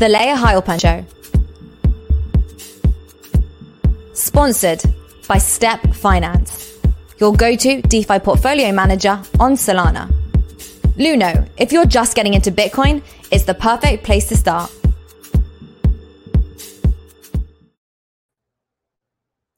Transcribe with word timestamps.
The 0.00 0.08
Layah 0.08 0.34
Heilpern 0.34 0.80
Show. 0.80 1.04
Sponsored 4.14 4.82
by 5.28 5.36
Step 5.36 5.92
Finance, 5.92 6.78
your 7.18 7.34
go 7.34 7.54
to 7.54 7.82
DeFi 7.82 8.18
portfolio 8.20 8.72
manager 8.72 9.20
on 9.38 9.56
Solana. 9.56 10.10
Luno, 10.96 11.46
if 11.58 11.70
you're 11.70 11.84
just 11.84 12.16
getting 12.16 12.32
into 12.32 12.50
Bitcoin, 12.50 13.02
it's 13.30 13.44
the 13.44 13.52
perfect 13.52 14.02
place 14.02 14.26
to 14.30 14.38
start. 14.38 14.72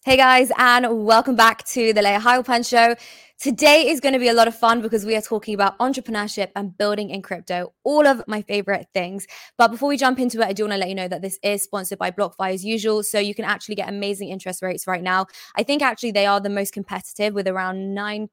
Hey 0.05 0.17
guys, 0.17 0.51
and 0.59 1.07
welcome 1.07 1.37
back 1.37 1.65
to 1.67 1.93
the 1.93 2.01
Layah 2.01 2.19
Heilpern 2.19 2.69
Show. 2.69 2.97
Today 3.43 3.89
is 3.89 3.99
going 3.99 4.13
to 4.13 4.21
be 4.21 4.29
a 4.29 4.33
lot 4.33 4.47
of 4.47 4.55
fun 4.55 4.83
because 4.83 5.05
we 5.05 5.17
are 5.17 5.21
talking 5.21 5.53
about 5.53 5.77
entrepreneurship 5.81 6.53
and 6.55 6.79
building 6.79 7.11
in 7.11 7.23
crypto, 7.23 7.73
all 7.83 8.07
of 8.07 8.23
my 8.29 8.41
favorite 8.43 8.87
things. 8.95 9.27
But 9.59 9.73
before 9.73 9.89
we 9.89 9.97
jump 9.97 10.21
into 10.21 10.41
it, 10.43 10.47
I 10.47 10.53
do 10.53 10.63
want 10.63 10.75
to 10.75 10.79
let 10.79 10.89
you 10.89 10.95
know 10.95 11.09
that 11.09 11.23
this 11.23 11.41
is 11.43 11.65
sponsored 11.65 11.99
by 11.99 12.13
BlockFi 12.13 12.55
as 12.55 12.65
usual. 12.65 13.03
So 13.03 13.19
you 13.19 13.35
can 13.35 13.45
actually 13.45 13.75
get 13.75 13.89
amazing 13.89 14.29
interest 14.29 14.63
rates 14.63 14.87
right 14.87 15.03
now. 15.03 15.27
I 15.57 15.65
think 15.65 15.83
actually 15.83 16.13
they 16.13 16.25
are 16.25 16.39
the 16.39 16.51
most 16.51 16.73
competitive 16.73 17.35
with 17.35 17.49
around 17.49 17.97
9% 17.97 18.29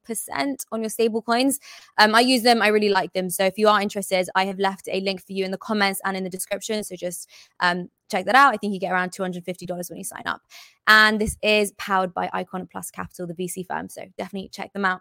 on 0.70 0.80
your 0.80 0.90
stable 0.90 1.22
coins. 1.22 1.58
Um, 1.98 2.14
I 2.14 2.20
use 2.20 2.42
them, 2.42 2.62
I 2.62 2.68
really 2.68 2.90
like 2.90 3.12
them. 3.12 3.30
So 3.30 3.44
if 3.44 3.58
you 3.58 3.66
are 3.66 3.82
interested, 3.82 4.28
I 4.36 4.44
have 4.44 4.60
left 4.60 4.88
a 4.92 5.00
link 5.00 5.26
for 5.26 5.32
you 5.32 5.44
in 5.44 5.50
the 5.50 5.58
comments 5.58 6.00
and 6.04 6.16
in 6.16 6.22
the 6.22 6.30
description. 6.30 6.84
So 6.84 6.94
just 6.94 7.28
um, 7.58 7.88
check 8.10 8.26
that 8.26 8.34
out. 8.34 8.52
I 8.52 8.56
think 8.56 8.74
you 8.74 8.80
get 8.80 8.92
around 8.92 9.12
$250 9.12 9.90
when 9.90 9.98
you 9.98 10.04
sign 10.04 10.24
up. 10.26 10.42
And 10.86 11.20
this 11.20 11.36
is 11.42 11.72
powered 11.72 12.12
by 12.12 12.28
Icon 12.32 12.66
Plus 12.70 12.90
Capital, 12.90 13.26
the 13.26 13.34
VC 13.34 13.66
firm. 13.66 13.88
So 13.88 14.02
definitely 14.18 14.48
check 14.48 14.72
them 14.72 14.84
out. 14.84 15.00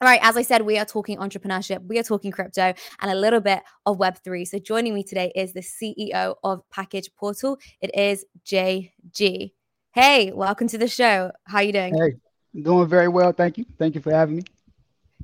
All 0.00 0.06
right, 0.06 0.20
as 0.22 0.36
I 0.36 0.42
said, 0.42 0.62
we 0.62 0.78
are 0.78 0.84
talking 0.84 1.18
entrepreneurship, 1.18 1.84
we 1.84 1.98
are 1.98 2.04
talking 2.04 2.30
crypto, 2.30 2.72
and 3.00 3.10
a 3.10 3.16
little 3.16 3.40
bit 3.40 3.62
of 3.84 3.98
Web3. 3.98 4.46
So 4.46 4.60
joining 4.60 4.94
me 4.94 5.02
today 5.02 5.32
is 5.34 5.52
the 5.52 5.60
CEO 5.60 6.36
of 6.44 6.62
Package 6.70 7.10
Portal. 7.16 7.58
It 7.80 7.90
is 7.96 8.24
JG. 8.46 9.52
Hey, 9.92 10.32
welcome 10.32 10.68
to 10.68 10.78
the 10.78 10.86
show. 10.86 11.32
How 11.46 11.58
are 11.58 11.62
you 11.64 11.72
doing? 11.72 11.98
Hey, 11.98 12.62
doing 12.62 12.86
very 12.86 13.08
well. 13.08 13.32
Thank 13.32 13.58
you. 13.58 13.64
Thank 13.76 13.96
you 13.96 14.00
for 14.00 14.12
having 14.12 14.36
me. 14.36 14.44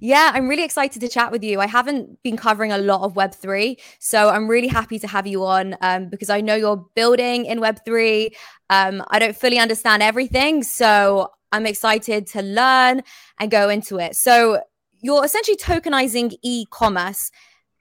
Yeah, 0.01 0.33
I'm 0.35 0.49
really 0.49 0.65
excited 0.65 1.01
to 1.01 1.09
chat 1.09 1.31
with 1.31 1.45
you. 1.45 1.61
I 1.61 1.67
haven't 1.67 2.23
been 2.23 2.37
covering 2.37 2.73
a 2.73 2.79
lot 2.79 3.03
of 3.03 3.15
Web3, 3.15 3.79
so 4.01 4.29
I'm 4.29 4.49
really 4.49 4.69
happy 4.69 4.99
to 4.99 5.07
have 5.07 5.27
you 5.27 5.45
on 5.45 5.77
um, 5.81 6.09
because 6.09 6.31
I 6.31 6.41
know 6.41 6.57
you're 6.57 6.85
building 6.95 7.47
in 7.47 7.61
Web3. 7.61 8.35
Um, 8.71 9.05
I 9.09 9.19
don't 9.19 9.37
fully 9.37 9.59
understand 9.59 10.03
everything, 10.03 10.65
so 10.65 11.31
I'm 11.53 11.65
excited 11.65 12.27
to 12.29 12.43
learn 12.43 13.03
and 13.39 13.51
go 13.51 13.69
into 13.69 13.99
it. 13.99 14.17
So 14.17 14.61
you're 15.01 15.25
essentially 15.25 15.57
tokenizing 15.57 16.35
e-commerce. 16.43 17.31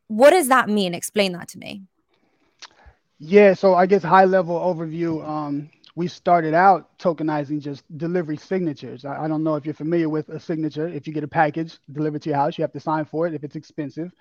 What 0.08 0.30
does 0.30 0.50
that 0.50 0.70
mean? 0.70 0.94
Explain 0.94 1.32
that 1.32 1.48
to 1.50 1.58
me. 1.58 1.82
Yeah, 3.18 3.54
so 3.54 3.74
I 3.74 3.86
guess 3.88 4.04
high 4.04 4.26
level 4.26 4.60
overview. 4.60 5.28
Um, 5.28 5.70
we 5.96 6.08
started 6.08 6.54
out 6.54 6.98
tokenizing 6.98 7.62
just 7.62 7.84
delivery 7.98 8.38
signatures. 8.38 9.06
I, 9.06 9.26
I, 9.26 9.28
don't 9.28 9.44
know 9.44 9.56
if 9.56 9.66
you're 9.66 9.76
familiar 9.76 10.10
with 10.10 10.30
a 10.30 10.40
signature. 10.40 10.88
If 10.88 11.06
you 11.06 11.14
get 11.14 11.24
a 11.24 11.28
package 11.28 11.78
delivered 11.92 12.24
to 12.24 12.30
your 12.30 12.38
house, 12.38 12.58
you 12.58 12.64
have 12.64 12.72
to 12.74 12.80
sign 12.80 13.06
for 13.06 13.28
it. 13.28 13.36
If 13.36 13.44
it's 13.44 13.56
expensive, 13.56 14.12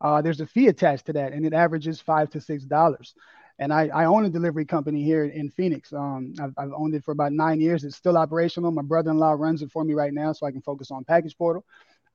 uh, 0.00 0.20
there's 0.22 0.40
a 0.40 0.46
fee 0.46 0.66
attached 0.66 1.06
to 1.06 1.12
that, 1.12 1.32
and 1.32 1.46
it 1.46 1.52
averages 1.52 2.00
five 2.00 2.30
to 2.30 2.40
six 2.40 2.64
dollars. 2.64 3.14
And 3.60 3.72
I, 3.72 3.88
I, 3.88 4.06
own 4.06 4.24
a 4.24 4.30
delivery 4.30 4.64
company 4.64 5.04
here 5.04 5.26
in 5.26 5.50
Phoenix. 5.50 5.92
Um, 5.92 6.32
I've, 6.40 6.54
I've, 6.56 6.72
owned 6.72 6.94
it 6.94 7.04
for 7.04 7.12
about 7.12 7.32
nine 7.32 7.60
years. 7.60 7.84
It's 7.84 7.94
still 7.94 8.16
operational. 8.16 8.70
My 8.70 8.80
brother-in-law 8.80 9.32
runs 9.32 9.60
it 9.60 9.70
for 9.70 9.84
me 9.84 9.92
right 9.92 10.14
now, 10.14 10.32
so 10.32 10.46
I 10.46 10.50
can 10.50 10.62
focus 10.62 10.90
on 10.90 11.04
Package 11.04 11.36
Portal. 11.36 11.62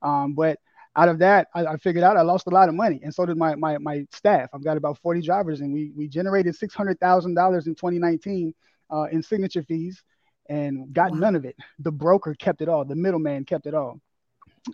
Um, 0.02 0.34
but 0.34 0.58
out 0.96 1.08
of 1.08 1.20
that, 1.20 1.46
I, 1.54 1.66
I, 1.66 1.76
figured 1.76 2.02
out 2.02 2.16
I 2.16 2.22
lost 2.22 2.48
a 2.48 2.50
lot 2.50 2.68
of 2.68 2.74
money, 2.74 3.00
and 3.02 3.14
so 3.14 3.24
did 3.24 3.38
my 3.38 3.54
my, 3.54 3.78
my 3.78 4.06
staff. 4.12 4.50
I've 4.52 4.64
got 4.64 4.76
about 4.76 4.98
40 4.98 5.22
drivers, 5.22 5.60
and 5.60 5.72
we 5.72 5.92
we 5.96 6.06
generated 6.08 6.54
six 6.54 6.74
hundred 6.74 7.00
thousand 7.00 7.34
dollars 7.34 7.66
in 7.66 7.76
2019 7.76 8.52
uh, 8.90 9.06
in 9.10 9.22
signature 9.22 9.62
fees 9.62 10.02
and 10.48 10.92
got 10.92 11.12
none 11.12 11.34
of 11.34 11.44
it. 11.44 11.56
The 11.80 11.92
broker 11.92 12.34
kept 12.34 12.60
it 12.60 12.68
all. 12.68 12.84
The 12.84 12.94
middleman 12.94 13.44
kept 13.44 13.66
it 13.66 13.74
all. 13.74 14.00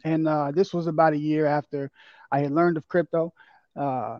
And 0.05 0.29
uh, 0.29 0.53
this 0.53 0.73
was 0.73 0.87
about 0.87 1.13
a 1.13 1.19
year 1.19 1.47
after 1.47 1.91
I 2.31 2.41
had 2.41 2.53
learned 2.53 2.77
of 2.77 2.89
crypto. 2.89 3.33
Uh, 3.77 4.19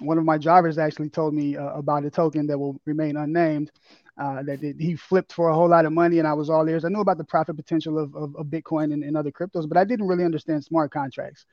one 0.00 0.18
of 0.18 0.24
my 0.24 0.38
drivers 0.38 0.78
actually 0.78 1.10
told 1.10 1.34
me 1.34 1.56
uh, 1.56 1.70
about 1.74 2.04
a 2.04 2.10
token 2.10 2.46
that 2.48 2.58
will 2.58 2.80
remain 2.84 3.16
unnamed. 3.16 3.70
Uh, 4.18 4.42
that 4.42 4.62
it, 4.62 4.76
he 4.78 4.94
flipped 4.94 5.32
for 5.32 5.48
a 5.48 5.54
whole 5.54 5.68
lot 5.68 5.86
of 5.86 5.92
money, 5.92 6.18
and 6.18 6.28
I 6.28 6.34
was 6.34 6.50
all 6.50 6.68
ears. 6.68 6.84
I 6.84 6.88
knew 6.88 7.00
about 7.00 7.16
the 7.16 7.24
profit 7.24 7.56
potential 7.56 7.98
of, 7.98 8.14
of, 8.14 8.36
of 8.36 8.46
Bitcoin 8.46 8.92
and, 8.92 9.02
and 9.02 9.16
other 9.16 9.30
cryptos, 9.30 9.66
but 9.66 9.78
I 9.78 9.84
didn't 9.84 10.06
really 10.06 10.24
understand 10.24 10.62
smart 10.62 10.92
contracts. 10.92 11.46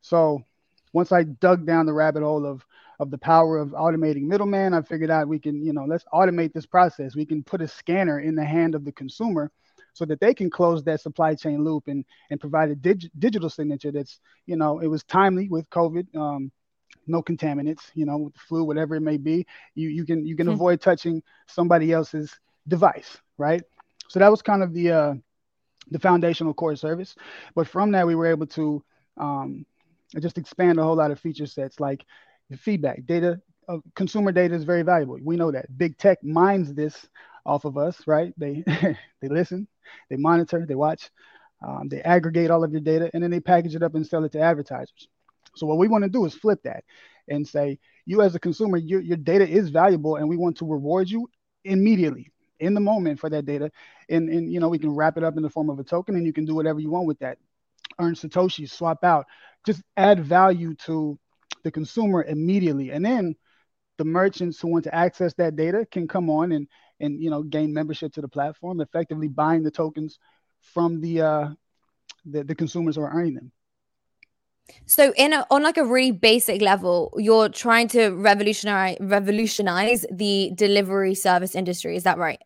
So 0.00 0.44
once 0.92 1.10
I 1.10 1.24
dug 1.24 1.66
down 1.66 1.86
the 1.86 1.92
rabbit 1.92 2.22
hole 2.22 2.46
of 2.46 2.64
of 3.00 3.10
the 3.10 3.18
power 3.18 3.58
of 3.58 3.70
automating 3.70 4.22
middleman, 4.22 4.74
I 4.74 4.82
figured 4.82 5.10
out 5.10 5.28
we 5.28 5.38
can, 5.38 5.64
you 5.64 5.72
know, 5.72 5.84
let's 5.84 6.04
automate 6.12 6.52
this 6.52 6.66
process. 6.66 7.16
We 7.16 7.26
can 7.26 7.42
put 7.42 7.62
a 7.62 7.68
scanner 7.68 8.20
in 8.20 8.34
the 8.34 8.44
hand 8.44 8.74
of 8.74 8.84
the 8.84 8.92
consumer 8.92 9.50
so 9.92 10.04
that 10.06 10.20
they 10.20 10.34
can 10.34 10.50
close 10.50 10.82
that 10.84 11.00
supply 11.00 11.34
chain 11.34 11.64
loop 11.64 11.84
and 11.86 12.04
and 12.30 12.40
provide 12.40 12.70
a 12.70 12.74
dig- 12.74 13.10
digital 13.18 13.50
signature 13.50 13.92
that's, 13.92 14.20
you 14.46 14.56
know, 14.56 14.80
it 14.80 14.86
was 14.88 15.04
timely 15.04 15.48
with 15.48 15.68
COVID. 15.70 16.14
Um, 16.16 16.52
no 17.06 17.22
contaminants, 17.22 17.90
you 17.94 18.06
know, 18.06 18.16
with 18.16 18.34
the 18.34 18.40
flu, 18.40 18.64
whatever 18.64 18.94
it 18.94 19.00
may 19.00 19.16
be. 19.16 19.46
You 19.74 19.88
you 19.88 20.04
can 20.04 20.26
you 20.26 20.36
can 20.36 20.46
mm-hmm. 20.46 20.54
avoid 20.54 20.80
touching 20.80 21.22
somebody 21.46 21.92
else's 21.92 22.34
device, 22.66 23.18
right? 23.36 23.62
So 24.08 24.18
that 24.20 24.30
was 24.30 24.42
kind 24.42 24.62
of 24.62 24.72
the 24.72 24.90
uh, 24.90 25.14
the 25.90 25.98
foundational 25.98 26.54
core 26.54 26.76
service. 26.76 27.14
But 27.54 27.68
from 27.68 27.92
that, 27.92 28.06
we 28.06 28.14
were 28.14 28.26
able 28.26 28.46
to 28.48 28.82
um, 29.16 29.66
just 30.20 30.38
expand 30.38 30.78
a 30.78 30.82
whole 30.82 30.96
lot 30.96 31.10
of 31.10 31.20
feature 31.20 31.46
sets 31.46 31.80
like 31.80 32.04
feedback 32.58 33.04
data. 33.06 33.40
Uh, 33.68 33.78
consumer 33.94 34.32
data 34.32 34.54
is 34.54 34.64
very 34.64 34.82
valuable. 34.82 35.18
We 35.22 35.36
know 35.36 35.50
that 35.50 35.76
big 35.76 35.96
tech 35.96 36.22
mines 36.22 36.74
this 36.74 37.08
off 37.46 37.64
of 37.64 37.78
us, 37.78 38.00
right? 38.06 38.32
They 38.36 38.62
they 39.20 39.28
listen, 39.28 39.68
they 40.10 40.16
monitor, 40.16 40.64
they 40.66 40.74
watch, 40.74 41.10
um, 41.66 41.88
they 41.88 42.00
aggregate 42.02 42.50
all 42.50 42.64
of 42.64 42.72
your 42.72 42.80
data, 42.80 43.10
and 43.14 43.22
then 43.22 43.30
they 43.30 43.40
package 43.40 43.74
it 43.74 43.82
up 43.82 43.94
and 43.94 44.06
sell 44.06 44.24
it 44.24 44.32
to 44.32 44.40
advertisers. 44.40 45.08
So 45.56 45.66
what 45.66 45.78
we 45.78 45.88
want 45.88 46.04
to 46.04 46.10
do 46.10 46.24
is 46.24 46.34
flip 46.34 46.62
that 46.64 46.84
and 47.28 47.46
say, 47.46 47.78
you 48.06 48.22
as 48.22 48.34
a 48.34 48.40
consumer, 48.40 48.76
your, 48.76 49.00
your 49.00 49.16
data 49.16 49.48
is 49.48 49.70
valuable, 49.70 50.16
and 50.16 50.28
we 50.28 50.36
want 50.36 50.58
to 50.58 50.66
reward 50.66 51.08
you 51.08 51.28
immediately 51.64 52.30
in 52.60 52.74
the 52.74 52.80
moment 52.80 53.18
for 53.18 53.30
that 53.30 53.46
data. 53.46 53.70
And, 54.08 54.28
and 54.28 54.52
you 54.52 54.60
know, 54.60 54.68
we 54.68 54.78
can 54.78 54.94
wrap 54.94 55.16
it 55.16 55.24
up 55.24 55.36
in 55.36 55.42
the 55.42 55.50
form 55.50 55.70
of 55.70 55.78
a 55.78 55.84
token, 55.84 56.16
and 56.16 56.26
you 56.26 56.32
can 56.32 56.44
do 56.44 56.54
whatever 56.54 56.80
you 56.80 56.90
want 56.90 57.06
with 57.06 57.18
that. 57.20 57.38
Earn 57.98 58.14
satoshis, 58.14 58.70
swap 58.70 59.04
out, 59.04 59.26
just 59.64 59.82
add 59.96 60.24
value 60.24 60.74
to 60.86 61.18
the 61.64 61.72
consumer 61.72 62.22
immediately. 62.22 62.90
And 62.90 63.04
then 63.04 63.34
the 63.98 64.04
merchants 64.04 64.60
who 64.60 64.68
want 64.68 64.84
to 64.84 64.94
access 64.94 65.34
that 65.34 65.56
data 65.56 65.86
can 65.90 66.06
come 66.06 66.30
on 66.30 66.52
and 66.52 66.68
and 67.00 67.20
you 67.20 67.30
know 67.30 67.42
gain 67.42 67.72
membership 67.72 68.12
to 68.14 68.20
the 68.20 68.28
platform, 68.28 68.80
effectively 68.80 69.28
buying 69.28 69.62
the 69.62 69.70
tokens 69.70 70.18
from 70.60 71.00
the 71.00 71.20
uh, 71.20 71.48
the, 72.24 72.44
the 72.44 72.54
consumers 72.54 72.96
who 72.96 73.02
are 73.02 73.10
earning 73.10 73.34
them. 73.34 73.52
So, 74.86 75.12
in 75.16 75.32
a, 75.32 75.46
on 75.50 75.62
like 75.62 75.76
a 75.76 75.84
really 75.84 76.12
basic 76.12 76.62
level, 76.62 77.12
you're 77.18 77.48
trying 77.48 77.88
to 77.88 78.10
revolutionize 78.10 78.96
revolutionize 79.00 80.06
the 80.10 80.52
delivery 80.54 81.14
service 81.14 81.54
industry. 81.54 81.96
Is 81.96 82.04
that 82.04 82.18
right? 82.18 82.40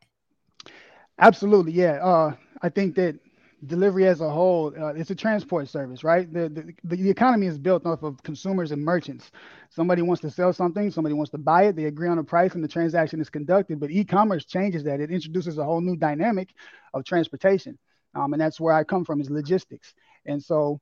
Absolutely, 1.18 1.72
yeah. 1.72 2.04
Uh, 2.04 2.34
I 2.62 2.68
think 2.68 2.94
that 2.96 3.18
delivery 3.66 4.06
as 4.06 4.20
a 4.20 4.30
whole, 4.30 4.72
uh, 4.78 4.94
it's 4.94 5.10
a 5.10 5.14
transport 5.14 5.68
service, 5.68 6.04
right? 6.04 6.32
The, 6.32 6.74
the, 6.84 6.96
the 6.96 7.10
economy 7.10 7.46
is 7.46 7.58
built 7.58 7.84
off 7.86 8.02
of 8.02 8.22
consumers 8.22 8.70
and 8.70 8.82
merchants. 8.82 9.30
Somebody 9.70 10.02
wants 10.02 10.20
to 10.22 10.30
sell 10.30 10.52
something, 10.52 10.90
somebody 10.90 11.14
wants 11.14 11.30
to 11.32 11.38
buy 11.38 11.64
it, 11.64 11.76
they 11.76 11.84
agree 11.84 12.08
on 12.08 12.18
a 12.18 12.24
price, 12.24 12.54
and 12.54 12.62
the 12.62 12.68
transaction 12.68 13.20
is 13.20 13.28
conducted. 13.28 13.80
But 13.80 13.90
e-commerce 13.90 14.44
changes 14.44 14.84
that. 14.84 15.00
It 15.00 15.10
introduces 15.10 15.58
a 15.58 15.64
whole 15.64 15.80
new 15.80 15.96
dynamic 15.96 16.50
of 16.94 17.04
transportation, 17.04 17.78
um, 18.14 18.32
and 18.32 18.40
that's 18.40 18.60
where 18.60 18.74
I 18.74 18.84
come 18.84 19.04
from 19.04 19.20
is 19.20 19.30
logistics. 19.30 19.92
And 20.24 20.42
so 20.42 20.80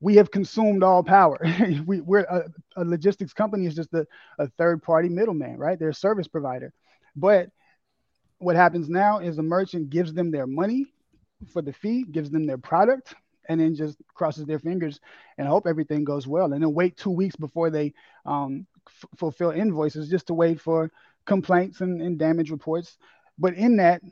we 0.00 0.16
have 0.16 0.30
consumed 0.30 0.82
all 0.82 1.02
power. 1.02 1.38
we, 1.86 2.00
are 2.00 2.18
a, 2.18 2.44
a, 2.76 2.84
logistics 2.84 3.32
company 3.32 3.66
is 3.66 3.74
just 3.74 3.92
a, 3.94 4.06
a 4.38 4.48
third 4.58 4.82
party 4.82 5.08
middleman, 5.08 5.56
right? 5.58 5.78
They're 5.78 5.90
a 5.90 5.94
service 5.94 6.28
provider. 6.28 6.72
But 7.16 7.50
what 8.38 8.56
happens 8.56 8.88
now 8.88 9.18
is 9.18 9.38
a 9.38 9.42
merchant 9.42 9.90
gives 9.90 10.14
them 10.14 10.30
their 10.30 10.46
money 10.46 10.86
for 11.52 11.62
the 11.62 11.72
fee, 11.72 12.04
gives 12.04 12.30
them 12.30 12.46
their 12.46 12.58
product, 12.58 13.14
and 13.48 13.60
then 13.60 13.74
just 13.74 13.98
crosses 14.14 14.46
their 14.46 14.58
fingers 14.58 15.00
and 15.38 15.48
hope 15.48 15.66
everything 15.66 16.04
goes 16.04 16.26
well. 16.26 16.52
And 16.52 16.62
then 16.62 16.72
wait 16.74 16.96
two 16.96 17.10
weeks 17.10 17.36
before 17.36 17.70
they 17.70 17.92
um, 18.24 18.66
f- 18.86 19.10
fulfill 19.16 19.50
invoices 19.50 20.08
just 20.08 20.28
to 20.28 20.34
wait 20.34 20.60
for 20.60 20.90
complaints 21.26 21.80
and, 21.80 22.00
and 22.00 22.18
damage 22.18 22.50
reports. 22.50 22.96
But 23.38 23.54
in 23.54 23.76
that, 23.78 24.02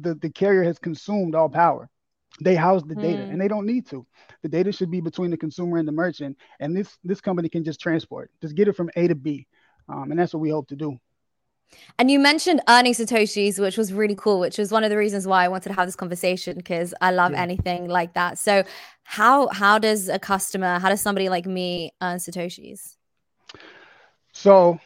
the, 0.00 0.14
the 0.14 0.30
carrier 0.30 0.64
has 0.64 0.78
consumed 0.78 1.34
all 1.34 1.48
power. 1.48 1.88
They 2.40 2.56
house 2.56 2.82
the 2.82 2.96
data 2.96 3.22
mm. 3.22 3.30
and 3.30 3.40
they 3.40 3.46
don't 3.46 3.66
need 3.66 3.86
to. 3.90 4.04
The 4.42 4.48
data 4.48 4.72
should 4.72 4.90
be 4.90 5.00
between 5.00 5.30
the 5.30 5.36
consumer 5.36 5.78
and 5.78 5.86
the 5.86 5.92
merchant. 5.92 6.36
And 6.58 6.76
this 6.76 6.98
this 7.04 7.20
company 7.20 7.48
can 7.48 7.62
just 7.62 7.80
transport, 7.80 8.30
just 8.42 8.56
get 8.56 8.66
it 8.66 8.74
from 8.74 8.90
A 8.96 9.06
to 9.06 9.14
B. 9.14 9.46
Um, 9.88 10.10
and 10.10 10.18
that's 10.18 10.34
what 10.34 10.40
we 10.40 10.50
hope 10.50 10.66
to 10.68 10.76
do. 10.76 10.98
And 11.98 12.10
you 12.10 12.18
mentioned 12.18 12.60
earning 12.68 12.94
Satoshis, 12.94 13.60
which 13.60 13.76
was 13.76 13.92
really 13.92 14.16
cool, 14.16 14.40
which 14.40 14.58
was 14.58 14.72
one 14.72 14.84
of 14.84 14.90
the 14.90 14.96
reasons 14.96 15.26
why 15.26 15.44
I 15.44 15.48
wanted 15.48 15.68
to 15.70 15.74
have 15.74 15.86
this 15.86 15.96
conversation 15.96 16.56
because 16.56 16.94
I 17.00 17.10
love 17.12 17.32
yeah. 17.32 17.42
anything 17.42 17.88
like 17.88 18.14
that. 18.14 18.38
So 18.38 18.64
how 19.04 19.48
how 19.48 19.78
does 19.78 20.08
a 20.08 20.18
customer, 20.18 20.78
how 20.78 20.88
does 20.88 21.00
somebody 21.00 21.28
like 21.28 21.46
me 21.46 21.92
earn 22.02 22.18
Satoshis? 22.18 22.96
So 24.32 24.78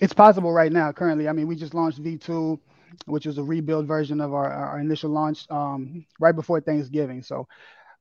It's 0.00 0.12
possible 0.12 0.52
right 0.52 0.72
now. 0.72 0.92
Currently, 0.92 1.28
I 1.28 1.32
mean, 1.32 1.46
we 1.46 1.54
just 1.54 1.74
launched 1.74 2.02
V2, 2.02 2.58
which 3.06 3.26
was 3.26 3.38
a 3.38 3.44
rebuild 3.44 3.86
version 3.86 4.20
of 4.20 4.34
our, 4.34 4.50
our 4.50 4.80
initial 4.80 5.10
launch 5.10 5.48
um, 5.50 6.04
right 6.18 6.34
before 6.34 6.60
Thanksgiving. 6.60 7.22
So 7.22 7.46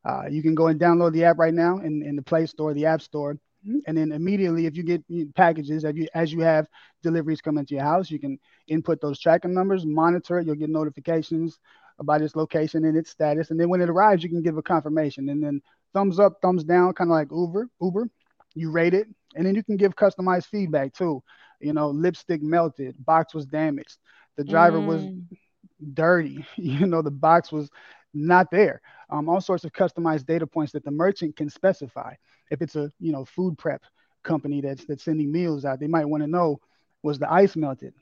uh, 0.04 0.24
you 0.30 0.42
can 0.42 0.56
go 0.56 0.68
and 0.68 0.80
download 0.80 1.14
the 1.14 1.26
app 1.26 1.38
right 1.38 1.54
now 1.54 1.78
in, 1.78 2.04
in 2.04 2.16
the 2.16 2.22
Play 2.22 2.46
Store, 2.46 2.74
the 2.74 2.86
App 2.86 3.02
Store. 3.02 3.38
And 3.88 3.98
then 3.98 4.12
immediately, 4.12 4.65
if 4.65 4.75
you 4.75 4.83
get 4.83 5.04
packages, 5.36 5.86
as 5.86 5.95
you, 5.95 6.07
as 6.13 6.31
you 6.33 6.42
have 6.42 6.68
deliveries 7.01 7.42
coming 7.42 7.65
to 7.65 7.75
your 7.75 7.83
house, 7.83 8.12
you 8.12 8.19
can 8.19 8.39
input 8.68 9.01
those 9.01 9.19
tracking 9.19 9.54
numbers, 9.54 9.86
monitor 9.86 10.39
it. 10.39 10.45
You'll 10.45 10.56
get 10.56 10.69
notifications 10.69 11.60
about 12.00 12.21
its 12.21 12.36
location 12.36 12.86
and 12.86 12.98
its 12.98 13.12
status. 13.12 13.51
And 13.51 13.60
then 13.60 13.69
when 13.69 13.81
it 13.81 13.89
arrives, 13.89 14.24
you 14.24 14.30
can 14.30 14.42
give 14.42 14.57
a 14.57 14.62
confirmation. 14.63 15.30
And 15.30 15.44
then 15.44 15.62
thumbs 15.94 16.19
up, 16.19 16.39
thumbs 16.42 16.63
down, 16.63 16.94
kind 16.94 17.10
of 17.10 17.15
like 17.15 17.31
Uber. 17.31 17.69
Uber, 17.81 18.10
you 18.56 18.71
rate 18.71 18.94
it, 18.94 19.07
and 19.36 19.45
then 19.45 19.56
you 19.56 19.63
can 19.63 19.77
give 19.77 19.95
customized 19.95 20.45
feedback 20.48 20.94
too. 20.94 21.24
You 21.60 21.74
know, 21.74 21.89
lipstick 21.89 22.42
melted, 22.42 22.95
box 23.06 23.33
was 23.33 23.45
damaged, 23.45 23.98
the 24.36 24.44
driver 24.44 24.80
mm. 24.80 24.86
was 24.86 25.06
dirty. 25.94 26.45
You 26.56 26.86
know, 26.88 27.01
the 27.01 27.12
box 27.12 27.51
was 27.51 27.69
not 28.13 28.51
there. 28.51 28.81
Um, 29.10 29.30
all 29.30 29.42
sorts 29.42 29.63
of 29.63 29.74
customized 29.74 30.25
data 30.25 30.48
points 30.48 30.71
that 30.74 30.83
the 30.83 30.92
merchant 30.92 31.36
can 31.36 31.50
specify. 31.50 32.13
If 32.51 32.62
it's 32.62 32.75
a 32.75 32.92
you 33.00 33.12
know 33.12 33.25
food 33.25 33.57
prep 33.57 33.83
company 34.24 34.62
that's 34.62 34.86
that's 34.86 35.04
sending 35.04 35.31
meals 35.31 35.65
out, 35.65 35.80
they 35.80 35.88
might 35.88 36.06
want 36.06 36.24
to 36.24 36.27
know 36.27 36.60
was 37.01 37.19
the 37.19 37.31
ice 37.31 37.56
melted, 37.56 37.94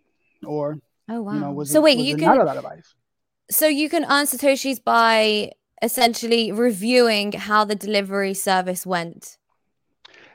or 0.45 0.79
oh 1.09 1.21
wow. 1.21 1.33
You 1.33 1.39
know, 1.39 1.51
was 1.51 1.71
so 1.71 1.79
it, 1.79 1.83
wait, 1.83 1.97
you 1.99 2.15
can 2.15 2.25
not 2.25 2.39
a 2.39 2.43
lot 2.43 2.57
of 2.57 2.65
ice. 2.65 2.93
So 3.49 3.67
you 3.67 3.89
can 3.89 4.03
earn 4.05 4.25
satoshis 4.25 4.81
by 4.83 5.51
essentially 5.81 6.51
reviewing 6.51 7.33
how 7.33 7.65
the 7.65 7.75
delivery 7.75 8.33
service 8.33 8.85
went. 8.85 9.37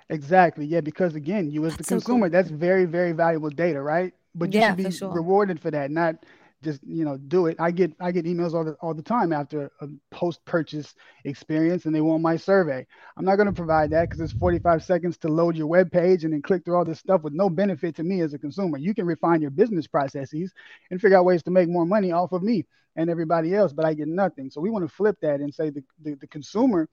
Exactly. 0.08 0.66
Yeah, 0.66 0.80
because 0.80 1.14
again, 1.14 1.50
you 1.50 1.64
as 1.66 1.76
that's 1.76 1.88
the 1.88 1.94
consumer, 1.94 2.26
so 2.26 2.30
cool. 2.30 2.30
that's 2.30 2.50
very, 2.50 2.84
very 2.84 3.12
valuable 3.12 3.50
data, 3.50 3.80
right? 3.80 4.12
But 4.34 4.52
you 4.52 4.60
yeah, 4.60 4.70
should 4.70 4.84
be 4.84 4.90
sure. 4.90 5.12
rewarded 5.12 5.60
for 5.60 5.70
that, 5.70 5.90
not 5.90 6.16
just 6.62 6.80
you 6.84 7.04
know 7.04 7.16
do 7.16 7.46
it. 7.46 7.56
I 7.60 7.70
get 7.70 7.92
I 8.00 8.10
get 8.12 8.24
emails 8.24 8.54
all 8.54 8.64
the 8.64 8.72
all 8.80 8.94
the 8.94 9.02
time 9.02 9.32
after 9.32 9.70
a 9.80 9.88
post 10.10 10.44
purchase 10.44 10.94
experience, 11.24 11.84
and 11.86 11.94
they 11.94 12.00
want 12.00 12.22
my 12.22 12.36
survey. 12.36 12.86
I'm 13.16 13.24
not 13.24 13.36
going 13.36 13.46
to 13.46 13.52
provide 13.52 13.90
that 13.90 14.08
because 14.08 14.20
it's 14.20 14.32
45 14.32 14.82
seconds 14.82 15.18
to 15.18 15.28
load 15.28 15.56
your 15.56 15.66
web 15.66 15.90
page 15.90 16.24
and 16.24 16.32
then 16.32 16.42
click 16.42 16.64
through 16.64 16.76
all 16.76 16.84
this 16.84 16.98
stuff 16.98 17.22
with 17.22 17.32
no 17.34 17.48
benefit 17.50 17.96
to 17.96 18.02
me 18.02 18.20
as 18.20 18.34
a 18.34 18.38
consumer. 18.38 18.78
You 18.78 18.94
can 18.94 19.06
refine 19.06 19.42
your 19.42 19.50
business 19.50 19.86
processes 19.86 20.52
and 20.90 21.00
figure 21.00 21.18
out 21.18 21.24
ways 21.24 21.42
to 21.44 21.50
make 21.50 21.68
more 21.68 21.86
money 21.86 22.12
off 22.12 22.32
of 22.32 22.42
me 22.42 22.64
and 22.96 23.10
everybody 23.10 23.54
else, 23.54 23.72
but 23.72 23.84
I 23.84 23.94
get 23.94 24.08
nothing. 24.08 24.50
So 24.50 24.60
we 24.60 24.70
want 24.70 24.88
to 24.88 24.94
flip 24.94 25.16
that 25.22 25.40
and 25.40 25.54
say 25.54 25.70
the, 25.70 25.84
the, 26.02 26.14
the 26.14 26.26
consumer 26.26 26.88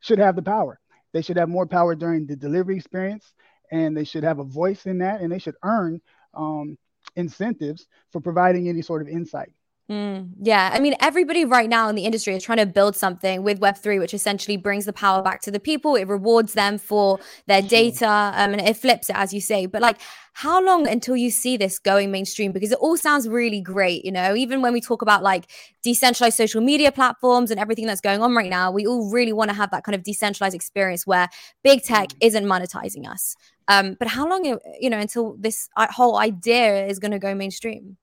should 0.00 0.18
have 0.18 0.36
the 0.36 0.42
power. 0.42 0.78
They 1.12 1.22
should 1.22 1.36
have 1.36 1.48
more 1.48 1.66
power 1.66 1.94
during 1.94 2.26
the 2.26 2.36
delivery 2.36 2.76
experience, 2.76 3.32
and 3.72 3.96
they 3.96 4.04
should 4.04 4.24
have 4.24 4.38
a 4.38 4.44
voice 4.44 4.86
in 4.86 4.98
that, 4.98 5.20
and 5.20 5.32
they 5.32 5.38
should 5.38 5.56
earn 5.64 6.00
um, 6.34 6.78
incentives 7.16 7.86
for 8.10 8.20
providing 8.20 8.68
any 8.68 8.82
sort 8.82 9.02
of 9.02 9.08
insight. 9.08 9.50
Mm, 9.90 10.32
yeah. 10.42 10.70
I 10.70 10.80
mean, 10.80 10.94
everybody 11.00 11.46
right 11.46 11.68
now 11.68 11.88
in 11.88 11.94
the 11.94 12.04
industry 12.04 12.34
is 12.34 12.42
trying 12.42 12.58
to 12.58 12.66
build 12.66 12.94
something 12.94 13.42
with 13.42 13.58
Web3, 13.58 13.98
which 13.98 14.12
essentially 14.12 14.58
brings 14.58 14.84
the 14.84 14.92
power 14.92 15.22
back 15.22 15.40
to 15.42 15.50
the 15.50 15.58
people. 15.58 15.96
It 15.96 16.08
rewards 16.08 16.52
them 16.52 16.76
for 16.76 17.18
their 17.46 17.62
data 17.62 18.06
um, 18.06 18.52
and 18.52 18.60
it 18.60 18.76
flips 18.76 19.08
it, 19.08 19.16
as 19.16 19.32
you 19.32 19.40
say. 19.40 19.64
But 19.64 19.80
like, 19.80 19.98
how 20.34 20.62
long 20.62 20.86
until 20.86 21.16
you 21.16 21.30
see 21.30 21.56
this 21.56 21.78
going 21.78 22.10
mainstream? 22.10 22.52
Because 22.52 22.70
it 22.70 22.78
all 22.82 22.98
sounds 22.98 23.30
really 23.30 23.62
great. 23.62 24.04
You 24.04 24.12
know, 24.12 24.34
even 24.34 24.60
when 24.60 24.74
we 24.74 24.82
talk 24.82 25.00
about 25.00 25.22
like 25.22 25.46
decentralized 25.82 26.36
social 26.36 26.60
media 26.60 26.92
platforms 26.92 27.50
and 27.50 27.58
everything 27.58 27.86
that's 27.86 28.02
going 28.02 28.20
on 28.20 28.34
right 28.34 28.50
now, 28.50 28.70
we 28.70 28.86
all 28.86 29.10
really 29.10 29.32
want 29.32 29.48
to 29.48 29.56
have 29.56 29.70
that 29.70 29.84
kind 29.84 29.96
of 29.96 30.02
decentralized 30.02 30.54
experience 30.54 31.06
where 31.06 31.30
big 31.64 31.82
tech 31.82 32.10
mm. 32.10 32.16
isn't 32.20 32.44
monetizing 32.44 33.08
us. 33.08 33.36
Um, 33.68 33.96
but 33.98 34.08
how 34.08 34.28
long, 34.28 34.44
you 34.80 34.90
know, 34.90 34.98
until 34.98 35.36
this 35.38 35.68
uh, 35.76 35.86
whole 35.90 36.18
idea 36.18 36.86
is 36.86 36.98
going 36.98 37.10
to 37.12 37.18
go 37.18 37.34
mainstream? 37.34 37.98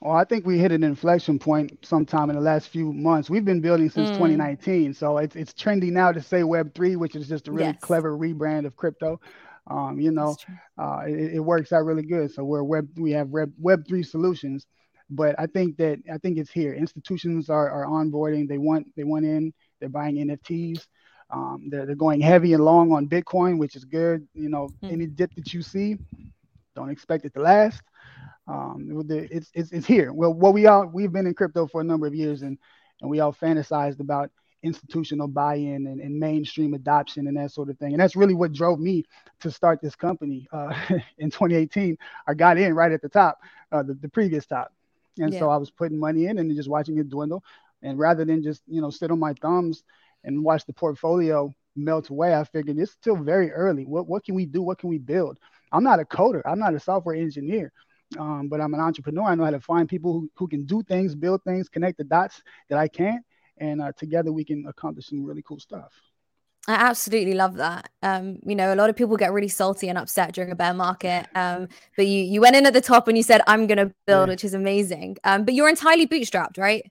Well, 0.00 0.16
I 0.16 0.24
think 0.24 0.46
we 0.46 0.58
hit 0.58 0.70
an 0.70 0.84
inflection 0.84 1.38
point 1.38 1.76
sometime 1.82 2.30
in 2.30 2.36
the 2.36 2.42
last 2.42 2.68
few 2.68 2.92
months. 2.92 3.28
We've 3.28 3.44
been 3.44 3.60
building 3.60 3.90
since 3.90 4.10
mm. 4.10 4.14
2019, 4.14 4.94
so 4.94 5.18
it's 5.18 5.34
it's 5.34 5.52
trendy 5.52 5.90
now 5.90 6.12
to 6.12 6.22
say 6.22 6.44
Web 6.44 6.72
three, 6.72 6.94
which 6.94 7.16
is 7.16 7.28
just 7.28 7.48
a 7.48 7.52
really 7.52 7.70
yes. 7.70 7.80
clever 7.80 8.16
rebrand 8.16 8.64
of 8.64 8.76
crypto. 8.76 9.20
Um, 9.66 10.00
you 10.00 10.12
know, 10.12 10.36
uh, 10.78 11.02
it, 11.06 11.34
it, 11.34 11.40
works 11.40 11.72
out 11.72 11.84
really 11.84 12.04
good. 12.04 12.32
So 12.32 12.44
we're 12.44 12.62
web 12.62 12.88
we 12.96 13.10
have 13.12 13.28
Web 13.28 13.52
Web 13.58 13.86
three 13.88 14.04
solutions, 14.04 14.66
but 15.10 15.34
I 15.38 15.46
think 15.46 15.76
that 15.78 15.98
I 16.12 16.18
think 16.18 16.38
it's 16.38 16.50
here. 16.50 16.74
Institutions 16.74 17.50
are 17.50 17.68
are 17.68 17.86
onboarding. 17.86 18.48
They 18.48 18.58
want 18.58 18.86
they 18.96 19.04
want 19.04 19.24
in. 19.24 19.52
They're 19.80 19.88
buying 19.88 20.16
NFTs. 20.16 20.86
Um, 21.30 21.68
they're 21.68 21.86
they're 21.86 21.94
going 21.94 22.20
heavy 22.20 22.54
and 22.54 22.64
long 22.64 22.92
on 22.92 23.08
Bitcoin, 23.08 23.58
which 23.58 23.76
is 23.76 23.84
good. 23.84 24.26
You 24.34 24.48
know, 24.48 24.70
mm. 24.82 24.92
any 24.92 25.06
dip 25.06 25.34
that 25.34 25.52
you 25.52 25.62
see, 25.62 25.98
don't 26.74 26.90
expect 26.90 27.24
it 27.24 27.34
to 27.34 27.40
last. 27.40 27.82
Um, 28.46 29.04
it's, 29.10 29.50
it's, 29.52 29.70
it's 29.72 29.86
here. 29.86 30.12
Well, 30.12 30.32
what 30.32 30.54
we 30.54 30.66
all 30.66 30.86
we've 30.86 31.12
been 31.12 31.26
in 31.26 31.34
crypto 31.34 31.66
for 31.66 31.82
a 31.82 31.84
number 31.84 32.06
of 32.06 32.14
years, 32.14 32.42
and 32.42 32.56
and 33.00 33.10
we 33.10 33.20
all 33.20 33.32
fantasized 33.32 34.00
about 34.00 34.30
institutional 34.62 35.28
buy-in 35.28 35.86
and, 35.86 36.00
and 36.00 36.18
mainstream 36.18 36.74
adoption 36.74 37.28
and 37.28 37.36
that 37.36 37.52
sort 37.52 37.68
of 37.68 37.78
thing. 37.78 37.92
And 37.92 38.00
that's 38.00 38.16
really 38.16 38.34
what 38.34 38.52
drove 38.52 38.80
me 38.80 39.04
to 39.40 39.50
start 39.52 39.80
this 39.80 39.94
company 39.94 40.48
uh, 40.52 40.74
in 41.18 41.30
2018. 41.30 41.96
I 42.26 42.34
got 42.34 42.58
in 42.58 42.74
right 42.74 42.90
at 42.90 43.00
the 43.00 43.08
top, 43.08 43.38
uh, 43.70 43.84
the, 43.84 43.94
the 43.94 44.08
previous 44.08 44.46
top, 44.46 44.72
and 45.18 45.32
yeah. 45.32 45.38
so 45.38 45.50
I 45.50 45.56
was 45.56 45.70
putting 45.70 45.98
money 45.98 46.26
in 46.26 46.38
and 46.38 46.54
just 46.56 46.68
watching 46.68 46.98
it 46.98 47.08
dwindle. 47.08 47.44
And 47.82 47.98
rather 47.98 48.24
than 48.24 48.42
just 48.42 48.62
you 48.66 48.80
know 48.80 48.90
sit 48.90 49.10
on 49.10 49.18
my 49.18 49.34
thumbs 49.34 49.84
and 50.28 50.44
watch 50.44 50.64
the 50.64 50.72
portfolio 50.72 51.52
melt 51.74 52.10
away, 52.10 52.34
I 52.34 52.44
figured 52.44 52.78
it's 52.78 52.92
still 52.92 53.16
very 53.16 53.50
early. 53.50 53.84
What 53.84 54.06
what 54.06 54.24
can 54.24 54.36
we 54.36 54.46
do? 54.46 54.62
What 54.62 54.78
can 54.78 54.88
we 54.88 54.98
build? 54.98 55.38
I'm 55.72 55.82
not 55.82 56.00
a 56.00 56.04
coder. 56.04 56.42
I'm 56.46 56.60
not 56.60 56.74
a 56.74 56.80
software 56.80 57.16
engineer 57.16 57.72
um, 58.16 58.48
but 58.48 58.60
I'm 58.60 58.72
an 58.74 58.80
entrepreneur. 58.80 59.24
I 59.24 59.34
know 59.34 59.44
how 59.44 59.50
to 59.50 59.60
find 59.60 59.88
people 59.88 60.12
who, 60.12 60.30
who 60.34 60.48
can 60.48 60.64
do 60.64 60.82
things, 60.82 61.14
build 61.14 61.42
things, 61.44 61.68
connect 61.68 61.98
the 61.98 62.04
dots 62.04 62.42
that 62.70 62.78
I 62.78 62.88
can't, 62.88 63.24
and 63.58 63.82
uh, 63.82 63.92
together 63.96 64.32
we 64.32 64.44
can 64.44 64.66
accomplish 64.66 65.08
some 65.08 65.24
really 65.24 65.42
cool 65.42 65.58
stuff. 65.58 65.92
I 66.66 66.74
absolutely 66.74 67.34
love 67.34 67.56
that. 67.56 67.88
Um, 68.02 68.40
you 68.44 68.54
know, 68.54 68.74
a 68.74 68.76
lot 68.76 68.90
of 68.90 68.96
people 68.96 69.16
get 69.16 69.32
really 69.32 69.48
salty 69.48 69.88
and 69.88 69.96
upset 69.96 70.34
during 70.34 70.50
a 70.50 70.54
bear 70.54 70.74
market. 70.74 71.26
Um, 71.34 71.68
but 71.96 72.06
you 72.06 72.22
you 72.22 72.42
went 72.42 72.56
in 72.56 72.66
at 72.66 72.74
the 72.74 72.82
top 72.82 73.08
and 73.08 73.16
you 73.16 73.22
said, 73.22 73.40
"I'm 73.46 73.66
going 73.66 73.78
to 73.78 73.94
build," 74.06 74.28
yeah. 74.28 74.32
which 74.32 74.44
is 74.44 74.52
amazing. 74.52 75.16
Um, 75.24 75.44
but 75.44 75.54
you're 75.54 75.68
entirely 75.68 76.06
bootstrapped, 76.06 76.58
right? 76.58 76.84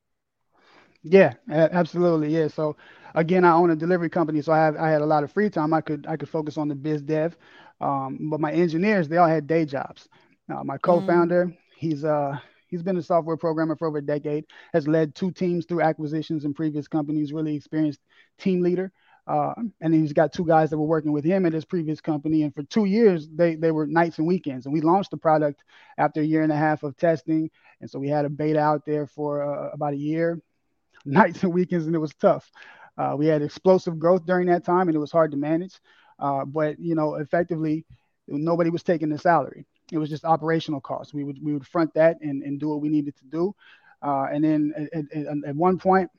Yeah, 1.03 1.33
absolutely. 1.47 2.35
Yeah. 2.35 2.47
So 2.47 2.75
again, 3.15 3.45
I 3.45 3.51
own 3.53 3.71
a 3.71 3.75
delivery 3.75 4.09
company, 4.09 4.41
so 4.41 4.51
I 4.51 4.57
have 4.57 4.75
I 4.77 4.89
had 4.89 5.01
a 5.01 5.05
lot 5.05 5.23
of 5.23 5.31
free 5.31 5.49
time. 5.49 5.73
I 5.73 5.81
could 5.81 6.05
I 6.07 6.17
could 6.17 6.29
focus 6.29 6.57
on 6.57 6.67
the 6.67 6.75
biz 6.75 7.01
dev. 7.01 7.37
Um, 7.79 8.29
but 8.29 8.39
my 8.39 8.51
engineers, 8.51 9.07
they 9.07 9.17
all 9.17 9.27
had 9.27 9.47
day 9.47 9.65
jobs. 9.65 10.09
Uh, 10.49 10.63
my 10.63 10.77
co-founder, 10.77 11.45
mm. 11.45 11.57
he's 11.77 12.03
uh 12.03 12.37
he's 12.67 12.83
been 12.83 12.97
a 12.97 13.01
software 13.01 13.37
programmer 13.37 13.75
for 13.75 13.87
over 13.87 13.99
a 13.99 14.01
decade, 14.01 14.45
has 14.73 14.87
led 14.87 15.15
two 15.15 15.31
teams 15.31 15.65
through 15.65 15.81
acquisitions 15.81 16.45
in 16.45 16.53
previous 16.53 16.87
companies, 16.87 17.33
really 17.33 17.55
experienced 17.55 18.01
team 18.37 18.61
leader. 18.61 18.91
Uh, 19.27 19.53
and 19.81 19.93
he's 19.93 20.13
got 20.13 20.31
two 20.31 20.45
guys 20.45 20.69
that 20.69 20.77
were 20.77 20.85
working 20.85 21.11
with 21.11 21.25
him 21.25 21.45
at 21.45 21.51
his 21.51 21.65
previous 21.65 21.99
company. 21.99 22.43
And 22.43 22.55
for 22.55 22.63
two 22.63 22.85
years, 22.85 23.27
they, 23.27 23.55
they 23.55 23.71
were 23.71 23.85
nights 23.85 24.19
and 24.19 24.27
weekends. 24.27 24.65
And 24.65 24.73
we 24.73 24.79
launched 24.79 25.11
the 25.11 25.17
product 25.17 25.63
after 25.97 26.21
a 26.21 26.23
year 26.23 26.43
and 26.43 26.51
a 26.51 26.55
half 26.55 26.83
of 26.83 26.95
testing. 26.95 27.49
And 27.81 27.89
so 27.89 27.99
we 27.99 28.07
had 28.07 28.23
a 28.23 28.29
beta 28.29 28.59
out 28.59 28.85
there 28.85 29.05
for 29.05 29.43
uh, 29.43 29.71
about 29.71 29.93
a 29.93 29.97
year, 29.97 30.41
nights 31.05 31.43
and 31.43 31.53
weekends, 31.53 31.87
and 31.87 31.95
it 31.95 31.99
was 31.99 32.13
tough. 32.15 32.49
Uh, 32.97 33.15
we 33.17 33.27
had 33.27 33.41
explosive 33.41 33.99
growth 33.99 34.25
during 34.25 34.47
that 34.47 34.65
time, 34.65 34.87
and 34.87 34.95
it 34.95 34.99
was 34.99 35.11
hard 35.11 35.31
to 35.31 35.37
manage. 35.37 35.79
Uh, 36.19 36.45
but 36.45 36.79
you 36.79 36.95
know, 36.95 37.15
effectively, 37.15 37.85
nobody 38.27 38.69
was 38.69 38.83
taking 38.83 39.09
the 39.09 39.17
salary. 39.17 39.65
It 39.91 39.97
was 39.97 40.09
just 40.09 40.25
operational 40.25 40.81
costs. 40.81 41.13
We 41.13 41.23
would 41.23 41.43
we 41.43 41.53
would 41.53 41.65
front 41.65 41.93
that 41.93 42.17
and, 42.21 42.43
and 42.43 42.59
do 42.59 42.69
what 42.69 42.81
we 42.81 42.89
needed 42.89 43.15
to 43.17 43.25
do. 43.25 43.55
Uh, 44.01 44.27
and 44.31 44.43
then 44.43 44.73
at, 44.93 45.05
at, 45.15 45.27
at, 45.47 45.55
one 45.55 45.77
point, 45.77 46.09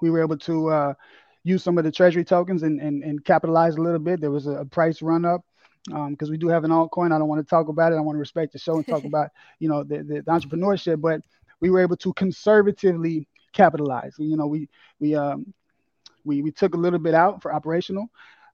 we 0.00 0.10
were 0.10 0.20
able 0.20 0.38
to 0.38 0.68
uh, 0.68 0.94
use 1.44 1.62
some 1.62 1.78
of 1.78 1.84
the 1.84 1.92
treasury 1.92 2.24
tokens 2.24 2.64
and, 2.64 2.80
and, 2.80 3.04
and 3.04 3.24
capitalize 3.24 3.76
a 3.76 3.80
little 3.80 4.00
bit. 4.00 4.20
There 4.20 4.32
was 4.32 4.46
a, 4.46 4.52
a 4.52 4.64
price 4.64 5.00
run 5.00 5.24
up 5.24 5.42
because 5.84 6.28
um, 6.28 6.30
we 6.30 6.36
do 6.36 6.48
have 6.48 6.64
an 6.64 6.72
altcoin. 6.72 7.12
I 7.12 7.18
don't 7.18 7.28
want 7.28 7.44
to 7.44 7.48
talk 7.48 7.68
about 7.68 7.92
it. 7.92 7.96
I 7.96 8.00
want 8.00 8.16
to 8.16 8.20
respect 8.20 8.52
the 8.52 8.58
show 8.58 8.76
and 8.76 8.86
talk 8.86 9.04
about 9.12 9.30
you 9.58 9.68
know 9.68 9.84
the, 9.84 9.98
the, 9.98 10.14
the, 10.22 10.30
entrepreneurship. 10.30 11.00
But 11.00 11.20
we 11.60 11.70
were 11.70 11.80
able 11.80 11.96
to 11.98 12.12
conservatively 12.14 13.28
capitalize. 13.56 14.14
You 14.18 14.36
know, 14.36 14.46
we 14.46 14.68
we 15.00 15.14
um, 15.14 15.52
we 16.24 16.42
we 16.42 16.50
took 16.50 16.74
a 16.74 16.78
little 16.78 16.98
bit 16.98 17.14
out 17.14 17.42
for 17.42 17.52
operational 17.52 18.08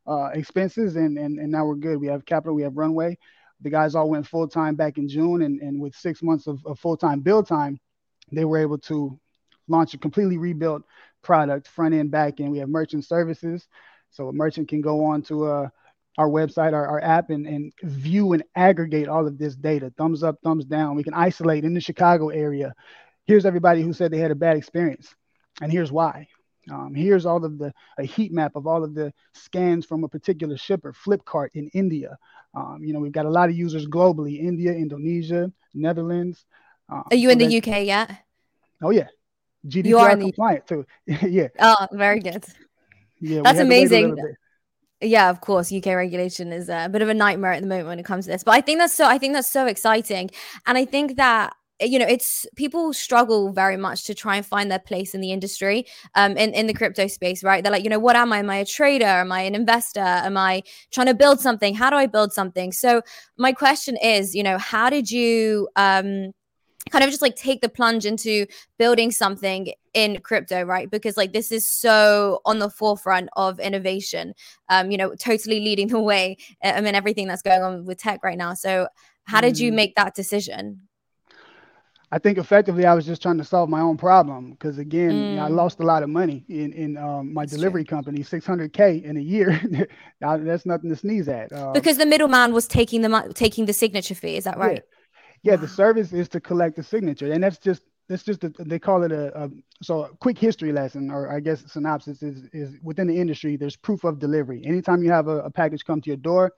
uh, 0.06 0.30
expenses, 0.34 0.96
and, 0.96 1.18
and 1.18 1.38
and 1.38 1.50
now 1.50 1.64
we're 1.66 1.74
good. 1.74 1.98
We 2.00 2.06
have 2.08 2.24
capital. 2.24 2.54
We 2.54 2.62
have 2.62 2.76
runway 2.76 3.18
the 3.62 3.70
guys 3.70 3.94
all 3.94 4.10
went 4.10 4.26
full 4.26 4.48
time 4.48 4.74
back 4.74 4.98
in 4.98 5.08
June, 5.08 5.42
and, 5.42 5.60
and 5.60 5.80
with 5.80 5.94
six 5.94 6.22
months 6.22 6.46
of, 6.46 6.64
of 6.66 6.78
full 6.78 6.96
time 6.96 7.20
build 7.20 7.46
time, 7.46 7.78
they 8.30 8.44
were 8.44 8.58
able 8.58 8.78
to 8.78 9.18
launch 9.68 9.94
a 9.94 9.98
completely 9.98 10.36
rebuilt 10.36 10.82
product, 11.22 11.68
front 11.68 11.94
end, 11.94 12.10
back 12.10 12.40
end. 12.40 12.50
We 12.50 12.58
have 12.58 12.68
merchant 12.68 13.04
services, 13.04 13.68
so 14.10 14.28
a 14.28 14.32
merchant 14.32 14.68
can 14.68 14.80
go 14.80 15.04
on 15.04 15.22
to 15.22 15.44
uh, 15.46 15.68
our 16.18 16.28
website, 16.28 16.72
our, 16.72 16.86
our 16.86 17.00
app, 17.00 17.30
and, 17.30 17.46
and 17.46 17.72
view 17.82 18.32
and 18.32 18.42
aggregate 18.56 19.08
all 19.08 19.26
of 19.26 19.38
this 19.38 19.54
data. 19.54 19.92
Thumbs 19.96 20.22
up, 20.22 20.38
thumbs 20.42 20.64
down. 20.64 20.96
We 20.96 21.04
can 21.04 21.14
isolate 21.14 21.64
in 21.64 21.74
the 21.74 21.80
Chicago 21.80 22.28
area. 22.28 22.74
Here's 23.26 23.46
everybody 23.46 23.82
who 23.82 23.92
said 23.92 24.10
they 24.10 24.18
had 24.18 24.30
a 24.30 24.36
bad 24.36 24.56
experience, 24.56 25.14
and 25.60 25.70
here's 25.70 25.92
why. 25.92 26.28
Um, 26.70 26.94
here's 26.94 27.26
all 27.26 27.44
of 27.44 27.58
the 27.58 27.72
a 27.98 28.04
heat 28.04 28.32
map 28.32 28.54
of 28.54 28.66
all 28.66 28.84
of 28.84 28.94
the 28.94 29.12
scans 29.32 29.84
from 29.84 30.04
a 30.04 30.08
particular 30.08 30.56
shipper, 30.56 30.92
Flipkart 30.92 31.48
in 31.54 31.68
India. 31.68 32.16
Um, 32.54 32.80
you 32.82 32.92
know, 32.92 33.00
we've 33.00 33.12
got 33.12 33.26
a 33.26 33.30
lot 33.30 33.48
of 33.48 33.56
users 33.56 33.86
globally: 33.86 34.40
India, 34.40 34.72
Indonesia, 34.72 35.50
Netherlands. 35.74 36.44
Um, 36.88 37.04
Are 37.10 37.16
you 37.16 37.28
so 37.28 37.32
in 37.32 37.38
the 37.38 37.58
UK 37.58 37.86
yet? 37.86 38.10
Oh 38.80 38.90
yeah, 38.90 39.08
GDPR 39.66 39.84
you 39.84 39.98
are 39.98 40.16
compliant 40.16 40.66
the... 40.66 40.86
too. 41.06 41.28
yeah. 41.28 41.48
Oh, 41.58 41.88
very 41.92 42.20
good. 42.20 42.44
Yeah, 43.20 43.40
that's 43.42 43.60
amazing. 43.60 44.16
Yeah, 45.00 45.30
of 45.30 45.40
course, 45.40 45.72
UK 45.72 45.86
regulation 45.86 46.52
is 46.52 46.68
a 46.68 46.88
bit 46.90 47.02
of 47.02 47.08
a 47.08 47.14
nightmare 47.14 47.52
at 47.52 47.60
the 47.60 47.66
moment 47.66 47.88
when 47.88 47.98
it 47.98 48.04
comes 48.04 48.26
to 48.26 48.30
this. 48.30 48.44
But 48.44 48.52
I 48.52 48.60
think 48.60 48.78
that's 48.78 48.94
so. 48.94 49.06
I 49.06 49.18
think 49.18 49.34
that's 49.34 49.50
so 49.50 49.66
exciting, 49.66 50.30
and 50.66 50.78
I 50.78 50.84
think 50.84 51.16
that 51.16 51.54
you 51.82 51.98
know 51.98 52.06
it's 52.06 52.46
people 52.56 52.92
struggle 52.92 53.52
very 53.52 53.76
much 53.76 54.04
to 54.04 54.14
try 54.14 54.36
and 54.36 54.46
find 54.46 54.70
their 54.70 54.78
place 54.78 55.14
in 55.14 55.20
the 55.20 55.32
industry 55.32 55.86
um 56.14 56.36
in, 56.36 56.52
in 56.54 56.66
the 56.66 56.74
crypto 56.74 57.06
space 57.06 57.42
right? 57.42 57.62
They're 57.62 57.72
like 57.72 57.84
you 57.84 57.90
know 57.90 57.98
what 57.98 58.16
am 58.16 58.32
i? 58.32 58.38
Am 58.38 58.50
i 58.50 58.56
a 58.56 58.64
trader? 58.64 59.04
Am 59.04 59.32
i 59.32 59.42
an 59.42 59.54
investor? 59.54 60.00
Am 60.00 60.36
i 60.36 60.62
trying 60.90 61.08
to 61.08 61.14
build 61.14 61.40
something? 61.40 61.74
How 61.74 61.90
do 61.90 61.96
i 61.96 62.06
build 62.06 62.32
something? 62.32 62.72
So 62.72 63.02
my 63.36 63.52
question 63.52 63.96
is 63.96 64.34
you 64.34 64.42
know 64.42 64.58
how 64.58 64.90
did 64.90 65.10
you 65.10 65.68
um 65.76 66.32
kind 66.90 67.04
of 67.04 67.10
just 67.10 67.22
like 67.22 67.36
take 67.36 67.60
the 67.60 67.68
plunge 67.68 68.04
into 68.04 68.44
building 68.76 69.12
something 69.12 69.72
in 69.94 70.20
crypto 70.20 70.62
right? 70.64 70.90
Because 70.90 71.16
like 71.16 71.32
this 71.32 71.52
is 71.52 71.68
so 71.68 72.40
on 72.44 72.58
the 72.58 72.70
forefront 72.70 73.28
of 73.36 73.60
innovation 73.60 74.34
um 74.68 74.90
you 74.90 74.96
know 74.96 75.14
totally 75.14 75.60
leading 75.60 75.88
the 75.88 76.00
way 76.00 76.36
i 76.62 76.80
mean 76.80 76.94
everything 76.94 77.28
that's 77.28 77.42
going 77.42 77.62
on 77.62 77.84
with 77.84 77.98
tech 77.98 78.22
right 78.22 78.38
now. 78.38 78.54
So 78.54 78.88
how 79.24 79.40
did 79.40 79.58
you 79.58 79.70
mm. 79.70 79.76
make 79.76 79.94
that 79.94 80.14
decision 80.14 80.80
I 82.12 82.18
think 82.18 82.36
effectively 82.36 82.84
I 82.84 82.92
was 82.92 83.06
just 83.06 83.22
trying 83.22 83.38
to 83.38 83.44
solve 83.44 83.70
my 83.70 83.80
own 83.80 83.96
problem 83.96 84.50
because 84.50 84.76
again, 84.76 85.12
mm. 85.12 85.30
you 85.30 85.36
know, 85.36 85.46
I 85.46 85.48
mm. 85.48 85.56
lost 85.56 85.80
a 85.80 85.82
lot 85.82 86.02
of 86.02 86.10
money 86.10 86.44
in 86.46 86.70
in 86.74 86.98
um, 86.98 87.32
my 87.32 87.42
that's 87.42 87.54
delivery 87.54 87.84
true. 87.84 87.96
company, 87.96 88.20
600k 88.20 89.02
in 89.02 89.16
a 89.16 89.20
year. 89.20 89.58
that's 90.20 90.66
nothing 90.66 90.90
to 90.90 90.96
sneeze 90.96 91.26
at. 91.26 91.50
Um, 91.54 91.72
because 91.72 91.96
the 91.96 92.04
middleman 92.04 92.52
was 92.52 92.68
taking 92.68 93.00
the 93.00 93.32
taking 93.34 93.64
the 93.64 93.72
signature 93.72 94.14
fee. 94.14 94.36
Is 94.36 94.44
that 94.44 94.58
right? 94.58 94.82
Yeah, 95.42 95.52
yeah 95.52 95.56
the 95.56 95.66
service 95.66 96.12
is 96.12 96.28
to 96.28 96.40
collect 96.40 96.76
the 96.76 96.82
signature, 96.82 97.32
and 97.32 97.42
that's 97.42 97.56
just 97.56 97.82
that's 98.10 98.24
just 98.24 98.44
a, 98.44 98.50
they 98.58 98.78
call 98.78 99.04
it 99.04 99.12
a, 99.12 99.44
a 99.44 99.50
so 99.82 100.04
a 100.04 100.14
quick 100.16 100.38
history 100.38 100.70
lesson, 100.70 101.10
or 101.10 101.32
I 101.34 101.40
guess 101.40 101.64
synopsis 101.72 102.22
is 102.22 102.46
is 102.52 102.76
within 102.82 103.06
the 103.06 103.18
industry. 103.18 103.56
There's 103.56 103.76
proof 103.76 104.04
of 104.04 104.18
delivery. 104.18 104.62
Anytime 104.66 105.02
you 105.02 105.10
have 105.10 105.28
a, 105.28 105.38
a 105.44 105.50
package 105.50 105.82
come 105.86 106.02
to 106.02 106.10
your 106.10 106.18
door, 106.18 106.52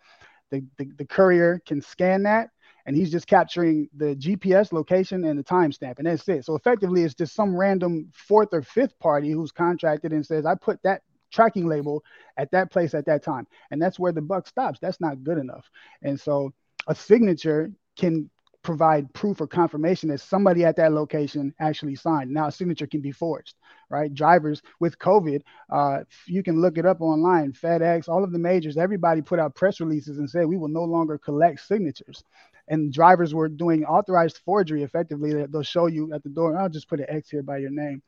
the, 0.50 0.64
the 0.78 0.90
the 0.99 1.06
courier 1.06 1.62
can 1.64 1.80
scan 1.80 2.25
that 2.25 2.50
and 2.86 2.96
he's 2.96 3.10
just 3.10 3.26
capturing 3.26 3.88
the 3.96 4.14
GPS 4.16 4.72
location 4.72 5.24
and 5.24 5.38
the 5.38 5.44
timestamp, 5.44 5.98
and 5.98 6.06
that's 6.06 6.28
it. 6.28 6.44
So 6.44 6.54
effectively, 6.54 7.02
it's 7.02 7.14
just 7.14 7.34
some 7.34 7.56
random 7.56 8.10
fourth 8.12 8.52
or 8.52 8.62
fifth 8.62 8.98
party 8.98 9.30
who's 9.30 9.52
contracted 9.52 10.12
and 10.12 10.24
says, 10.24 10.46
"I 10.46 10.54
put 10.54 10.82
that 10.82 11.02
tracking 11.30 11.66
label 11.66 12.04
at 12.36 12.50
that 12.52 12.70
place 12.70 12.94
at 12.94 13.06
that 13.06 13.22
time," 13.22 13.46
and 13.70 13.80
that's 13.80 13.98
where 13.98 14.12
the 14.12 14.22
buck 14.22 14.46
stops. 14.46 14.78
That's 14.80 15.00
not 15.00 15.24
good 15.24 15.38
enough, 15.38 15.70
and 16.02 16.20
so 16.20 16.52
a 16.86 16.94
signature 16.94 17.72
can 17.96 18.30
provide 18.64 19.12
proof 19.12 19.40
or 19.40 19.46
confirmation 19.46 20.08
that 20.08 20.20
somebody 20.20 20.64
at 20.64 20.74
that 20.76 20.92
location 20.92 21.54
actually 21.60 21.94
signed. 21.94 22.30
Now, 22.30 22.48
a 22.48 22.52
signature 22.52 22.86
can 22.86 23.02
be 23.02 23.12
forged, 23.12 23.54
right? 23.90 24.12
Drivers 24.12 24.62
with 24.80 24.98
COVID, 24.98 25.42
uh, 25.70 25.98
you 26.26 26.42
can 26.42 26.60
look 26.60 26.78
it 26.78 26.86
up 26.86 27.00
online. 27.00 27.52
FedEx, 27.52 28.08
all 28.08 28.24
of 28.24 28.32
the 28.32 28.38
majors, 28.38 28.78
everybody 28.78 29.20
put 29.20 29.38
out 29.38 29.54
press 29.54 29.80
releases 29.80 30.18
and 30.18 30.28
said 30.28 30.46
we 30.46 30.56
will 30.56 30.68
no 30.68 30.82
longer 30.82 31.18
collect 31.18 31.60
signatures 31.60 32.24
and 32.68 32.92
drivers 32.92 33.35
were 33.35 33.49
doing 33.49 33.85
authorized 33.85 34.40
forgery 34.44 34.83
effectively. 34.83 35.47
They'll 35.47 35.62
show 35.62 35.87
you 35.87 36.12
at 36.12 36.23
the 36.23 36.30
door. 36.30 36.56
I'll 36.56 36.68
just 36.68 36.88
put 36.88 37.00
an 37.00 37.06
X 37.09 37.30
here 37.30 37.42
by 37.42 37.59
your 37.59 37.71
name, 37.71 38.02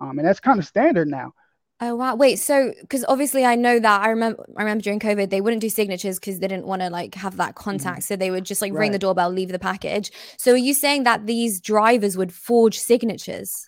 um, 0.00 0.18
and 0.18 0.26
that's 0.26 0.40
kind 0.40 0.58
of 0.58 0.66
standard 0.66 1.08
now. 1.08 1.32
Oh 1.80 1.96
wow! 1.96 2.14
Wait, 2.14 2.36
so 2.38 2.72
because 2.80 3.04
obviously 3.08 3.44
I 3.44 3.56
know 3.56 3.80
that 3.80 4.02
I 4.02 4.10
remember 4.10 4.46
I 4.56 4.62
remember 4.62 4.82
during 4.82 5.00
COVID 5.00 5.30
they 5.30 5.40
wouldn't 5.40 5.60
do 5.60 5.68
signatures 5.68 6.20
because 6.20 6.38
they 6.38 6.46
didn't 6.46 6.66
want 6.66 6.80
to 6.80 6.90
like 6.90 7.16
have 7.16 7.36
that 7.38 7.56
contact, 7.56 8.02
mm-hmm. 8.02 8.14
so 8.14 8.16
they 8.16 8.30
would 8.30 8.44
just 8.44 8.62
like 8.62 8.72
right. 8.72 8.80
ring 8.80 8.92
the 8.92 9.00
doorbell, 9.00 9.30
leave 9.30 9.48
the 9.48 9.58
package. 9.58 10.12
So 10.36 10.52
are 10.52 10.56
you 10.56 10.74
saying 10.74 11.02
that 11.04 11.26
these 11.26 11.60
drivers 11.60 12.16
would 12.16 12.32
forge 12.32 12.78
signatures? 12.78 13.66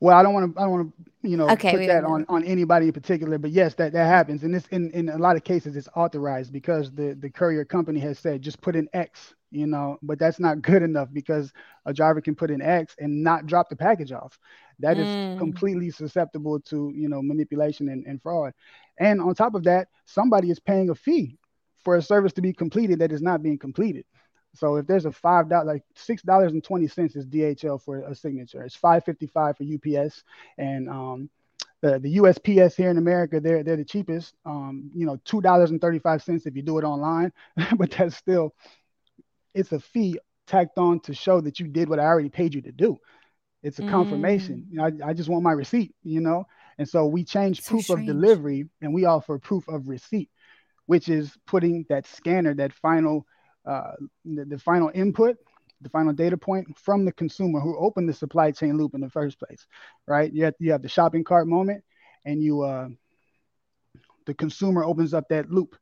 Well, 0.00 0.16
I 0.16 0.22
don't 0.22 0.34
want 0.34 0.54
to. 0.54 0.60
I 0.60 0.64
don't 0.64 0.72
want 0.72 0.92
to. 0.94 1.28
You 1.28 1.36
know, 1.36 1.48
okay, 1.50 1.72
put 1.72 1.86
that 1.86 2.04
on, 2.04 2.24
on 2.28 2.44
anybody 2.44 2.86
in 2.86 2.92
particular. 2.92 3.38
But 3.38 3.50
yes, 3.50 3.74
that 3.74 3.92
that 3.94 4.06
happens, 4.06 4.42
and 4.44 4.54
this 4.54 4.66
in 4.66 4.90
in 4.90 5.08
a 5.08 5.18
lot 5.18 5.36
of 5.36 5.42
cases 5.42 5.74
it's 5.74 5.88
authorized 5.96 6.52
because 6.52 6.92
the 6.92 7.14
the 7.18 7.30
courier 7.30 7.64
company 7.64 7.98
has 8.00 8.18
said 8.18 8.42
just 8.42 8.60
put 8.60 8.76
an 8.76 8.88
X. 8.92 9.34
You 9.50 9.66
know, 9.66 9.98
but 10.02 10.18
that's 10.18 10.38
not 10.38 10.62
good 10.62 10.82
enough 10.82 11.08
because 11.12 11.52
a 11.86 11.92
driver 11.92 12.20
can 12.20 12.34
put 12.34 12.50
an 12.50 12.62
X 12.62 12.94
and 12.98 13.22
not 13.22 13.46
drop 13.46 13.68
the 13.68 13.76
package 13.76 14.12
off. 14.12 14.38
That 14.80 14.96
mm. 14.96 15.32
is 15.32 15.38
completely 15.38 15.90
susceptible 15.90 16.60
to 16.60 16.92
you 16.94 17.08
know 17.08 17.22
manipulation 17.22 17.88
and, 17.88 18.06
and 18.06 18.22
fraud. 18.22 18.52
And 18.98 19.20
on 19.20 19.34
top 19.34 19.54
of 19.54 19.64
that, 19.64 19.88
somebody 20.06 20.50
is 20.50 20.60
paying 20.60 20.90
a 20.90 20.94
fee 20.94 21.38
for 21.84 21.96
a 21.96 22.02
service 22.02 22.32
to 22.34 22.42
be 22.42 22.52
completed 22.52 22.98
that 22.98 23.12
is 23.12 23.22
not 23.22 23.42
being 23.42 23.58
completed. 23.58 24.04
So 24.54 24.76
if 24.76 24.86
there's 24.86 25.04
a 25.04 25.12
five 25.12 25.48
dollar, 25.48 25.64
like 25.64 25.82
six 25.94 26.22
dollars 26.22 26.52
and 26.52 26.62
twenty 26.62 26.88
cents 26.88 27.16
is 27.16 27.26
DHL 27.26 27.80
for 27.80 28.00
a 28.00 28.14
signature. 28.14 28.62
It's 28.62 28.74
five 28.74 29.04
fifty 29.04 29.26
five 29.26 29.56
for 29.56 29.64
UPS, 29.64 30.24
and 30.56 30.88
um, 30.88 31.30
the 31.80 31.98
the 31.98 32.16
USPS 32.16 32.74
here 32.74 32.90
in 32.90 32.98
America, 32.98 33.40
they're 33.40 33.62
they're 33.62 33.76
the 33.76 33.84
cheapest. 33.84 34.34
Um, 34.44 34.90
you 34.94 35.06
know, 35.06 35.18
two 35.24 35.40
dollars 35.40 35.70
and 35.70 35.80
thirty 35.80 35.98
five 35.98 36.22
cents 36.22 36.46
if 36.46 36.56
you 36.56 36.62
do 36.62 36.78
it 36.78 36.84
online, 36.84 37.32
but 37.76 37.90
that's 37.90 38.16
still 38.16 38.54
it's 39.54 39.72
a 39.72 39.80
fee 39.80 40.18
tacked 40.46 40.78
on 40.78 41.00
to 41.00 41.14
show 41.14 41.40
that 41.40 41.60
you 41.60 41.66
did 41.68 41.88
what 41.88 41.98
I 41.98 42.04
already 42.04 42.30
paid 42.30 42.54
you 42.54 42.62
to 42.62 42.72
do. 42.72 42.98
It's 43.62 43.78
a 43.78 43.82
mm. 43.82 43.90
confirmation. 43.90 44.66
You 44.70 44.78
know, 44.78 44.84
I, 44.84 45.10
I, 45.10 45.12
just 45.12 45.28
want 45.28 45.42
my 45.42 45.52
receipt. 45.52 45.94
You 46.02 46.20
know, 46.20 46.46
and 46.78 46.88
so 46.88 47.06
we 47.06 47.24
changed 47.24 47.64
so 47.64 47.70
proof 47.70 47.84
strange. 47.84 48.08
of 48.08 48.14
delivery 48.14 48.68
and 48.80 48.94
we 48.94 49.04
offer 49.04 49.38
proof 49.38 49.68
of 49.68 49.88
receipt, 49.88 50.30
which 50.86 51.08
is 51.08 51.36
putting 51.46 51.84
that 51.88 52.06
scanner, 52.06 52.54
that 52.54 52.72
final 52.72 53.26
uh, 53.66 53.92
the, 54.24 54.44
the 54.46 54.58
final 54.58 54.90
input, 54.94 55.36
the 55.82 55.90
final 55.90 56.12
data 56.12 56.36
point 56.36 56.66
from 56.78 57.04
the 57.04 57.12
consumer 57.12 57.60
who 57.60 57.76
opened 57.76 58.08
the 58.08 58.14
supply 58.14 58.50
chain 58.50 58.78
loop 58.78 58.94
in 58.94 59.00
the 59.00 59.10
first 59.10 59.38
place, 59.38 59.66
right? 60.06 60.32
You 60.32 60.44
have, 60.44 60.54
you 60.58 60.72
have 60.72 60.82
the 60.82 60.88
shopping 60.88 61.22
cart 61.22 61.46
moment, 61.46 61.84
and 62.24 62.42
you 62.42 62.62
uh, 62.62 62.88
the 64.26 64.34
consumer 64.34 64.84
opens 64.84 65.14
up 65.14 65.28
that 65.28 65.50
loop, 65.50 65.76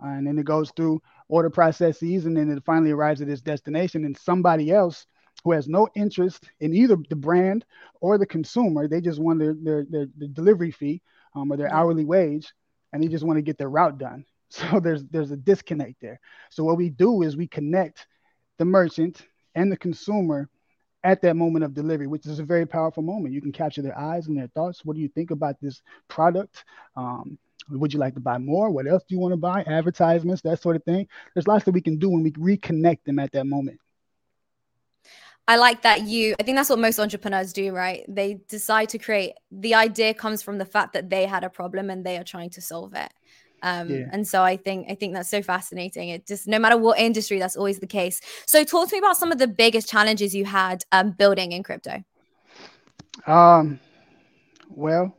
and 0.00 0.26
then 0.26 0.38
it 0.38 0.44
goes 0.44 0.72
through 0.76 1.00
order 1.28 1.50
processes, 1.50 2.26
and 2.26 2.36
then 2.36 2.50
it 2.50 2.62
finally 2.64 2.92
arrives 2.92 3.20
at 3.20 3.28
its 3.28 3.40
destination, 3.40 4.04
and 4.04 4.16
somebody 4.16 4.70
else 4.70 5.06
who 5.44 5.52
has 5.52 5.68
no 5.68 5.88
interest 5.94 6.44
in 6.60 6.74
either 6.74 6.96
the 7.08 7.16
brand 7.16 7.64
or 8.00 8.18
the 8.18 8.26
consumer, 8.26 8.88
they 8.88 9.00
just 9.00 9.20
want 9.20 9.38
their 9.38 9.54
their, 9.54 9.84
their, 9.88 10.06
their 10.16 10.28
delivery 10.28 10.70
fee 10.70 11.02
um, 11.34 11.52
or 11.52 11.56
their 11.56 11.72
hourly 11.72 12.04
wage, 12.04 12.52
and 12.92 13.02
they 13.02 13.08
just 13.08 13.24
want 13.24 13.36
to 13.36 13.42
get 13.42 13.58
their 13.58 13.70
route 13.70 13.98
done. 13.98 14.24
So 14.48 14.78
there's 14.78 15.04
there's 15.06 15.32
a 15.32 15.36
disconnect 15.36 16.00
there. 16.00 16.20
So 16.50 16.62
what 16.62 16.76
we 16.76 16.88
do 16.88 17.22
is 17.22 17.36
we 17.36 17.48
connect 17.48 18.06
the 18.58 18.64
merchant 18.64 19.26
and 19.56 19.70
the 19.72 19.76
consumer 19.76 20.48
at 21.02 21.20
that 21.22 21.34
moment 21.34 21.64
of 21.64 21.74
delivery, 21.74 22.06
which 22.06 22.26
is 22.26 22.38
a 22.38 22.44
very 22.44 22.64
powerful 22.64 23.02
moment. 23.02 23.34
You 23.34 23.40
can 23.40 23.52
capture 23.52 23.82
their 23.82 23.98
eyes 23.98 24.28
and 24.28 24.38
their 24.38 24.48
thoughts. 24.48 24.84
What 24.84 24.94
do 24.94 25.02
you 25.02 25.08
think 25.08 25.32
about 25.32 25.56
this 25.60 25.82
product? 26.08 26.64
Um, 26.96 27.38
would 27.70 27.92
you 27.92 27.98
like 27.98 28.14
to 28.14 28.20
buy 28.20 28.38
more? 28.38 28.70
What 28.70 28.86
else 28.86 29.02
do 29.08 29.14
you 29.14 29.20
want 29.20 29.32
to 29.32 29.36
buy? 29.36 29.62
Advertisements, 29.62 30.42
that 30.42 30.60
sort 30.60 30.76
of 30.76 30.84
thing. 30.84 31.08
There's 31.34 31.46
lots 31.46 31.64
that 31.64 31.72
we 31.72 31.80
can 31.80 31.98
do 31.98 32.10
when 32.10 32.22
we 32.22 32.32
reconnect 32.32 33.04
them 33.04 33.18
at 33.18 33.32
that 33.32 33.46
moment. 33.46 33.80
I 35.48 35.56
like 35.56 35.82
that 35.82 36.02
you, 36.02 36.34
I 36.40 36.42
think 36.42 36.56
that's 36.56 36.70
what 36.70 36.80
most 36.80 36.98
entrepreneurs 36.98 37.52
do, 37.52 37.72
right? 37.72 38.04
They 38.08 38.40
decide 38.48 38.88
to 38.90 38.98
create, 38.98 39.34
the 39.52 39.74
idea 39.74 40.12
comes 40.12 40.42
from 40.42 40.58
the 40.58 40.64
fact 40.64 40.92
that 40.94 41.08
they 41.08 41.24
had 41.24 41.44
a 41.44 41.50
problem 41.50 41.88
and 41.88 42.04
they 42.04 42.16
are 42.16 42.24
trying 42.24 42.50
to 42.50 42.60
solve 42.60 42.94
it. 42.94 43.12
Um, 43.62 43.88
yeah. 43.90 44.08
And 44.12 44.26
so 44.26 44.42
I 44.42 44.56
think 44.56 44.86
I 44.90 44.94
think 44.94 45.14
that's 45.14 45.30
so 45.30 45.42
fascinating. 45.42 46.10
It 46.10 46.26
just 46.26 46.46
no 46.46 46.58
matter 46.58 46.76
what 46.76 46.98
industry, 46.98 47.38
that's 47.38 47.56
always 47.56 47.78
the 47.78 47.86
case. 47.86 48.20
So 48.46 48.64
talk 48.64 48.88
to 48.90 48.94
me 48.94 48.98
about 48.98 49.16
some 49.16 49.32
of 49.32 49.38
the 49.38 49.48
biggest 49.48 49.88
challenges 49.88 50.34
you 50.34 50.44
had 50.44 50.84
um, 50.92 51.12
building 51.12 51.52
in 51.52 51.62
crypto. 51.62 52.04
Um, 53.26 53.80
well, 54.68 55.16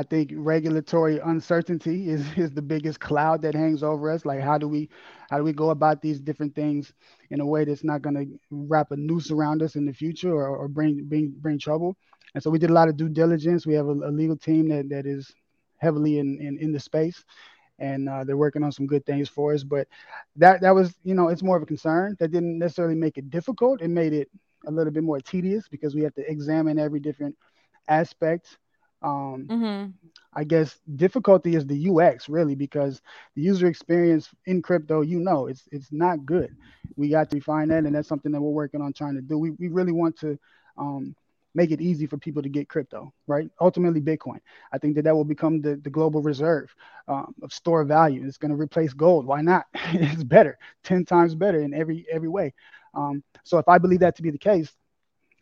I 0.00 0.04
think 0.04 0.32
regulatory 0.36 1.18
uncertainty 1.20 2.10
is 2.10 2.26
is 2.38 2.52
the 2.52 2.62
biggest 2.62 3.00
cloud 3.00 3.42
that 3.42 3.54
hangs 3.54 3.82
over 3.84 4.10
us. 4.10 4.24
Like 4.26 4.40
how 4.40 4.58
do 4.58 4.68
we 4.68 4.88
how 5.30 5.38
do 5.38 5.44
we 5.44 5.52
go 5.52 5.70
about 5.70 6.02
these 6.02 6.20
different 6.20 6.54
things 6.54 6.92
in 7.30 7.40
a 7.40 7.46
way 7.46 7.64
that's 7.64 7.84
not 7.84 8.02
going 8.02 8.16
to 8.16 8.40
wrap 8.50 8.92
a 8.92 8.96
noose 8.96 9.30
around 9.30 9.62
us 9.62 9.76
in 9.76 9.86
the 9.86 9.92
future 9.94 10.32
or, 10.32 10.56
or 10.56 10.68
bring 10.68 11.04
bring 11.08 11.34
bring 11.40 11.58
trouble? 11.58 11.96
And 12.34 12.42
so 12.42 12.50
we 12.50 12.58
did 12.58 12.70
a 12.70 12.74
lot 12.74 12.88
of 12.88 12.96
due 12.96 13.08
diligence. 13.10 13.66
We 13.66 13.74
have 13.74 13.86
a, 13.88 13.92
a 13.92 14.12
legal 14.12 14.36
team 14.36 14.68
that 14.70 14.88
that 14.90 15.06
is 15.06 15.34
heavily 15.78 16.18
in 16.18 16.38
in, 16.40 16.58
in 16.58 16.72
the 16.72 16.80
space 16.80 17.24
and 17.78 18.08
uh, 18.08 18.24
they're 18.24 18.36
working 18.36 18.62
on 18.62 18.72
some 18.72 18.86
good 18.86 19.04
things 19.06 19.28
for 19.28 19.54
us. 19.54 19.64
But 19.64 19.88
that 20.36 20.60
that 20.62 20.74
was, 20.74 20.94
you 21.04 21.14
know, 21.14 21.28
it's 21.28 21.42
more 21.42 21.56
of 21.56 21.62
a 21.62 21.66
concern. 21.66 22.16
That 22.20 22.32
didn't 22.32 22.58
necessarily 22.58 22.94
make 22.94 23.18
it 23.18 23.30
difficult. 23.30 23.82
It 23.82 23.88
made 23.88 24.12
it 24.12 24.28
a 24.66 24.70
little 24.70 24.92
bit 24.92 25.04
more 25.04 25.20
tedious 25.20 25.68
because 25.68 25.94
we 25.94 26.02
have 26.02 26.14
to 26.14 26.30
examine 26.30 26.78
every 26.78 27.00
different 27.00 27.36
aspect. 27.88 28.58
Um, 29.02 29.46
mm-hmm. 29.48 29.90
I 30.34 30.44
guess 30.44 30.78
difficulty 30.96 31.56
is 31.56 31.66
the 31.66 31.90
UX 31.90 32.28
really 32.28 32.54
because 32.54 33.00
the 33.34 33.42
user 33.42 33.66
experience 33.66 34.28
in 34.46 34.62
crypto, 34.62 35.00
you 35.00 35.18
know, 35.18 35.46
it's 35.46 35.62
it's 35.72 35.90
not 35.90 36.24
good. 36.26 36.56
We 36.96 37.08
got 37.08 37.30
to 37.30 37.36
refine 37.36 37.68
that, 37.68 37.84
and 37.84 37.94
that's 37.94 38.08
something 38.08 38.32
that 38.32 38.40
we're 38.40 38.50
working 38.50 38.82
on 38.82 38.92
trying 38.92 39.14
to 39.14 39.22
do. 39.22 39.38
We 39.38 39.50
we 39.52 39.68
really 39.68 39.92
want 39.92 40.18
to 40.20 40.38
um, 40.76 41.16
make 41.54 41.70
it 41.70 41.80
easy 41.80 42.06
for 42.06 42.16
people 42.16 42.42
to 42.42 42.48
get 42.48 42.68
crypto, 42.68 43.12
right? 43.26 43.50
Ultimately, 43.60 44.00
Bitcoin. 44.00 44.38
I 44.72 44.78
think 44.78 44.94
that 44.96 45.02
that 45.02 45.14
will 45.14 45.24
become 45.24 45.60
the, 45.60 45.76
the 45.76 45.90
global 45.90 46.22
reserve 46.22 46.74
um, 47.08 47.34
of 47.42 47.52
store 47.52 47.84
value. 47.84 48.24
It's 48.24 48.38
going 48.38 48.52
to 48.52 48.56
replace 48.56 48.92
gold. 48.92 49.26
Why 49.26 49.40
not? 49.40 49.66
it's 49.74 50.24
better, 50.24 50.58
ten 50.84 51.04
times 51.04 51.34
better 51.34 51.60
in 51.60 51.74
every 51.74 52.06
every 52.10 52.28
way. 52.28 52.54
Um, 52.94 53.22
so 53.44 53.58
if 53.58 53.68
I 53.68 53.78
believe 53.78 54.00
that 54.00 54.16
to 54.16 54.22
be 54.22 54.30
the 54.30 54.38
case, 54.38 54.70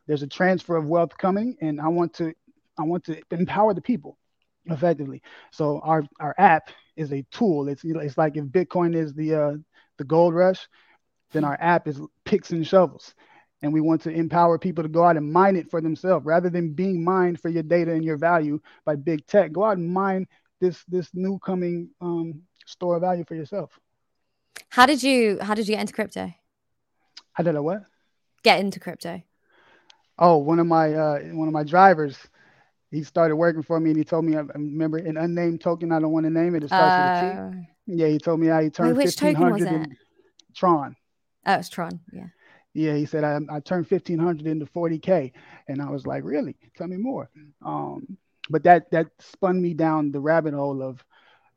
there's 0.06 0.22
a 0.22 0.26
transfer 0.26 0.76
of 0.76 0.86
wealth 0.86 1.16
coming, 1.18 1.56
and 1.60 1.80
I 1.80 1.88
want 1.88 2.14
to 2.14 2.32
I 2.78 2.82
want 2.84 3.04
to 3.04 3.20
empower 3.30 3.74
the 3.74 3.80
people 3.80 4.18
effectively. 4.66 5.22
So 5.50 5.80
our 5.80 6.04
our 6.20 6.34
app 6.38 6.70
is 6.96 7.12
a 7.12 7.24
tool. 7.30 7.68
It's 7.68 7.82
it's 7.84 8.18
like 8.18 8.36
if 8.36 8.44
Bitcoin 8.44 8.94
is 8.94 9.14
the 9.14 9.34
uh, 9.34 9.52
the 9.98 10.04
gold 10.04 10.34
rush, 10.34 10.68
then 11.32 11.44
our 11.44 11.56
app 11.60 11.88
is 11.88 12.00
picks 12.24 12.50
and 12.50 12.66
shovels. 12.66 13.14
And 13.60 13.72
we 13.72 13.80
want 13.80 14.02
to 14.02 14.10
empower 14.10 14.56
people 14.56 14.84
to 14.84 14.88
go 14.88 15.04
out 15.04 15.16
and 15.16 15.32
mine 15.32 15.56
it 15.56 15.68
for 15.68 15.80
themselves. 15.80 16.24
Rather 16.24 16.48
than 16.48 16.74
being 16.74 17.02
mined 17.02 17.40
for 17.40 17.48
your 17.48 17.64
data 17.64 17.90
and 17.92 18.04
your 18.04 18.16
value 18.16 18.60
by 18.84 18.94
big 18.94 19.26
tech 19.26 19.52
go 19.52 19.64
out 19.64 19.78
and 19.78 19.92
mine 19.92 20.26
this 20.60 20.82
this 20.88 21.08
new 21.14 21.38
coming 21.38 21.90
um, 22.00 22.42
store 22.66 22.96
of 22.96 23.02
value 23.02 23.24
for 23.26 23.34
yourself. 23.34 23.78
How 24.68 24.86
did 24.86 25.02
you 25.02 25.38
how 25.40 25.54
did 25.54 25.68
you 25.68 25.74
get 25.74 25.80
into 25.80 25.92
crypto? 25.92 26.32
How 27.32 27.44
did 27.44 27.56
i 27.56 27.60
what? 27.60 27.84
Get 28.42 28.60
into 28.60 28.80
crypto. 28.80 29.22
Oh 30.18 30.38
one 30.38 30.58
of 30.58 30.66
my 30.66 30.94
uh, 30.94 31.18
one 31.32 31.48
of 31.48 31.54
my 31.54 31.64
drivers 31.64 32.16
he 32.90 33.02
started 33.02 33.36
working 33.36 33.62
for 33.62 33.78
me 33.78 33.90
and 33.90 33.98
he 33.98 34.04
told 34.04 34.24
me 34.24 34.36
I 34.36 34.40
remember 34.40 34.98
an 34.98 35.16
unnamed 35.16 35.60
token 35.60 35.92
I 35.92 36.00
don't 36.00 36.12
want 36.12 36.24
to 36.24 36.30
name 36.30 36.54
it 36.54 36.64
it 36.64 36.68
starts 36.68 37.22
uh, 37.22 37.24
with 37.24 37.54
a 37.54 37.56
T 37.56 37.58
oh. 37.60 37.96
yeah 37.96 38.08
he 38.08 38.18
told 38.18 38.40
me 38.40 38.48
how 38.48 38.60
he 38.60 38.70
turned 38.70 38.96
Wait, 38.96 39.06
which 39.06 39.16
token 39.16 39.50
was 39.50 39.62
it? 39.62 39.88
Tron 40.54 40.96
oh 41.46 41.54
it's 41.54 41.68
Tron 41.68 42.00
yeah 42.12 42.26
yeah, 42.78 42.94
he 42.94 43.06
said, 43.06 43.24
I, 43.24 43.40
I 43.50 43.58
turned 43.58 43.90
1500 43.90 44.46
into 44.46 44.66
40K. 44.66 45.32
And 45.66 45.82
I 45.82 45.90
was 45.90 46.06
like, 46.06 46.22
really? 46.22 46.54
Tell 46.76 46.86
me 46.86 46.96
more. 46.96 47.28
Um, 47.64 48.16
but 48.50 48.62
that, 48.62 48.90
that 48.92 49.08
spun 49.18 49.60
me 49.60 49.74
down 49.74 50.12
the 50.12 50.20
rabbit 50.20 50.54
hole 50.54 50.82
of 50.82 51.04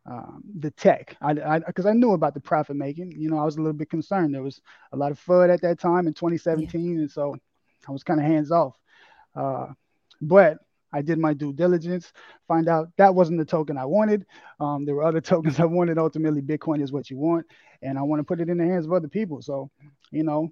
um, 0.07 0.41
the 0.57 0.71
tech. 0.71 1.15
I, 1.21 1.59
because 1.59 1.85
I, 1.85 1.91
I, 1.91 1.93
knew 1.93 2.13
about 2.13 2.33
the 2.33 2.39
profit 2.39 2.75
making, 2.75 3.11
you 3.11 3.29
know, 3.29 3.37
I 3.37 3.45
was 3.45 3.55
a 3.57 3.59
little 3.59 3.77
bit 3.77 3.91
concerned. 3.91 4.33
There 4.33 4.41
was 4.41 4.61
a 4.93 4.97
lot 4.97 5.11
of 5.11 5.23
FUD 5.23 5.53
at 5.53 5.61
that 5.61 5.79
time 5.79 6.07
in 6.07 6.13
2017. 6.13 6.81
Yeah. 6.81 7.01
And 7.01 7.11
so 7.11 7.35
I 7.87 7.91
was 7.91 8.03
kind 8.03 8.19
of 8.19 8.25
hands 8.25 8.51
off. 8.51 8.75
Uh, 9.35 9.67
but 10.21 10.57
I 10.93 11.01
did 11.01 11.17
my 11.17 11.33
due 11.33 11.53
diligence, 11.53 12.11
find 12.47 12.67
out 12.67 12.89
that 12.97 13.13
wasn't 13.13 13.39
the 13.39 13.45
token 13.45 13.77
I 13.77 13.85
wanted. 13.85 14.25
Um, 14.59 14.85
there 14.85 14.95
were 14.95 15.03
other 15.03 15.21
tokens 15.31 15.59
I 15.59 15.65
wanted. 15.65 15.97
Ultimately, 15.97 16.41
Bitcoin 16.41 16.81
is 16.81 16.91
what 16.91 17.09
you 17.09 17.17
want, 17.17 17.45
and 17.81 17.97
I 17.97 18.01
want 18.01 18.19
to 18.19 18.23
put 18.23 18.41
it 18.41 18.49
in 18.49 18.57
the 18.57 18.65
hands 18.65 18.85
of 18.85 18.93
other 18.93 19.07
people. 19.07 19.41
So, 19.41 19.69
you 20.11 20.23
know, 20.23 20.51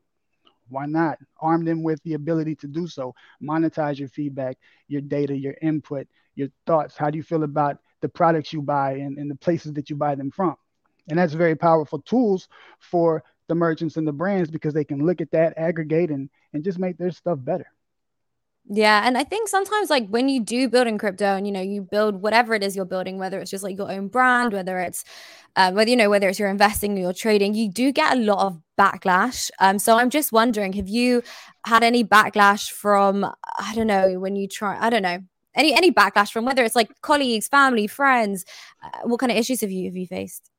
why 0.69 0.86
not 0.86 1.17
arm 1.39 1.65
them 1.65 1.84
with 1.84 2.01
the 2.03 2.13
ability 2.13 2.55
to 2.55 2.67
do 2.67 2.88
so? 2.88 3.13
Monetize 3.41 4.00
your 4.00 4.08
feedback, 4.10 4.58
your 4.88 5.01
data, 5.01 5.36
your 5.36 5.55
input, 5.62 6.08
your 6.36 6.50
thoughts. 6.65 6.96
How 6.96 7.10
do 7.10 7.17
you 7.17 7.24
feel 7.24 7.43
about 7.43 7.77
the 8.01 8.10
products 8.10 8.53
you 8.53 8.62
buy 8.62 8.93
and, 8.93 9.17
and 9.17 9.29
the 9.29 9.36
places 9.36 9.74
that 9.74 9.89
you 9.89 9.96
buy 9.96 10.15
them 10.15 10.31
from? 10.31 10.55
And 11.10 11.17
that's 11.17 11.34
very 11.34 11.55
powerful 11.55 12.00
tools 12.00 12.48
for 12.79 13.24
the 13.48 13.55
merchants 13.55 13.98
and 13.98 14.08
the 14.08 14.13
brands 14.13 14.51
because 14.51 14.74
they 14.74 14.84
can 14.84 15.05
look 15.05 15.22
at 15.22 15.31
that, 15.31 15.58
aggregate, 15.58 16.12
and, 16.12 16.29
and 16.53 16.63
just 16.63 16.77
make 16.77 16.98
their 16.98 17.12
stuff 17.12 17.39
better. 17.41 17.65
Yeah. 18.71 19.01
And 19.03 19.17
I 19.17 19.23
think 19.23 19.47
sometimes, 19.47 19.89
like 19.89 20.07
when 20.09 20.29
you 20.29 20.39
do 20.39 20.69
build 20.69 20.85
in 20.85 20.99
crypto 20.99 21.35
and, 21.35 21.47
you 21.47 21.51
know, 21.51 21.61
you 21.61 21.81
build 21.81 22.21
whatever 22.21 22.53
it 22.53 22.63
is 22.63 22.75
you're 22.75 22.85
building, 22.85 23.17
whether 23.17 23.39
it's 23.39 23.49
just 23.49 23.63
like 23.63 23.75
your 23.75 23.91
own 23.91 24.09
brand, 24.09 24.53
whether 24.53 24.77
it's, 24.77 25.03
uh, 25.55 25.71
whether, 25.71 25.89
you 25.89 25.95
know, 25.95 26.07
whether 26.07 26.29
it's 26.29 26.38
you're 26.38 26.49
investing 26.49 26.95
or 26.95 27.01
you're 27.01 27.13
trading, 27.13 27.55
you 27.55 27.67
do 27.67 27.91
get 27.91 28.15
a 28.15 28.19
lot 28.19 28.45
of 28.45 28.61
backlash. 28.77 29.49
Um, 29.59 29.79
so 29.79 29.97
I'm 29.97 30.11
just 30.11 30.31
wondering, 30.31 30.73
have 30.73 30.88
you 30.88 31.23
had 31.65 31.81
any 31.81 32.03
backlash 32.03 32.69
from, 32.69 33.25
I 33.57 33.73
don't 33.73 33.88
know, 33.88 34.19
when 34.19 34.35
you 34.35 34.47
try, 34.47 34.77
I 34.79 34.91
don't 34.91 35.01
know, 35.01 35.17
any, 35.55 35.73
any 35.73 35.91
backlash 35.91 36.31
from 36.31 36.45
whether 36.45 36.63
it's 36.63 36.75
like 36.75 36.91
colleagues, 37.01 37.47
family, 37.47 37.88
friends, 37.88 38.45
uh, 38.83 38.99
what 39.05 39.19
kind 39.19 39.31
of 39.31 39.38
issues 39.39 39.61
have 39.61 39.71
you, 39.71 39.85
have 39.85 39.97
you 39.97 40.05
faced? 40.05 40.51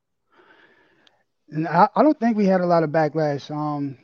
I, 1.69 1.89
I 1.95 2.03
don't 2.03 2.19
think 2.19 2.37
we 2.37 2.47
had 2.47 2.61
a 2.61 2.67
lot 2.67 2.83
of 2.83 2.91
backlash. 2.91 3.51
Um, 3.53 3.99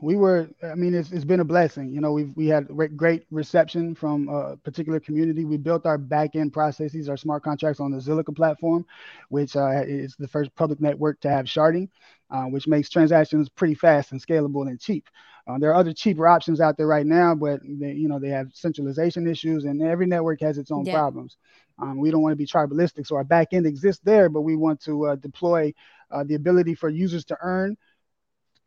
we 0.00 0.16
were 0.16 0.48
i 0.62 0.74
mean 0.74 0.94
it's, 0.94 1.12
it's 1.12 1.24
been 1.24 1.40
a 1.40 1.44
blessing. 1.44 1.92
You 1.92 2.00
know 2.00 2.12
we've 2.12 2.32
we 2.36 2.46
had 2.46 2.68
great 2.96 3.26
reception 3.30 3.94
from 3.94 4.28
a 4.28 4.56
particular 4.56 5.00
community. 5.00 5.44
We 5.44 5.56
built 5.56 5.86
our 5.86 5.98
back-end 5.98 6.52
processes 6.52 7.08
our 7.08 7.16
smart 7.16 7.42
contracts 7.42 7.80
on 7.80 7.90
the 7.90 7.98
zilliqa 7.98 8.34
platform 8.34 8.86
which 9.28 9.56
uh, 9.56 9.82
is 9.86 10.16
the 10.16 10.28
first 10.28 10.54
public 10.54 10.80
network 10.80 11.20
to 11.20 11.30
have 11.30 11.46
sharding 11.46 11.88
uh, 12.30 12.44
which 12.44 12.66
makes 12.66 12.90
transactions 12.90 13.48
pretty 13.48 13.74
fast 13.74 14.12
and 14.12 14.24
scalable 14.24 14.68
and 14.68 14.80
cheap. 14.80 15.08
Uh, 15.48 15.58
there 15.58 15.70
are 15.70 15.76
other 15.76 15.92
cheaper 15.92 16.26
options 16.26 16.60
out 16.60 16.76
there 16.76 16.86
right 16.86 17.06
now 17.06 17.34
but 17.34 17.60
they, 17.64 17.92
you 17.92 18.08
know 18.08 18.18
they 18.18 18.30
have 18.30 18.50
centralization 18.52 19.26
issues 19.26 19.64
and 19.64 19.82
every 19.82 20.06
network 20.06 20.40
has 20.40 20.58
its 20.58 20.70
own 20.70 20.84
yeah. 20.84 20.94
problems. 20.94 21.36
Um, 21.78 21.98
we 21.98 22.10
don't 22.10 22.22
want 22.22 22.32
to 22.32 22.36
be 22.36 22.46
tribalistic 22.46 23.06
so 23.06 23.16
our 23.16 23.24
back 23.24 23.48
end 23.52 23.66
exists 23.66 24.02
there 24.04 24.28
but 24.28 24.42
we 24.42 24.56
want 24.56 24.80
to 24.82 25.06
uh, 25.06 25.16
deploy 25.16 25.72
uh, 26.10 26.24
the 26.24 26.34
ability 26.34 26.74
for 26.74 26.88
users 26.88 27.24
to 27.26 27.36
earn 27.40 27.76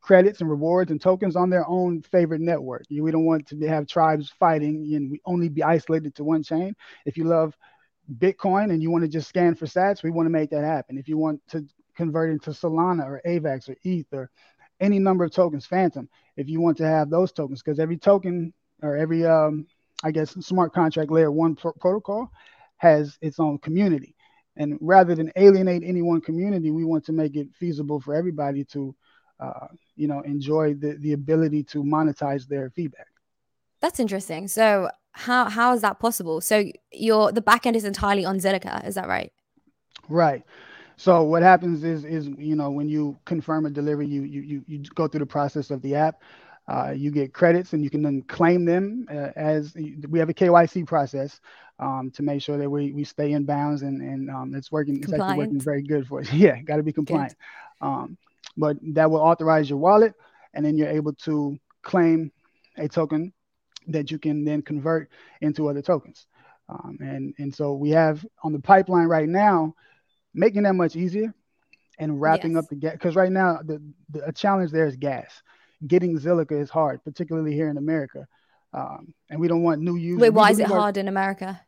credits 0.01 0.41
and 0.41 0.49
rewards 0.49 0.91
and 0.91 1.01
tokens 1.01 1.35
on 1.35 1.49
their 1.49 1.67
own 1.67 2.01
favorite 2.01 2.41
network. 2.41 2.83
We 2.89 3.11
don't 3.11 3.25
want 3.25 3.47
to 3.47 3.67
have 3.67 3.87
tribes 3.87 4.29
fighting 4.39 4.93
and 4.95 5.11
we 5.11 5.21
only 5.25 5.49
be 5.49 5.63
isolated 5.63 6.15
to 6.15 6.23
one 6.23 6.43
chain. 6.43 6.75
If 7.05 7.17
you 7.17 7.25
love 7.25 7.55
Bitcoin 8.17 8.71
and 8.71 8.81
you 8.81 8.89
want 8.89 9.03
to 9.03 9.09
just 9.09 9.29
scan 9.29 9.55
for 9.55 9.65
sats, 9.65 10.03
we 10.03 10.11
want 10.11 10.25
to 10.25 10.31
make 10.31 10.49
that 10.51 10.63
happen. 10.63 10.97
If 10.97 11.07
you 11.07 11.17
want 11.17 11.41
to 11.49 11.65
convert 11.95 12.31
into 12.31 12.51
Solana 12.51 13.05
or 13.05 13.21
AVAX 13.25 13.69
or 13.69 13.75
ETH 13.83 14.07
or 14.13 14.29
any 14.79 14.99
number 14.99 15.25
of 15.25 15.31
tokens, 15.31 15.65
Phantom, 15.65 16.07
if 16.37 16.47
you 16.47 16.61
want 16.61 16.77
to 16.77 16.87
have 16.87 17.09
those 17.09 17.31
tokens, 17.31 17.61
because 17.61 17.79
every 17.79 17.97
token 17.97 18.53
or 18.81 18.95
every, 18.95 19.25
um, 19.25 19.67
I 20.03 20.11
guess, 20.11 20.31
smart 20.45 20.73
contract 20.73 21.11
layer 21.11 21.31
one 21.31 21.55
protocol 21.55 22.31
has 22.77 23.17
its 23.21 23.39
own 23.39 23.57
community. 23.59 24.15
And 24.55 24.77
rather 24.81 25.15
than 25.15 25.31
alienate 25.35 25.83
any 25.85 26.01
one 26.01 26.21
community, 26.21 26.71
we 26.71 26.85
want 26.85 27.05
to 27.05 27.11
make 27.11 27.35
it 27.35 27.47
feasible 27.53 27.99
for 27.99 28.15
everybody 28.15 28.63
to 28.65 28.95
uh, 29.39 29.67
you 29.95 30.07
know, 30.07 30.21
enjoy 30.21 30.73
the, 30.73 30.97
the 30.99 31.13
ability 31.13 31.63
to 31.63 31.83
monetize 31.83 32.47
their 32.47 32.69
feedback. 32.71 33.07
That's 33.81 33.99
interesting. 33.99 34.47
So 34.47 34.89
how 35.11 35.49
how 35.49 35.73
is 35.73 35.81
that 35.81 35.99
possible? 35.99 36.41
So 36.41 36.65
your 36.91 37.31
the 37.31 37.41
backend 37.41 37.75
is 37.75 37.85
entirely 37.85 38.25
on 38.25 38.39
Zilliqa, 38.39 38.87
is 38.87 38.95
that 38.95 39.07
right? 39.07 39.31
Right. 40.07 40.43
So 40.97 41.23
what 41.23 41.43
happens 41.43 41.83
is 41.83 42.03
is 42.03 42.27
you 42.37 42.55
know 42.55 42.69
when 42.69 42.89
you 42.89 43.17
confirm 43.25 43.65
a 43.65 43.69
delivery, 43.69 44.07
you 44.07 44.23
you 44.23 44.41
you, 44.41 44.63
you 44.67 44.79
go 44.95 45.07
through 45.07 45.21
the 45.21 45.25
process 45.25 45.71
of 45.71 45.81
the 45.81 45.95
app. 45.95 46.21
Uh, 46.67 46.91
you 46.91 47.09
get 47.09 47.33
credits 47.33 47.73
and 47.73 47.83
you 47.83 47.89
can 47.89 48.03
then 48.03 48.21
claim 48.23 48.63
them 48.63 49.07
uh, 49.09 49.31
as 49.35 49.73
we 50.07 50.19
have 50.19 50.29
a 50.29 50.33
KYC 50.33 50.85
process 50.85 51.39
um, 51.79 52.11
to 52.11 52.21
make 52.21 52.43
sure 52.43 52.59
that 52.59 52.69
we, 52.69 52.91
we 52.91 53.03
stay 53.03 53.31
in 53.31 53.43
bounds 53.43 53.81
and, 53.81 54.03
and 54.03 54.29
um, 54.29 54.53
it's 54.53 54.71
working. 54.71 55.01
It's 55.01 55.11
actually 55.11 55.37
working 55.37 55.59
very 55.59 55.81
good 55.81 56.05
for 56.07 56.19
us. 56.19 56.31
Yeah, 56.33 56.61
got 56.61 56.75
to 56.75 56.83
be 56.83 56.93
compliant. 56.93 57.35
Um, 57.81 58.19
but 58.59 58.77
that 58.93 59.09
will 59.09 59.21
authorize 59.21 59.69
your 59.69 59.79
wallet, 59.79 60.13
and 60.53 60.63
then 60.63 60.77
you're 60.77 60.89
able 60.89 61.13
to 61.13 61.57
claim 61.81 62.31
a 62.77 62.87
token 62.87 63.33
that 63.87 64.11
you 64.11 64.19
can 64.19 64.43
then 64.43 64.61
convert 64.61 65.09
into 65.41 65.67
other 65.69 65.81
tokens. 65.81 66.27
Um, 66.67 66.97
and 66.99 67.33
and 67.39 67.55
so 67.55 67.73
we 67.73 67.89
have 67.91 68.23
on 68.43 68.53
the 68.53 68.59
pipeline 68.59 69.07
right 69.07 69.27
now, 69.27 69.73
making 70.33 70.63
that 70.63 70.75
much 70.75 70.95
easier, 70.95 71.33
and 71.97 72.21
wrapping 72.21 72.53
yes. 72.53 72.63
up 72.63 72.69
the 72.69 72.75
gas. 72.75 72.93
Because 72.93 73.15
right 73.15 73.31
now 73.31 73.59
the, 73.63 73.81
the 74.11 74.27
a 74.27 74.31
challenge 74.31 74.71
there 74.71 74.85
is 74.85 74.95
gas. 74.95 75.41
Getting 75.87 76.19
Zilliqa 76.19 76.61
is 76.61 76.69
hard, 76.69 77.03
particularly 77.03 77.53
here 77.53 77.69
in 77.69 77.77
America, 77.77 78.27
um, 78.73 79.13
and 79.29 79.39
we 79.39 79.47
don't 79.47 79.63
want 79.63 79.81
new 79.81 79.95
users. 79.95 80.21
Wait, 80.21 80.33
why 80.33 80.51
is 80.51 80.59
it 80.59 80.67
hard 80.67 80.97
in 80.97 81.07
America? 81.07 81.59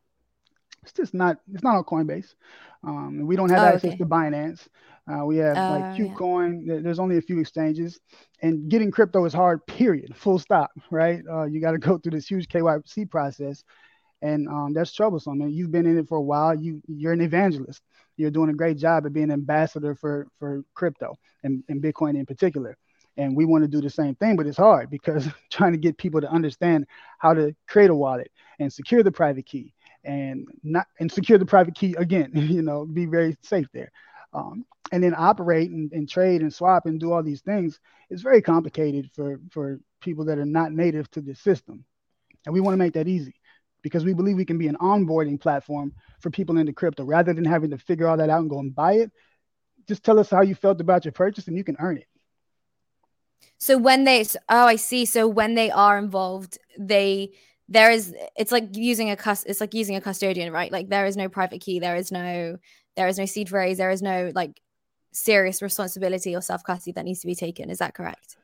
It's 0.84 0.92
just 0.92 1.14
not. 1.14 1.38
It's 1.54 1.64
not 1.64 1.78
on 1.78 1.84
Coinbase. 1.86 2.36
Um, 2.84 3.26
we 3.26 3.36
don't 3.36 3.50
have 3.50 3.64
oh, 3.64 3.76
access 3.76 3.94
okay. 3.94 3.98
to 3.98 4.06
Binance. 4.06 4.68
Uh, 5.10 5.26
we 5.26 5.38
have 5.38 5.58
uh, 5.58 5.72
like 5.72 5.84
KuCoin. 6.00 6.62
Yeah. 6.64 6.78
There's 6.82 7.00
only 7.00 7.18
a 7.18 7.22
few 7.22 7.40
exchanges, 7.40 8.00
and 8.42 8.70
getting 8.70 8.92
crypto 8.92 9.26
is 9.26 9.34
hard. 9.34 9.66
Period. 9.66 10.16
Full 10.16 10.40
stop. 10.40 10.72
Right. 10.92 11.22
Uh, 11.30 11.46
you 11.46 11.60
got 11.60 11.72
to 11.72 11.78
go 11.80 11.98
through 11.98 12.12
this 12.12 12.28
huge 12.28 12.48
KYC 12.48 13.10
process, 13.10 13.64
and 14.22 14.48
um, 14.48 14.74
that's 14.74 14.94
troublesome. 14.94 15.42
And 15.42 15.54
you've 15.54 15.72
been 15.72 15.86
in 15.86 15.98
it 15.98 16.08
for 16.08 16.18
a 16.18 16.22
while. 16.22 16.54
You 16.56 16.82
you're 16.88 17.14
an 17.14 17.22
evangelist. 17.22 17.82
You're 18.18 18.32
doing 18.32 18.50
a 18.50 18.54
great 18.54 18.78
job 18.78 19.06
at 19.06 19.14
being 19.14 19.26
an 19.26 19.32
ambassador 19.32 19.96
for 19.96 20.28
for 20.38 20.64
crypto 20.76 21.18
and, 21.44 21.64
and 21.70 21.82
Bitcoin 21.82 22.16
in 22.18 22.26
particular. 22.26 22.78
And 23.18 23.36
we 23.36 23.46
want 23.46 23.64
to 23.64 23.68
do 23.68 23.82
the 23.82 23.90
same 23.90 24.16
thing, 24.16 24.38
but 24.38 24.48
it's 24.48 24.58
hard 24.58 24.90
because 24.90 25.28
trying 25.52 25.74
to 25.74 25.78
get 25.78 25.98
people 25.98 26.22
to 26.22 26.32
understand 26.32 26.86
how 27.18 27.34
to 27.34 27.54
create 27.68 27.90
a 27.90 27.96
wallet 27.96 28.32
and 28.60 28.72
secure 28.72 29.04
the 29.04 29.12
private 29.12 29.46
key 29.46 29.74
and 30.04 30.48
not 30.64 30.88
and 31.00 31.12
secure 31.12 31.38
the 31.38 31.46
private 31.46 31.76
key 31.76 31.96
again. 31.98 32.32
You 32.36 32.62
know, 32.62 32.86
be 32.86 33.06
very 33.06 33.36
safe 33.42 33.68
there. 33.74 33.92
Um, 34.34 34.66
and 34.94 35.04
then 35.04 35.14
operate 35.18 35.72
and, 35.72 35.92
and, 35.92 36.08
trade 36.08 36.42
and 36.42 36.54
swap 36.54 36.86
and 36.86 37.00
do 37.00 37.12
all 37.12 37.22
these 37.22 37.42
things 37.42 37.80
is 38.10 38.22
very 38.22 38.42
complicated 38.42 39.10
for 39.14 39.40
for 39.52 39.80
people 40.00 40.26
that 40.26 40.38
are 40.38 40.46
not 40.46 40.72
native 40.72 41.10
to 41.12 41.22
the 41.22 41.36
system. 41.36 41.84
And 42.46 42.54
we 42.54 42.62
want 42.62 42.74
to 42.74 42.78
make 42.78 42.94
that 42.94 43.08
easy 43.10 43.36
because 43.82 44.06
we 44.06 44.14
believe 44.14 44.38
we 44.38 44.46
can 44.46 44.58
be 44.58 44.68
an 44.68 44.78
onboarding 44.78 45.40
platform 45.40 45.94
for 46.22 46.30
people 46.30 46.58
into 46.58 46.72
crypto. 46.72 47.04
Rather 47.04 47.34
than 47.34 47.46
having 47.46 47.72
to 47.72 47.78
figure 47.78 48.08
all 48.08 48.18
that 48.18 48.30
out 48.30 48.42
and 48.42 48.50
go 48.50 48.60
and 48.60 48.74
buy 48.74 48.94
it 48.94 49.12
just 49.88 50.04
tell 50.04 50.20
us 50.20 50.30
how 50.30 50.42
you 50.42 50.56
felt 50.56 50.80
about 50.82 51.06
your 51.06 51.12
purchase 51.12 51.48
and 51.48 51.58
you 51.58 51.64
can 51.64 51.76
earn 51.80 51.98
it. 51.98 52.08
So 53.58 53.78
when 53.78 54.04
they 54.04 54.22
oh 54.50 54.66
i 54.66 54.76
see. 54.76 55.06
So 55.06 55.28
when 55.28 55.56
they 55.56 55.72
are 55.72 55.98
involved 55.98 56.58
they 56.78 57.32
there 57.68 57.92
is 57.92 58.14
it's 58.36 58.52
like 58.52 58.76
using 58.76 59.10
a 59.10 59.16
cus 59.16 59.44
it's 59.44 59.62
like 59.62 59.74
using 59.74 59.96
a 59.96 60.02
custodian 60.02 60.52
right? 60.52 60.72
Like 60.72 60.90
there 60.90 61.06
is 61.06 61.18
no 61.18 61.30
private 61.30 61.62
key. 61.62 61.80
There 61.80 61.96
is 61.96 62.12
no 62.12 62.58
there 62.96 63.08
is 63.08 63.18
no 63.18 63.26
seed 63.26 63.50
phrase 63.50 63.78
there 63.78 63.92
is 63.92 64.02
no 64.02 64.32
like 64.36 64.62
serious 65.12 65.62
responsibility 65.62 66.36
or 66.36 66.42
self 66.42 66.64
custody 66.64 66.92
that 66.94 67.06
needs 67.06 67.22
to 67.22 67.28
be 67.28 67.36
taken 67.36 67.70
is 67.70 67.80
that 67.80 67.94
correct 67.94 68.38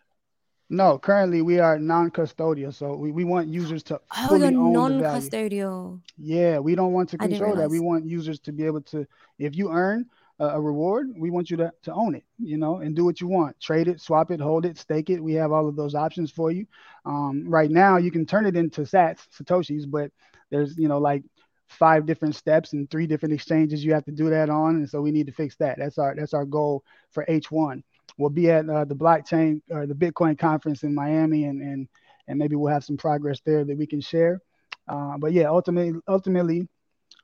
no 0.70 0.98
currently 0.98 1.42
we 1.42 1.60
are 1.60 1.80
non-custodial 1.80 2.74
so 2.74 2.96
we, 2.96 3.12
we 3.12 3.24
want 3.24 3.48
users 3.48 3.84
to 3.84 4.00
oh 4.18 4.36
you're 4.36 4.52
non-custodial 4.52 6.00
yeah 6.18 6.60
we 6.60 6.76
don't 6.76 6.92
want 6.92 7.08
to 7.10 7.18
control 7.18 7.56
that 7.56 7.70
we 7.70 7.80
want 7.80 8.06
users 8.06 8.40
to 8.40 8.52
be 8.52 8.66
able 8.66 8.82
to 8.82 9.08
if 9.40 9.56
you 9.56 9.72
earn 9.72 10.06
a 10.40 10.62
reward, 10.62 11.08
we 11.18 11.32
want 11.32 11.50
you 11.50 11.58
to, 11.58 11.72
to 11.84 11.94
own 11.94 12.14
it, 12.14 12.24
you 12.38 12.58
know, 12.58 12.78
and 12.78 12.96
do 12.96 13.04
what 13.04 13.20
you 13.20 13.28
want. 13.28 13.60
Trade 13.60 13.88
it, 13.88 14.00
swap 14.00 14.30
it, 14.30 14.40
hold 14.40 14.66
it, 14.66 14.78
stake 14.78 15.10
it. 15.10 15.20
We 15.20 15.34
have 15.34 15.52
all 15.52 15.68
of 15.68 15.76
those 15.76 15.96
options 15.96 16.30
for 16.30 16.52
you. 16.52 16.68
Um, 17.06 17.46
right 17.48 17.72
now, 17.72 17.98
you 17.98 18.12
can 18.12 18.26
turn 18.26 18.46
it 18.46 18.56
into 18.56 18.82
sats, 18.82 19.28
Satoshis, 19.36 19.90
but 19.90 20.12
there's, 20.52 20.78
you 20.78 20.88
know, 20.88 21.00
like 21.00 21.24
five 21.68 22.06
different 22.06 22.36
steps 22.36 22.74
and 22.74 22.90
three 22.90 23.08
different 23.08 23.34
exchanges 23.34 23.84
you 23.84 23.94
have 23.94 24.06
to 24.06 24.12
do 24.12 24.30
that 24.30 24.50
on. 24.50 24.76
And 24.78 24.90
so 24.90 25.02
we 25.02 25.12
need 25.12 25.28
to 25.28 25.34
fix 25.34 25.56
that. 25.58 25.78
That's 25.78 25.98
our 25.98 26.16
that's 26.16 26.34
our 26.34 26.46
goal 26.46 26.84
for 27.12 27.26
H1. 27.26 27.84
We'll 28.18 28.30
be 28.30 28.50
at 28.50 28.68
uh, 28.70 28.86
the 28.86 28.96
blockchain 28.96 29.62
or 29.70 29.86
the 29.86 29.94
Bitcoin 29.94 30.38
conference 30.38 30.84
in 30.84 30.96
Miami 30.96 31.46
and 31.46 31.62
and 31.62 31.88
and 32.28 32.38
maybe 32.38 32.56
we'll 32.56 32.74
have 32.74 32.84
some 32.84 32.98
progress 32.98 33.40
there 33.46 33.64
that 33.64 33.78
we 33.78 33.88
can 33.88 34.02
share. 34.02 34.42
Uh, 34.88 35.18
but 35.18 35.34
yeah, 35.34 35.48
ultimately, 35.50 36.00
ultimately, 36.08 36.68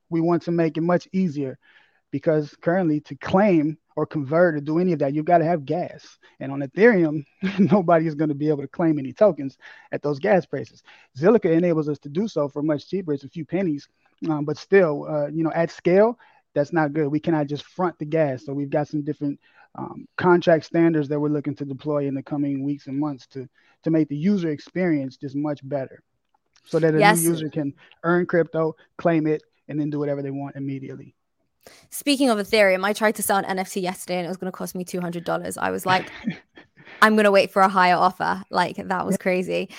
we 0.09 0.21
want 0.21 0.43
to 0.43 0.51
make 0.51 0.77
it 0.77 0.81
much 0.81 1.07
easier 1.11 1.57
because 2.11 2.55
currently 2.61 2.99
to 3.01 3.15
claim 3.15 3.77
or 3.95 4.05
convert 4.05 4.55
or 4.55 4.59
do 4.59 4.79
any 4.79 4.93
of 4.93 4.99
that, 4.99 5.13
you've 5.13 5.25
got 5.25 5.39
to 5.39 5.45
have 5.45 5.65
gas. 5.65 6.17
And 6.39 6.51
on 6.51 6.61
Ethereum, 6.61 7.25
nobody 7.59 8.07
is 8.07 8.15
going 8.15 8.29
to 8.29 8.35
be 8.35 8.49
able 8.49 8.61
to 8.61 8.67
claim 8.67 8.99
any 8.99 9.13
tokens 9.13 9.57
at 9.91 10.01
those 10.01 10.19
gas 10.19 10.45
prices. 10.45 10.83
Zilliqa 11.17 11.51
enables 11.51 11.89
us 11.89 11.99
to 11.99 12.09
do 12.09 12.27
so 12.27 12.47
for 12.47 12.61
much 12.61 12.87
cheaper. 12.87 13.13
It's 13.13 13.23
a 13.23 13.29
few 13.29 13.45
pennies, 13.45 13.87
um, 14.29 14.45
but 14.45 14.57
still, 14.57 15.05
uh, 15.07 15.27
you 15.27 15.43
know, 15.43 15.51
at 15.53 15.71
scale, 15.71 16.17
that's 16.53 16.73
not 16.73 16.93
good. 16.93 17.07
We 17.07 17.19
cannot 17.19 17.47
just 17.47 17.65
front 17.65 17.97
the 17.99 18.05
gas. 18.05 18.45
So 18.45 18.53
we've 18.53 18.69
got 18.69 18.87
some 18.87 19.01
different 19.01 19.39
um, 19.75 20.07
contract 20.17 20.65
standards 20.65 21.09
that 21.09 21.19
we're 21.19 21.29
looking 21.29 21.55
to 21.55 21.65
deploy 21.65 22.07
in 22.07 22.13
the 22.13 22.23
coming 22.23 22.63
weeks 22.63 22.87
and 22.87 22.99
months 22.99 23.27
to 23.27 23.49
to 23.83 23.91
make 23.91 24.07
the 24.07 24.15
user 24.15 24.49
experience 24.49 25.17
just 25.17 25.35
much 25.35 25.67
better, 25.67 26.01
so 26.63 26.79
that 26.79 26.95
a 26.95 26.99
yes. 26.99 27.21
new 27.21 27.31
user 27.31 27.49
can 27.49 27.73
earn 28.03 28.25
crypto, 28.25 28.75
claim 28.97 29.27
it, 29.27 29.43
and 29.67 29.79
then 29.79 29.89
do 29.89 29.99
whatever 29.99 30.21
they 30.21 30.31
want 30.31 30.55
immediately. 30.55 31.15
Speaking 31.89 32.29
of 32.29 32.37
Ethereum, 32.37 32.83
I 32.83 32.93
tried 32.93 33.15
to 33.15 33.23
sell 33.23 33.37
an 33.37 33.45
NFT 33.45 33.81
yesterday 33.81 34.17
and 34.17 34.25
it 34.25 34.29
was 34.29 34.37
going 34.37 34.51
to 34.51 34.55
cost 34.55 34.75
me 34.75 34.83
$200. 34.83 35.57
I 35.57 35.71
was 35.71 35.85
like, 35.85 36.09
I'm 37.01 37.15
going 37.15 37.25
to 37.25 37.31
wait 37.31 37.51
for 37.51 37.61
a 37.61 37.69
higher 37.69 37.95
offer. 37.95 38.43
Like, 38.49 38.77
that 38.77 39.05
was 39.05 39.17
crazy. 39.17 39.69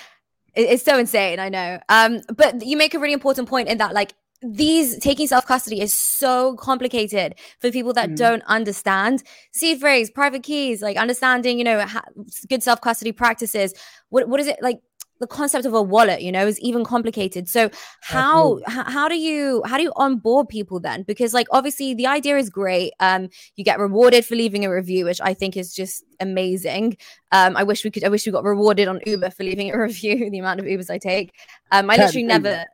It, 0.55 0.61
it's 0.61 0.83
so 0.83 0.97
insane. 0.97 1.39
I 1.39 1.49
know. 1.49 1.79
Um, 1.89 2.21
but 2.35 2.65
you 2.65 2.77
make 2.77 2.93
a 2.93 2.99
really 2.99 3.13
important 3.13 3.49
point 3.49 3.69
in 3.69 3.77
that, 3.79 3.93
like, 3.93 4.13
these 4.41 4.97
taking 4.99 5.27
self 5.27 5.45
custody 5.45 5.81
is 5.81 5.93
so 5.93 6.55
complicated 6.55 7.35
for 7.59 7.71
people 7.71 7.93
that 7.93 8.11
mm. 8.11 8.15
don't 8.17 8.43
understand. 8.43 9.23
Seed 9.51 9.79
phrase, 9.79 10.09
private 10.09 10.43
keys, 10.43 10.81
like 10.81 10.97
understanding, 10.97 11.57
you 11.57 11.63
know, 11.63 11.85
ha- 11.85 12.03
good 12.49 12.61
self 12.61 12.81
custody 12.81 13.11
practices. 13.11 13.73
What 14.09 14.27
what 14.27 14.39
is 14.39 14.47
it 14.47 14.57
like? 14.61 14.79
the 15.19 15.27
concept 15.27 15.65
of 15.65 15.73
a 15.73 15.81
wallet 15.81 16.21
you 16.21 16.31
know 16.31 16.45
is 16.45 16.59
even 16.59 16.83
complicated. 16.83 17.47
So 17.47 17.69
how 18.01 18.59
h- 18.59 18.85
how 18.87 19.07
do 19.07 19.15
you 19.15 19.63
how 19.65 19.77
do 19.77 19.83
you 19.83 19.93
onboard 19.95 20.49
people 20.49 20.79
then? 20.79 21.03
Because 21.03 21.33
like 21.33 21.47
obviously 21.51 21.93
the 21.93 22.07
idea 22.07 22.37
is 22.37 22.49
great. 22.49 22.91
Um 22.99 23.29
you 23.55 23.63
get 23.63 23.79
rewarded 23.79 24.25
for 24.25 24.35
leaving 24.35 24.65
a 24.65 24.69
review 24.69 25.05
which 25.05 25.21
i 25.21 25.33
think 25.33 25.55
is 25.55 25.73
just 25.73 26.03
amazing. 26.19 26.97
Um 27.31 27.55
i 27.55 27.63
wish 27.63 27.83
we 27.85 27.91
could 27.91 28.03
i 28.03 28.09
wish 28.09 28.25
we 28.25 28.31
got 28.31 28.43
rewarded 28.43 28.87
on 28.87 28.99
uber 29.05 29.29
for 29.29 29.43
leaving 29.43 29.73
a 29.73 29.79
review 29.87 30.29
the 30.29 30.39
amount 30.39 30.59
of 30.59 30.65
ubers 30.65 30.89
i 30.89 30.97
take. 30.97 31.31
Um 31.71 31.89
i 31.89 31.95
literally 31.95 32.23
never 32.23 32.65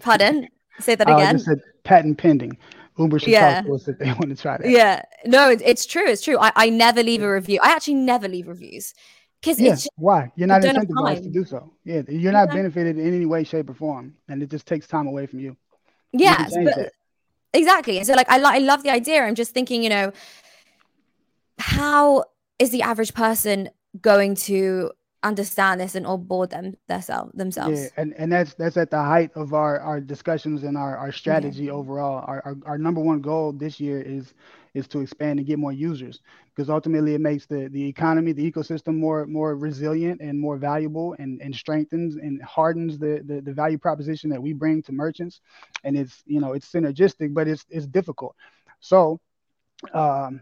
pardon 0.00 0.48
say 0.80 0.94
that 0.94 1.08
again 1.08 1.40
uh, 1.48 1.54
patent 1.84 2.18
pending 2.18 2.56
Uber 2.98 3.18
should 3.18 3.30
yeah. 3.30 3.56
talk 3.56 3.66
to 3.66 3.74
us 3.74 3.88
if 3.88 3.98
they 3.98 4.06
want 4.20 4.28
to 4.28 4.36
try 4.36 4.56
that. 4.56 4.68
Yeah, 4.68 5.02
no, 5.24 5.50
it's, 5.50 5.62
it's 5.64 5.86
true. 5.86 6.06
It's 6.06 6.22
true. 6.22 6.38
I, 6.38 6.52
I 6.54 6.70
never 6.70 7.02
leave 7.02 7.22
a 7.22 7.32
review. 7.32 7.58
I 7.62 7.72
actually 7.72 7.94
never 7.94 8.28
leave 8.28 8.46
reviews 8.46 8.94
because 9.40 9.60
yeah, 9.60 9.76
why? 9.96 10.32
You're 10.36 10.48
not 10.48 10.62
incentivized 10.62 11.24
to 11.24 11.30
do 11.30 11.44
so. 11.44 11.72
Yeah, 11.84 12.02
you're 12.08 12.32
not 12.32 12.50
benefited 12.50 12.98
in 12.98 13.06
any 13.14 13.26
way, 13.26 13.44
shape, 13.44 13.68
or 13.68 13.74
form, 13.74 14.14
and 14.28 14.42
it 14.42 14.50
just 14.50 14.66
takes 14.66 14.86
time 14.86 15.06
away 15.06 15.26
from 15.26 15.40
you. 15.40 15.56
Yes, 16.12 16.54
you 16.54 16.64
but, 16.64 16.92
exactly. 17.52 18.02
So, 18.04 18.14
like, 18.14 18.30
I, 18.30 18.38
lo- 18.38 18.50
I 18.50 18.58
love 18.58 18.82
the 18.82 18.90
idea. 18.90 19.22
I'm 19.22 19.34
just 19.34 19.52
thinking, 19.52 19.82
you 19.82 19.90
know, 19.90 20.12
how 21.58 22.24
is 22.58 22.70
the 22.70 22.82
average 22.82 23.14
person 23.14 23.68
going 24.00 24.34
to 24.34 24.92
understand 25.24 25.80
this 25.80 25.94
and 25.94 26.06
onboard 26.06 26.50
them 26.50 26.74
themselves 26.88 27.32
themselves 27.34 27.80
yeah 27.80 27.88
and 27.96 28.14
and 28.14 28.32
that's 28.32 28.54
that's 28.54 28.76
at 28.76 28.90
the 28.90 29.02
height 29.02 29.30
of 29.34 29.54
our 29.54 29.80
our 29.80 30.00
discussions 30.00 30.62
and 30.62 30.76
our 30.76 30.96
our 30.96 31.10
strategy 31.10 31.70
overall 31.70 32.24
our, 32.26 32.40
our 32.44 32.56
our 32.66 32.78
number 32.78 33.00
one 33.00 33.20
goal 33.20 33.52
this 33.52 33.80
year 33.80 34.00
is 34.00 34.34
is 34.74 34.88
to 34.88 35.00
expand 35.00 35.38
and 35.38 35.46
get 35.46 35.58
more 35.58 35.72
users 35.72 36.20
because 36.54 36.68
ultimately 36.68 37.14
it 37.14 37.20
makes 37.20 37.46
the, 37.46 37.68
the 37.68 37.86
economy, 37.86 38.32
the 38.32 38.50
ecosystem 38.50 38.96
more 38.96 39.26
more 39.26 39.56
resilient 39.56 40.20
and 40.20 40.38
more 40.38 40.56
valuable 40.56 41.14
and, 41.18 41.40
and 41.40 41.54
strengthens 41.54 42.16
and 42.16 42.42
hardens 42.42 42.98
the, 42.98 43.22
the, 43.24 43.40
the 43.40 43.52
value 43.52 43.78
proposition 43.78 44.30
that 44.30 44.42
we 44.42 44.52
bring 44.52 44.82
to 44.82 44.92
merchants. 44.92 45.40
And 45.82 45.96
it's, 45.96 46.22
you 46.26 46.40
know, 46.40 46.52
it's 46.52 46.70
synergistic, 46.70 47.34
but 47.34 47.48
it's, 47.48 47.64
it's 47.70 47.86
difficult. 47.86 48.36
So 48.80 49.20
um, 49.92 50.40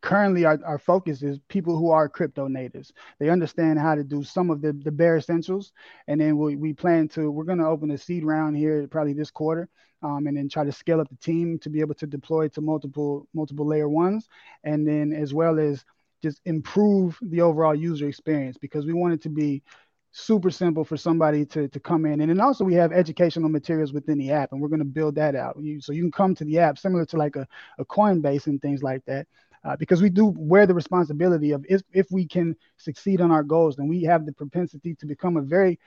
currently 0.00 0.44
our, 0.44 0.58
our 0.64 0.78
focus 0.78 1.22
is 1.22 1.38
people 1.48 1.76
who 1.76 1.90
are 1.90 2.08
crypto 2.08 2.46
natives. 2.48 2.92
They 3.18 3.30
understand 3.30 3.78
how 3.78 3.94
to 3.94 4.04
do 4.04 4.22
some 4.22 4.50
of 4.50 4.60
the, 4.60 4.72
the 4.72 4.92
bare 4.92 5.16
essentials. 5.16 5.72
And 6.06 6.20
then 6.20 6.38
we, 6.38 6.56
we 6.56 6.72
plan 6.72 7.08
to, 7.08 7.30
we're 7.30 7.44
going 7.44 7.58
to 7.58 7.66
open 7.66 7.90
a 7.90 7.98
seed 7.98 8.24
round 8.24 8.56
here 8.56 8.86
probably 8.88 9.12
this 9.12 9.30
quarter 9.30 9.68
um, 10.02 10.26
and 10.26 10.36
then 10.36 10.48
try 10.48 10.64
to 10.64 10.72
scale 10.72 11.00
up 11.00 11.08
the 11.08 11.16
team 11.16 11.58
to 11.60 11.70
be 11.70 11.80
able 11.80 11.94
to 11.94 12.06
deploy 12.06 12.48
to 12.48 12.60
multiple 12.60 13.26
multiple 13.34 13.66
layer 13.66 13.88
ones, 13.88 14.28
and 14.64 14.86
then 14.86 15.12
as 15.12 15.34
well 15.34 15.58
as 15.58 15.84
just 16.22 16.40
improve 16.44 17.18
the 17.22 17.40
overall 17.40 17.74
user 17.74 18.08
experience 18.08 18.56
because 18.58 18.86
we 18.86 18.92
want 18.92 19.14
it 19.14 19.22
to 19.22 19.28
be 19.28 19.62
super 20.10 20.50
simple 20.50 20.84
for 20.84 20.96
somebody 20.96 21.44
to, 21.44 21.68
to 21.68 21.78
come 21.78 22.06
in. 22.06 22.20
And 22.20 22.30
then 22.30 22.40
also 22.40 22.64
we 22.64 22.74
have 22.74 22.92
educational 22.92 23.48
materials 23.48 23.92
within 23.92 24.18
the 24.18 24.32
app 24.32 24.50
and 24.50 24.60
we're 24.60 24.68
going 24.68 24.80
to 24.80 24.84
build 24.84 25.14
that 25.16 25.36
out. 25.36 25.56
You, 25.60 25.80
so 25.80 25.92
you 25.92 26.02
can 26.02 26.10
come 26.10 26.34
to 26.36 26.44
the 26.44 26.58
app 26.58 26.78
similar 26.78 27.04
to 27.06 27.16
like 27.16 27.36
a, 27.36 27.46
a 27.78 27.84
Coinbase 27.84 28.46
and 28.46 28.60
things 28.60 28.82
like 28.82 29.04
that. 29.04 29.28
Uh, 29.68 29.76
because 29.76 30.00
we 30.00 30.08
do 30.08 30.34
wear 30.38 30.66
the 30.66 30.72
responsibility 30.72 31.50
of 31.50 31.62
if, 31.68 31.82
if 31.92 32.06
we 32.10 32.26
can 32.26 32.56
succeed 32.78 33.20
on 33.20 33.30
our 33.30 33.42
goals, 33.42 33.76
then 33.76 33.86
we 33.86 34.02
have 34.02 34.24
the 34.24 34.32
propensity 34.32 34.94
to 34.94 35.04
become 35.04 35.36
a 35.36 35.42
very 35.42 35.78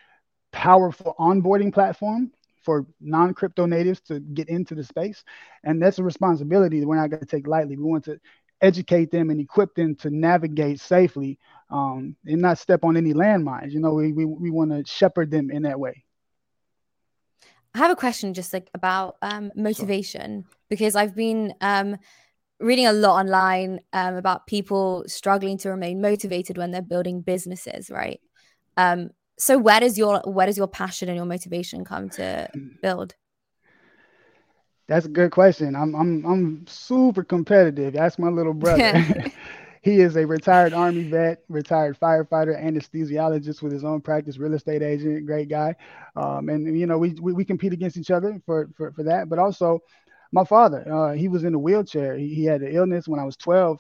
powerful 0.51 1.15
onboarding 1.17 1.73
platform 1.73 2.31
for 2.61 2.85
non-crypto 2.99 3.65
natives 3.65 3.99
to 3.99 4.19
get 4.19 4.49
into 4.49 4.75
the 4.75 4.83
space. 4.83 5.23
And 5.63 5.81
that's 5.81 5.97
a 5.97 6.03
responsibility 6.03 6.79
that 6.79 6.87
we're 6.87 6.95
not 6.95 7.09
going 7.09 7.21
to 7.21 7.25
take 7.25 7.47
lightly. 7.47 7.75
We 7.75 7.83
want 7.83 8.05
to 8.05 8.19
educate 8.61 9.09
them 9.09 9.31
and 9.31 9.41
equip 9.41 9.73
them 9.73 9.95
to 9.95 10.11
navigate 10.11 10.79
safely 10.79 11.39
um, 11.71 12.15
and 12.27 12.39
not 12.39 12.59
step 12.59 12.83
on 12.83 12.95
any 12.97 13.15
landmines. 13.15 13.71
You 13.71 13.79
know 13.79 13.93
we, 13.93 14.13
we, 14.13 14.25
we 14.25 14.51
want 14.51 14.69
to 14.69 14.83
shepherd 14.85 15.31
them 15.31 15.49
in 15.49 15.63
that 15.63 15.79
way. 15.79 16.03
I 17.73 17.79
have 17.79 17.89
a 17.89 17.95
question 17.95 18.35
just 18.35 18.53
like 18.53 18.69
about 18.75 19.15
um, 19.23 19.51
motivation 19.55 20.43
sure. 20.43 20.57
because 20.69 20.93
i've 20.93 21.15
been 21.15 21.53
um, 21.61 21.95
reading 22.61 22.85
a 22.85 22.93
lot 22.93 23.19
online 23.19 23.79
um, 23.93 24.15
about 24.15 24.47
people 24.47 25.03
struggling 25.07 25.57
to 25.59 25.69
remain 25.69 26.01
motivated 26.01 26.57
when 26.57 26.71
they're 26.71 26.81
building 26.81 27.21
businesses 27.21 27.89
right? 27.89 28.21
Um, 28.77 29.09
so 29.37 29.57
where 29.57 29.79
does 29.79 29.97
your 29.97 30.21
where 30.25 30.45
does 30.45 30.57
your 30.57 30.67
passion 30.67 31.09
and 31.09 31.15
your 31.15 31.25
motivation 31.25 31.83
come 31.83 32.09
to 32.11 32.49
build? 32.81 33.15
That's 34.87 35.05
a 35.05 35.09
good 35.09 35.31
question. 35.31 35.75
I'm 35.75 35.95
i'm 35.95 36.25
i'm 36.25 36.65
super 36.67 37.23
competitive. 37.23 37.95
Ask 37.95 38.19
my 38.19 38.29
little 38.29 38.53
brother. 38.53 39.03
He 39.83 39.99
is 39.99 40.15
a 40.15 40.27
retired 40.27 40.73
army 40.73 41.09
vet 41.09 41.43
retired 41.49 41.99
firefighter 41.99 42.55
anesthesiologist 42.63 43.63
with 43.63 43.73
his 43.73 43.83
own 43.83 43.99
practice 43.99 44.37
real 44.37 44.53
estate 44.53 44.83
agent 44.83 45.25
great 45.25 45.49
guy. 45.49 45.75
Um, 46.15 46.49
and 46.49 46.79
you 46.79 46.85
know 46.85 46.99
we, 46.99 47.15
we, 47.19 47.33
we 47.33 47.43
compete 47.43 47.73
against 47.73 47.97
each 47.97 48.11
other 48.11 48.39
for 48.45 48.69
for, 48.77 48.91
for 48.91 49.01
that. 49.03 49.27
But 49.27 49.39
also 49.39 49.79
my 50.31 50.43
father 50.43 50.85
uh, 50.91 51.13
he 51.13 51.27
was 51.27 51.43
in 51.43 51.53
a 51.53 51.59
wheelchair 51.59 52.17
he, 52.17 52.33
he 52.33 52.43
had 52.45 52.61
an 52.61 52.73
illness 52.73 53.07
when 53.07 53.19
i 53.19 53.23
was 53.23 53.37
12 53.37 53.79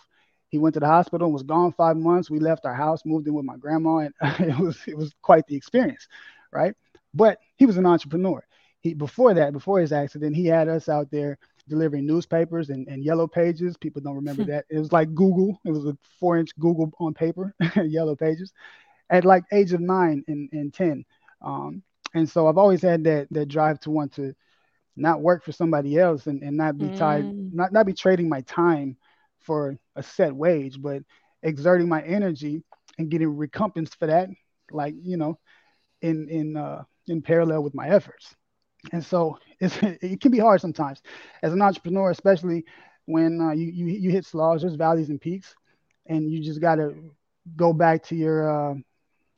he 0.51 0.57
went 0.57 0.73
to 0.73 0.81
the 0.81 0.87
hospital 0.87 1.27
and 1.27 1.33
was 1.33 1.43
gone 1.43 1.71
five 1.71 1.95
months. 1.95 2.29
We 2.29 2.39
left 2.39 2.65
our 2.65 2.73
house, 2.73 3.05
moved 3.05 3.25
in 3.25 3.33
with 3.33 3.45
my 3.45 3.55
grandma, 3.55 3.97
and 3.99 4.13
it 4.39 4.57
was 4.57 4.77
it 4.85 4.97
was 4.97 5.13
quite 5.21 5.47
the 5.47 5.55
experience, 5.55 6.07
right? 6.51 6.75
But 7.13 7.39
he 7.55 7.65
was 7.65 7.77
an 7.77 7.85
entrepreneur. 7.85 8.45
He 8.81 8.93
before 8.93 9.33
that, 9.33 9.53
before 9.53 9.79
his 9.79 9.93
accident, 9.93 10.35
he 10.35 10.45
had 10.45 10.67
us 10.67 10.89
out 10.89 11.09
there 11.09 11.37
delivering 11.69 12.05
newspapers 12.05 12.69
and, 12.69 12.87
and 12.89 13.03
yellow 13.03 13.27
pages. 13.27 13.77
People 13.77 14.01
don't 14.01 14.15
remember 14.15 14.43
hmm. 14.43 14.49
that. 14.49 14.65
It 14.69 14.79
was 14.79 14.91
like 14.91 15.15
Google. 15.15 15.57
It 15.63 15.71
was 15.71 15.85
a 15.85 15.97
four 16.19 16.37
inch 16.37 16.51
Google 16.59 16.91
on 16.99 17.13
paper, 17.13 17.55
yellow 17.85 18.15
pages, 18.15 18.51
at 19.09 19.23
like 19.23 19.45
age 19.53 19.71
of 19.71 19.79
nine 19.79 20.23
and, 20.27 20.49
and 20.51 20.73
ten. 20.73 21.05
Um, 21.41 21.81
and 22.13 22.29
so 22.29 22.47
I've 22.47 22.57
always 22.57 22.81
had 22.81 23.05
that 23.05 23.27
that 23.31 23.47
drive 23.47 23.79
to 23.81 23.91
want 23.91 24.13
to 24.15 24.35
not 24.95 25.21
work 25.21 25.43
for 25.43 25.51
somebody 25.51 25.97
else 25.97 26.27
and, 26.27 26.43
and 26.43 26.57
not 26.57 26.77
be 26.77 26.89
tied, 26.89 27.23
mm. 27.23 27.53
not 27.53 27.71
not 27.71 27.85
be 27.85 27.93
trading 27.93 28.29
my 28.29 28.41
time 28.41 28.97
for 29.39 29.77
a 29.95 30.03
set 30.03 30.35
wage, 30.35 30.81
but 30.81 31.01
exerting 31.43 31.89
my 31.89 32.01
energy 32.01 32.63
and 32.97 33.09
getting 33.09 33.29
recompensed 33.29 33.97
for 33.97 34.07
that, 34.07 34.29
like 34.71 34.95
you 35.01 35.17
know, 35.17 35.39
in 36.01 36.27
in 36.29 36.57
uh, 36.57 36.83
in 37.07 37.21
parallel 37.21 37.63
with 37.63 37.73
my 37.73 37.87
efforts. 37.89 38.35
And 38.91 39.05
so 39.05 39.37
it's, 39.59 39.77
it 39.81 40.21
can 40.21 40.31
be 40.31 40.39
hard 40.39 40.61
sometimes 40.61 41.01
as 41.43 41.53
an 41.53 41.61
entrepreneur, 41.61 42.09
especially 42.11 42.65
when 43.05 43.41
uh, 43.41 43.51
you, 43.51 43.67
you, 43.67 43.85
you 43.87 44.11
hit 44.11 44.25
slows, 44.25 44.61
there's 44.61 44.75
valleys 44.75 45.09
and 45.09 45.19
peaks, 45.19 45.55
and 46.07 46.31
you 46.31 46.41
just 46.41 46.61
got 46.61 46.75
to 46.75 46.95
go 47.55 47.73
back 47.73 48.03
to 48.03 48.15
your, 48.15 48.71
uh, 48.71 48.75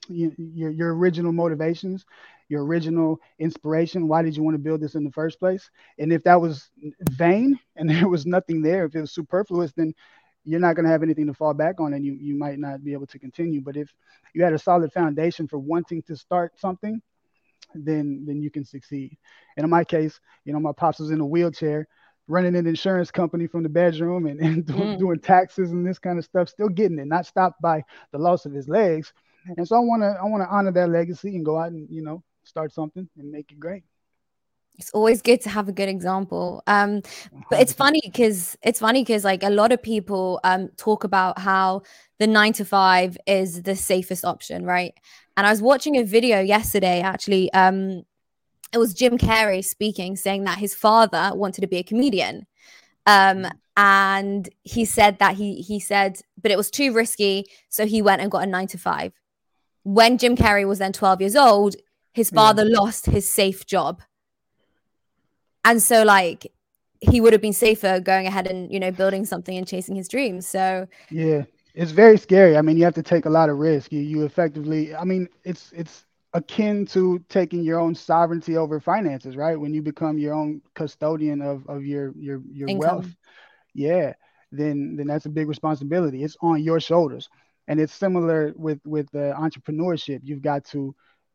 your, 0.09 0.71
your 0.71 0.95
original 0.95 1.31
motivations, 1.31 2.05
your 2.53 2.63
original 2.63 3.19
inspiration. 3.39 4.07
Why 4.07 4.21
did 4.21 4.37
you 4.37 4.43
want 4.43 4.53
to 4.53 4.59
build 4.59 4.79
this 4.79 4.93
in 4.93 5.03
the 5.03 5.11
first 5.11 5.39
place? 5.39 5.71
And 5.97 6.13
if 6.13 6.23
that 6.23 6.39
was 6.39 6.69
vain 7.11 7.59
and 7.75 7.89
there 7.89 8.07
was 8.07 8.25
nothing 8.25 8.61
there, 8.61 8.85
if 8.85 8.95
it 8.95 9.01
was 9.01 9.11
superfluous, 9.11 9.73
then 9.73 9.93
you're 10.45 10.59
not 10.59 10.75
going 10.75 10.85
to 10.85 10.91
have 10.91 11.03
anything 11.03 11.25
to 11.27 11.33
fall 11.33 11.53
back 11.53 11.79
on 11.79 11.93
and 11.93 12.05
you, 12.05 12.13
you 12.13 12.35
might 12.35 12.59
not 12.59 12.83
be 12.83 12.93
able 12.93 13.07
to 13.07 13.17
continue. 13.17 13.59
But 13.59 13.75
if 13.75 13.91
you 14.35 14.43
had 14.43 14.53
a 14.53 14.59
solid 14.59 14.93
foundation 14.93 15.47
for 15.47 15.57
wanting 15.57 16.03
to 16.03 16.15
start 16.15 16.59
something, 16.59 17.01
then 17.73 18.23
then 18.27 18.39
you 18.39 18.51
can 18.51 18.63
succeed. 18.63 19.17
And 19.57 19.63
in 19.63 19.69
my 19.69 19.83
case, 19.83 20.19
you 20.45 20.53
know, 20.53 20.59
my 20.59 20.73
pops 20.73 20.99
was 20.99 21.09
in 21.09 21.21
a 21.21 21.25
wheelchair, 21.25 21.87
running 22.27 22.55
an 22.55 22.67
insurance 22.67 23.09
company 23.09 23.47
from 23.47 23.63
the 23.63 23.69
bedroom 23.69 24.27
and, 24.27 24.39
and 24.39 24.65
doing, 24.67 24.79
mm. 24.81 24.99
doing 24.99 25.19
taxes 25.19 25.71
and 25.71 25.87
this 25.87 25.97
kind 25.97 26.19
of 26.19 26.25
stuff, 26.25 26.49
still 26.49 26.69
getting 26.69 26.99
it, 26.99 27.07
not 27.07 27.25
stopped 27.25 27.59
by 27.61 27.83
the 28.11 28.19
loss 28.19 28.45
of 28.45 28.53
his 28.53 28.67
legs. 28.67 29.11
And 29.57 29.67
so 29.67 29.75
I 29.75 29.79
want 29.79 30.03
to 30.03 30.17
I 30.21 30.25
want 30.25 30.43
to 30.43 30.53
honor 30.53 30.71
that 30.73 30.89
legacy 30.89 31.35
and 31.35 31.45
go 31.45 31.57
out 31.57 31.71
and 31.71 31.87
you 31.89 32.03
know 32.03 32.23
start 32.43 32.73
something 32.73 33.07
and 33.17 33.31
make 33.31 33.51
it 33.51 33.59
great. 33.59 33.83
It's 34.79 34.91
always 34.91 35.21
good 35.21 35.41
to 35.41 35.49
have 35.49 35.69
a 35.69 35.71
good 35.71 35.89
example. 35.89 36.63
Um 36.67 37.01
but 37.49 37.59
it's 37.61 37.73
funny 37.73 38.01
because 38.03 38.57
it's 38.63 38.79
funny 38.79 39.01
because 39.01 39.23
like 39.23 39.43
a 39.43 39.49
lot 39.49 39.71
of 39.71 39.81
people 39.81 40.39
um 40.43 40.69
talk 40.77 41.03
about 41.03 41.39
how 41.39 41.83
the 42.19 42.27
nine 42.27 42.53
to 42.53 42.65
five 42.65 43.17
is 43.27 43.63
the 43.63 43.75
safest 43.75 44.25
option 44.25 44.65
right? 44.65 44.93
And 45.35 45.47
i 45.47 45.49
was 45.51 45.61
watching 45.61 45.97
a 45.97 46.03
video 46.03 46.39
yesterday 46.41 47.01
actually 47.01 47.51
um 47.53 48.03
it 48.71 48.77
was 48.77 48.93
jim 48.93 49.17
carrey 49.17 49.63
speaking 49.63 50.15
saying 50.15 50.43
that 50.45 50.57
his 50.57 50.73
father 50.73 51.31
wanted 51.35 51.61
to 51.61 51.67
be 51.67 51.77
a 51.77 51.83
comedian. 51.83 52.47
Um 53.05 53.47
and 53.75 54.47
he 54.63 54.85
said 54.85 55.19
that 55.19 55.35
he 55.35 55.61
he 55.61 55.79
said 55.79 56.19
but 56.41 56.51
it 56.51 56.57
was 56.57 56.69
too 56.71 56.93
risky 56.93 57.45
so 57.69 57.85
he 57.85 58.01
went 58.01 58.21
and 58.21 58.31
got 58.31 58.43
a 58.43 58.47
nine 58.47 58.67
to 58.67 58.77
five. 58.77 59.13
When 59.83 60.17
jim 60.17 60.35
carrey 60.35 60.67
was 60.67 60.79
then 60.79 60.93
12 60.93 61.21
years 61.21 61.35
old 61.35 61.75
his 62.13 62.29
father 62.29 62.65
yeah. 62.65 62.79
lost 62.79 63.07
his 63.07 63.27
safe 63.27 63.65
job. 63.65 64.01
And 65.65 65.81
so 65.81 66.03
like 66.03 66.51
he 67.01 67.19
would 67.19 67.33
have 67.33 67.41
been 67.41 67.53
safer 67.53 67.99
going 67.99 68.27
ahead 68.27 68.47
and 68.47 68.71
you 68.71 68.79
know 68.79 68.91
building 68.91 69.25
something 69.25 69.57
and 69.57 69.67
chasing 69.67 69.95
his 69.95 70.07
dreams. 70.07 70.47
So 70.47 70.87
yeah. 71.09 71.43
It's 71.75 71.91
very 71.91 72.17
scary. 72.17 72.55
I 72.55 72.61
mean 72.61 72.77
you 72.77 72.83
have 72.83 72.93
to 72.95 73.03
take 73.03 73.25
a 73.25 73.29
lot 73.29 73.49
of 73.49 73.57
risk. 73.57 73.91
You, 73.91 74.01
you 74.01 74.23
effectively 74.25 74.95
i 74.95 75.03
mean 75.03 75.27
it's 75.43 75.71
it's 75.75 76.05
akin 76.33 76.85
to 76.87 77.23
taking 77.29 77.63
your 77.63 77.79
own 77.79 77.93
sovereignty 77.93 78.57
over 78.57 78.79
finances 78.79 79.35
right? 79.35 79.59
When 79.59 79.73
you 79.73 79.81
become 79.81 80.17
your 80.17 80.33
own 80.33 80.61
custodian 80.75 81.41
of 81.41 81.67
of 81.67 81.83
your 81.83 82.13
your 82.15 82.41
your 82.51 82.69
Income. 82.69 82.89
wealth. 82.89 83.15
Yeah. 83.73 84.13
Then 84.51 84.95
then 84.95 85.07
that's 85.07 85.25
a 85.25 85.29
big 85.29 85.47
responsibility. 85.47 86.23
It's 86.23 86.37
on 86.41 86.63
your 86.63 86.79
shoulders. 86.79 87.29
And 87.67 87.79
it's 87.79 87.93
similar 87.93 88.53
with 88.55 88.79
with 88.85 89.09
the 89.11 89.33
entrepreneurship. 89.37 90.19
You've 90.23 90.41
got 90.41 90.65
to 90.65 90.93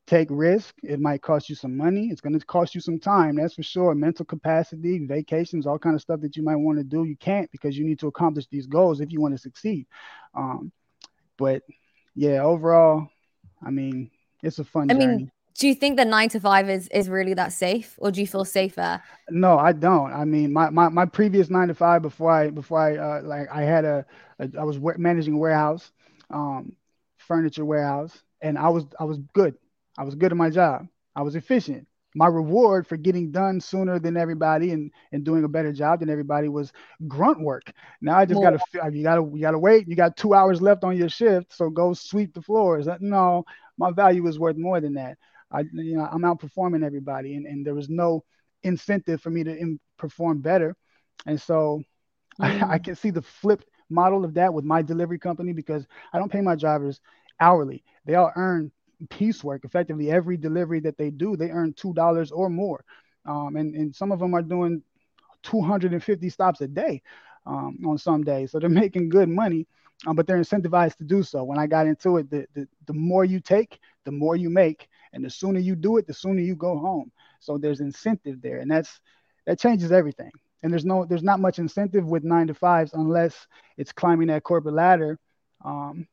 take 0.09 0.29
risk. 0.31 0.75
It 0.83 1.01
might 1.01 1.23
cost 1.23 1.49
you 1.49 1.55
some 1.55 1.77
money. 1.77 2.09
It's 2.11 2.21
going 2.21 2.39
to 2.39 2.45
cost 2.47 2.75
you 2.75 2.81
some 2.81 2.99
time. 2.99 3.37
That's 3.37 3.55
for 3.55 3.63
sure. 3.63 3.95
Mental 3.95 4.25
capacity, 4.25 5.07
vacations, 5.07 5.67
all 5.67 5.79
kind 5.79 5.95
of 5.95 6.01
stuff 6.01 6.21
that 6.21 6.37
you 6.37 6.43
might 6.43 6.57
want 6.57 6.79
to 6.79 6.85
do. 6.85 7.05
You 7.05 7.17
can't 7.17 7.51
because 7.53 7.77
you 7.77 7.85
need 7.85 7.99
to 8.01 8.09
accomplish 8.09 8.47
these 8.51 8.67
goals 8.67 9.01
if 9.01 9.13
you 9.13 9.21
want 9.21 9.35
to 9.35 9.39
succeed. 9.39 9.87
Um, 10.35 10.73
but 11.37 11.63
yeah, 12.15 12.43
overall, 12.43 13.09
I 13.65 13.71
mean, 13.71 14.11
it's 14.43 14.59
a 14.59 14.65
fun. 14.65 14.91
I 14.91 14.95
journey. 14.95 15.07
mean, 15.07 15.31
do 15.59 15.69
you 15.69 15.75
think 15.75 15.97
that 15.97 16.07
nine 16.07 16.29
to 16.31 16.41
five 16.41 16.71
is 16.71 16.89
is 16.89 17.09
really 17.09 17.35
that 17.35 17.53
safe, 17.53 17.95
or 17.99 18.11
do 18.11 18.21
you 18.21 18.27
feel 18.27 18.45
safer? 18.45 19.03
No, 19.29 19.59
I 19.59 19.73
don't. 19.73 20.13
I 20.13 20.25
mean, 20.25 20.53
my 20.53 20.71
my, 20.71 20.89
my 20.89 21.05
previous 21.05 21.51
nine 21.51 21.69
to 21.69 21.75
five 21.75 22.03
before 22.03 22.31
I 22.31 22.51
before 22.51 22.81
I 22.81 22.97
uh, 22.97 23.23
like 23.23 23.49
I 23.53 23.63
had 23.63 23.85
a, 23.85 24.07
a 24.39 24.49
I 24.59 24.65
was 24.65 24.79
managing 24.97 25.35
a 25.35 25.39
warehouse, 25.39 25.93
um, 26.31 26.73
furniture 27.19 27.65
warehouse, 27.65 28.23
and 28.41 28.57
I 28.57 28.69
was 28.69 28.85
I 28.99 29.05
was 29.05 29.19
good. 29.35 29.57
I 29.99 30.05
was 30.05 30.15
good 30.15 30.33
at 30.33 30.39
my 30.39 30.49
job. 30.49 30.87
I 31.17 31.23
was 31.23 31.35
efficient. 31.35 31.87
My 32.15 32.29
reward 32.29 32.87
for 32.87 32.97
getting 32.97 33.31
done 33.31 33.61
sooner 33.61 33.99
than 33.99 34.17
everybody 34.17 34.71
and, 34.71 34.91
and 35.13 35.25
doing 35.25 35.45
a 35.45 35.49
better 35.49 35.73
job 35.73 36.01
than 36.01 36.09
everybody 36.09 36.49
was 36.49 36.73
grunt 37.07 37.41
work. 37.41 37.71
Now 38.01 38.17
I 38.17 38.25
just 38.25 38.41
gotta 38.41 38.59
you 38.91 39.03
gotta 39.03 39.29
you 39.35 39.41
gotta 39.41 39.59
wait. 39.59 39.89
You 39.89 39.97
got 39.97 40.17
two 40.17 40.33
hours 40.33 40.63
left 40.63 40.85
on 40.85 40.97
your 40.97 41.09
shift, 41.09 41.55
so 41.55 41.69
go 41.69 41.93
sweep 41.93 42.33
the 42.33 42.41
floors. 42.41 42.89
No, 43.01 43.45
my 43.77 43.91
value 43.91 44.27
is 44.27 44.39
worth 44.39 44.57
more 44.57 44.81
than 44.81 44.95
that. 44.95 45.19
I 45.51 45.61
you 45.73 45.97
know 45.97 46.09
I'm 46.11 46.23
outperforming 46.23 46.85
everybody, 46.85 47.35
and, 47.35 47.47
and 47.47 47.67
there 47.67 47.75
was 47.75 47.89
no 47.89 48.25
incentive 48.63 49.21
for 49.21 49.31
me 49.31 49.45
to 49.45 49.57
in, 49.57 49.79
perform 49.99 50.41
better, 50.41 50.77
and 51.27 51.41
so 51.41 51.83
mm. 52.41 52.63
I, 52.63 52.75
I 52.75 52.79
can 52.79 52.95
see 52.95 53.11
the 53.11 53.23
flip 53.23 53.65
model 53.91 54.25
of 54.25 54.35
that 54.35 54.53
with 54.55 54.65
my 54.65 54.83
delivery 54.83 55.19
company 55.19 55.53
because 55.53 55.87
I 56.13 56.19
don't 56.19 56.33
pay 56.33 56.41
my 56.41 56.55
drivers 56.55 57.01
hourly. 57.41 57.85
They 58.07 58.15
all 58.15 58.33
earn 58.37 58.71
piecework. 59.11 59.65
Effectively, 59.65 60.11
every 60.11 60.37
delivery 60.37 60.81
that 60.81 60.97
they 60.97 61.11
do, 61.11 61.37
they 61.37 61.51
earn 61.51 61.73
two 61.73 61.93
dollars 61.95 62.31
or 62.31 62.49
more, 62.49 62.85
um, 63.27 63.57
and 63.57 63.75
and 63.75 63.95
some 63.95 64.13
of 64.13 64.19
them 64.19 64.35
are 64.35 64.43
doing 64.43 64.83
250 65.43 66.29
stops 66.29 66.61
a 66.61 66.69
day 66.69 67.03
um, 67.47 67.79
on 67.87 67.99
some 67.99 68.25
days, 68.25 68.51
so 68.51 68.59
they're 68.59 68.69
making 68.85 69.09
good 69.09 69.29
money. 69.29 69.67
Um, 70.07 70.15
but 70.15 70.29
they're 70.29 70.39
incentivized 70.39 70.97
to 70.99 71.05
do 71.05 71.25
so. 71.25 71.43
When 71.43 71.59
I 71.59 71.67
got 71.67 71.89
into 71.89 72.19
it, 72.19 72.31
the, 72.31 72.47
the 72.55 72.69
the 72.87 72.93
more 72.93 73.25
you 73.25 73.41
take, 73.41 73.81
the 74.05 74.13
more 74.13 74.37
you 74.37 74.49
make, 74.49 74.89
and 75.13 75.25
the 75.25 75.31
sooner 75.31 75.59
you 75.59 75.75
do 75.75 75.97
it, 75.97 76.07
the 76.07 76.15
sooner 76.15 76.41
you 76.41 76.55
go 76.55 76.79
home. 76.79 77.11
So 77.41 77.59
there's 77.59 77.81
incentive 77.81 78.41
there, 78.41 78.59
and 78.61 78.71
that's 78.71 79.01
that 79.47 79.59
changes 79.59 79.91
everything. 79.91 80.31
And 80.63 80.73
there's 80.73 80.85
no 80.85 81.05
there's 81.05 81.23
not 81.23 81.41
much 81.41 81.59
incentive 81.59 82.05
with 82.07 82.25
nine 82.25 82.47
to 82.49 82.55
fives 82.55 82.93
unless 82.95 83.47
it's 83.77 83.93
climbing 83.93 84.29
that 84.29 84.45
corporate 84.45 84.75
ladder 84.75 85.19
um, 85.65 86.07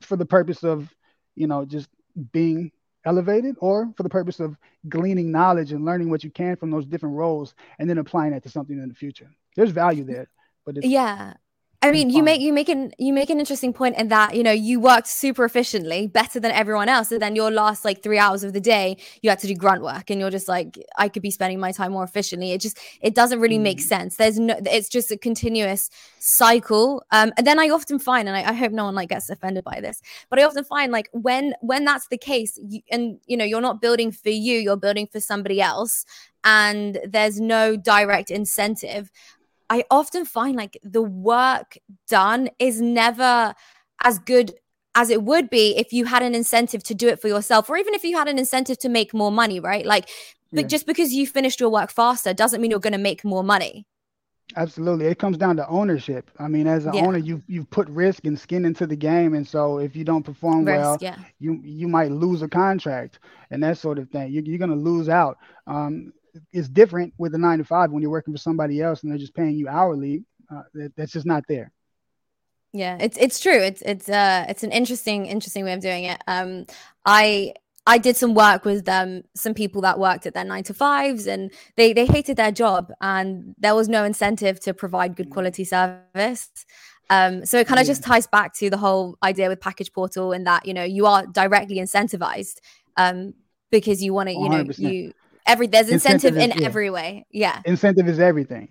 for 0.00 0.16
the 0.16 0.26
purpose 0.26 0.64
of 0.64 0.92
you 1.34 1.46
know 1.46 1.64
just 1.64 1.88
being 2.32 2.70
elevated 3.06 3.56
or 3.60 3.92
for 3.96 4.02
the 4.02 4.08
purpose 4.08 4.40
of 4.40 4.56
gleaning 4.88 5.32
knowledge 5.32 5.72
and 5.72 5.84
learning 5.84 6.10
what 6.10 6.22
you 6.22 6.30
can 6.30 6.56
from 6.56 6.70
those 6.70 6.86
different 6.86 7.16
roles 7.16 7.54
and 7.78 7.88
then 7.88 7.98
applying 7.98 8.32
that 8.32 8.42
to 8.42 8.48
something 8.50 8.78
in 8.78 8.88
the 8.88 8.94
future. 8.94 9.30
There's 9.56 9.70
value 9.70 10.04
there 10.04 10.28
but 10.64 10.84
yeah 10.84 11.34
I 11.82 11.92
mean, 11.92 12.10
you 12.10 12.22
make 12.22 12.42
you 12.42 12.52
make 12.52 12.68
an 12.68 12.92
you 12.98 13.10
make 13.14 13.30
an 13.30 13.40
interesting 13.40 13.72
point 13.72 13.96
in 13.96 14.08
that 14.08 14.36
you 14.36 14.42
know 14.42 14.52
you 14.52 14.80
worked 14.80 15.06
super 15.06 15.46
efficiently, 15.46 16.08
better 16.08 16.38
than 16.38 16.50
everyone 16.50 16.90
else, 16.90 17.10
and 17.10 17.22
then 17.22 17.34
your 17.34 17.50
last 17.50 17.86
like 17.86 18.02
three 18.02 18.18
hours 18.18 18.44
of 18.44 18.52
the 18.52 18.60
day 18.60 18.98
you 19.22 19.30
had 19.30 19.38
to 19.38 19.46
do 19.46 19.54
grunt 19.54 19.82
work, 19.82 20.10
and 20.10 20.20
you're 20.20 20.30
just 20.30 20.46
like, 20.46 20.78
I 20.98 21.08
could 21.08 21.22
be 21.22 21.30
spending 21.30 21.58
my 21.58 21.72
time 21.72 21.92
more 21.92 22.04
efficiently. 22.04 22.52
It 22.52 22.60
just 22.60 22.78
it 23.00 23.14
doesn't 23.14 23.40
really 23.40 23.56
mm. 23.56 23.62
make 23.62 23.80
sense. 23.80 24.16
There's 24.16 24.38
no, 24.38 24.56
it's 24.66 24.90
just 24.90 25.10
a 25.10 25.16
continuous 25.16 25.88
cycle. 26.18 27.02
Um, 27.12 27.32
and 27.38 27.46
then 27.46 27.58
I 27.58 27.70
often 27.70 27.98
find, 27.98 28.28
and 28.28 28.36
I, 28.36 28.50
I, 28.50 28.52
hope 28.52 28.72
no 28.72 28.84
one 28.84 28.94
like 28.94 29.08
gets 29.08 29.30
offended 29.30 29.64
by 29.64 29.80
this, 29.80 30.02
but 30.28 30.38
I 30.38 30.44
often 30.44 30.64
find 30.64 30.92
like 30.92 31.08
when 31.12 31.54
when 31.62 31.86
that's 31.86 32.08
the 32.08 32.18
case, 32.18 32.58
you, 32.62 32.82
and 32.90 33.18
you 33.26 33.38
know 33.38 33.44
you're 33.46 33.62
not 33.62 33.80
building 33.80 34.12
for 34.12 34.28
you, 34.28 34.58
you're 34.58 34.76
building 34.76 35.06
for 35.10 35.18
somebody 35.18 35.62
else, 35.62 36.04
and 36.44 36.98
there's 37.08 37.40
no 37.40 37.78
direct 37.78 38.30
incentive 38.30 39.10
I 39.70 39.84
often 39.90 40.26
find 40.26 40.56
like 40.56 40.76
the 40.82 41.02
work 41.02 41.78
done 42.08 42.50
is 42.58 42.80
never 42.80 43.54
as 44.02 44.18
good 44.18 44.52
as 44.94 45.08
it 45.08 45.22
would 45.22 45.48
be 45.48 45.76
if 45.76 45.92
you 45.92 46.04
had 46.04 46.22
an 46.22 46.34
incentive 46.34 46.82
to 46.82 46.94
do 46.94 47.08
it 47.08 47.20
for 47.20 47.28
yourself 47.28 47.70
or 47.70 47.76
even 47.76 47.94
if 47.94 48.02
you 48.02 48.16
had 48.16 48.28
an 48.28 48.38
incentive 48.38 48.76
to 48.78 48.88
make 48.88 49.14
more 49.14 49.30
money, 49.30 49.60
right? 49.60 49.86
Like 49.86 50.08
but 50.52 50.62
yeah. 50.62 50.66
just 50.66 50.86
because 50.86 51.12
you 51.12 51.26
finished 51.26 51.60
your 51.60 51.70
work 51.70 51.90
faster 51.90 52.34
doesn't 52.34 52.60
mean 52.60 52.70
you're 52.70 52.80
going 52.80 52.92
to 52.92 52.98
make 52.98 53.24
more 53.24 53.44
money. 53.44 53.86
Absolutely. 54.56 55.06
It 55.06 55.18
comes 55.18 55.38
down 55.38 55.56
to 55.56 55.68
ownership. 55.68 56.28
I 56.40 56.48
mean, 56.48 56.66
as 56.66 56.86
an 56.86 56.94
yeah. 56.94 57.06
owner, 57.06 57.18
you 57.18 57.40
you've 57.46 57.70
put 57.70 57.88
risk 57.88 58.26
and 58.26 58.38
skin 58.38 58.64
into 58.64 58.84
the 58.84 58.96
game. 58.96 59.34
And 59.34 59.46
so 59.46 59.78
if 59.78 59.94
you 59.94 60.04
don't 60.04 60.24
perform 60.24 60.64
risk, 60.64 60.80
well, 60.80 60.98
yeah. 61.00 61.16
you 61.38 61.60
you 61.62 61.86
might 61.86 62.10
lose 62.10 62.42
a 62.42 62.48
contract 62.48 63.20
and 63.50 63.62
that 63.62 63.78
sort 63.78 64.00
of 64.00 64.10
thing. 64.10 64.32
You, 64.32 64.42
you're 64.44 64.58
going 64.58 64.70
to 64.70 64.76
lose 64.76 65.08
out. 65.08 65.38
Um, 65.68 66.12
it's 66.52 66.68
different 66.68 67.14
with 67.18 67.34
a 67.34 67.38
nine 67.38 67.58
to 67.58 67.64
five 67.64 67.90
when 67.90 68.02
you're 68.02 68.10
working 68.10 68.34
for 68.34 68.38
somebody 68.38 68.80
else 68.80 69.02
and 69.02 69.10
they're 69.10 69.18
just 69.18 69.34
paying 69.34 69.56
you 69.56 69.68
hourly. 69.68 70.24
Uh, 70.50 70.62
that, 70.74 70.96
that's 70.96 71.12
just 71.12 71.26
not 71.26 71.44
there. 71.48 71.72
Yeah, 72.72 72.98
it's 73.00 73.16
it's 73.18 73.40
true. 73.40 73.58
It's 73.58 73.82
it's 73.82 74.08
uh 74.08 74.46
it's 74.48 74.62
an 74.62 74.70
interesting 74.70 75.26
interesting 75.26 75.64
way 75.64 75.72
of 75.72 75.80
doing 75.80 76.04
it. 76.04 76.20
Um, 76.26 76.66
I 77.04 77.54
I 77.86 77.98
did 77.98 78.16
some 78.16 78.34
work 78.34 78.64
with 78.64 78.88
um 78.88 79.22
some 79.34 79.54
people 79.54 79.80
that 79.82 79.98
worked 79.98 80.26
at 80.26 80.34
their 80.34 80.44
nine 80.44 80.62
to 80.64 80.74
fives 80.74 81.26
and 81.26 81.50
they 81.76 81.92
they 81.92 82.06
hated 82.06 82.36
their 82.36 82.52
job 82.52 82.92
and 83.00 83.54
there 83.58 83.74
was 83.74 83.88
no 83.88 84.04
incentive 84.04 84.60
to 84.60 84.74
provide 84.74 85.16
good 85.16 85.30
quality 85.30 85.64
service. 85.64 86.50
Um, 87.08 87.44
so 87.44 87.58
it 87.58 87.66
kind 87.66 87.80
of 87.80 87.86
yeah. 87.86 87.90
just 87.90 88.04
ties 88.04 88.28
back 88.28 88.54
to 88.54 88.70
the 88.70 88.76
whole 88.76 89.18
idea 89.20 89.48
with 89.48 89.60
package 89.60 89.92
portal 89.92 90.32
in 90.32 90.44
that 90.44 90.64
you 90.66 90.74
know 90.74 90.84
you 90.84 91.06
are 91.06 91.26
directly 91.26 91.76
incentivized 91.76 92.60
um 92.96 93.34
because 93.70 94.00
you 94.00 94.14
want 94.14 94.28
to 94.28 94.34
you 94.34 94.48
know 94.48 94.64
100%. 94.64 94.78
you 94.78 95.12
every 95.50 95.66
there's 95.66 95.88
incentive, 95.88 96.34
incentive 96.34 96.56
in 96.56 96.62
yeah. 96.62 96.66
every 96.66 96.90
way. 96.90 97.26
Yeah. 97.30 97.60
Incentive 97.64 98.08
is 98.08 98.18
everything. 98.18 98.68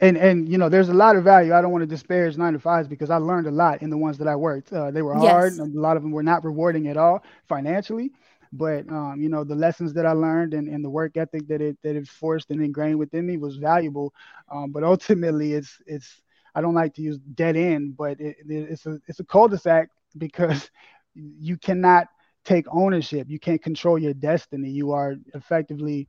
And 0.00 0.16
and 0.16 0.48
you 0.48 0.58
know, 0.58 0.68
there's 0.68 0.90
a 0.90 0.94
lot 0.94 1.16
of 1.16 1.24
value. 1.24 1.52
I 1.54 1.60
don't 1.60 1.72
want 1.72 1.82
to 1.82 1.86
disparage 1.96 2.36
nine 2.36 2.52
to 2.52 2.60
fives 2.60 2.88
because 2.88 3.10
I 3.10 3.16
learned 3.16 3.46
a 3.46 3.50
lot 3.50 3.82
in 3.82 3.90
the 3.90 3.98
ones 3.98 4.18
that 4.18 4.28
I 4.28 4.36
worked. 4.36 4.72
Uh, 4.72 4.90
they 4.90 5.02
were 5.02 5.14
hard. 5.14 5.54
Yes. 5.54 5.60
A 5.60 5.64
lot 5.64 5.96
of 5.96 6.02
them 6.02 6.12
were 6.12 6.22
not 6.22 6.44
rewarding 6.44 6.86
at 6.88 6.96
all 6.96 7.24
financially. 7.48 8.12
but 8.52 8.88
um, 8.88 9.20
you 9.20 9.28
know 9.28 9.44
the 9.44 9.54
lessons 9.54 9.92
that 9.94 10.06
I 10.06 10.12
learned 10.12 10.54
and, 10.54 10.68
and 10.68 10.84
the 10.84 10.90
work 10.90 11.16
ethic 11.16 11.48
that 11.48 11.60
it 11.60 11.76
that 11.82 11.96
it 11.96 12.06
forced 12.08 12.50
and 12.50 12.62
ingrained 12.62 12.98
within 12.98 13.26
me 13.26 13.36
was 13.36 13.56
valuable. 13.56 14.14
Um, 14.50 14.72
but 14.72 14.84
ultimately, 14.84 15.52
it's 15.54 15.80
it's 15.86 16.22
I 16.54 16.60
don't 16.60 16.74
like 16.74 16.94
to 16.94 17.02
use 17.02 17.18
dead 17.18 17.56
end, 17.56 17.96
but 17.96 18.20
it, 18.20 18.36
it's 18.48 18.86
a 18.86 18.98
it's 19.06 19.20
a 19.20 19.24
cul-de-sac 19.24 19.88
because 20.16 20.70
you 21.14 21.56
cannot 21.56 22.08
take 22.44 22.66
ownership. 22.70 23.26
You 23.28 23.38
can't 23.38 23.62
control 23.62 23.98
your 23.98 24.14
destiny. 24.14 24.70
You 24.70 24.92
are 24.92 25.16
effectively, 25.34 26.08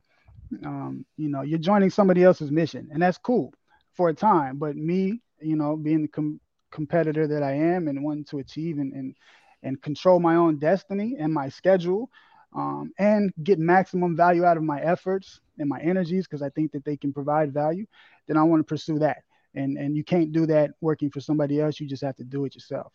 um, 0.64 1.04
you 1.16 1.28
know, 1.28 1.42
you're 1.42 1.58
joining 1.58 1.90
somebody 1.90 2.22
else's 2.24 2.50
mission, 2.50 2.88
and 2.92 3.02
that's 3.02 3.18
cool 3.18 3.52
for 3.92 4.08
a 4.08 4.14
time. 4.14 4.58
But 4.58 4.76
me, 4.76 5.20
you 5.40 5.56
know, 5.56 5.76
being 5.76 6.02
the 6.02 6.08
com- 6.08 6.40
competitor 6.70 7.26
that 7.26 7.42
I 7.42 7.52
am 7.52 7.88
and 7.88 8.02
wanting 8.02 8.24
to 8.26 8.38
achieve 8.38 8.78
and, 8.78 8.92
and 8.92 9.16
and 9.62 9.80
control 9.82 10.20
my 10.20 10.36
own 10.36 10.58
destiny 10.58 11.16
and 11.18 11.32
my 11.32 11.48
schedule, 11.50 12.10
um, 12.56 12.92
and 12.98 13.32
get 13.42 13.58
maximum 13.58 14.16
value 14.16 14.44
out 14.44 14.56
of 14.56 14.62
my 14.62 14.80
efforts 14.80 15.40
and 15.58 15.68
my 15.68 15.80
energies 15.80 16.26
because 16.26 16.42
I 16.42 16.48
think 16.50 16.72
that 16.72 16.84
they 16.84 16.96
can 16.96 17.12
provide 17.12 17.52
value, 17.52 17.86
then 18.26 18.38
I 18.38 18.42
want 18.42 18.60
to 18.60 18.64
pursue 18.64 18.98
that. 19.00 19.18
And 19.54 19.76
and 19.76 19.96
you 19.96 20.04
can't 20.04 20.32
do 20.32 20.46
that 20.46 20.70
working 20.80 21.10
for 21.10 21.20
somebody 21.20 21.60
else. 21.60 21.80
You 21.80 21.88
just 21.88 22.04
have 22.04 22.16
to 22.16 22.24
do 22.24 22.44
it 22.44 22.54
yourself. 22.54 22.92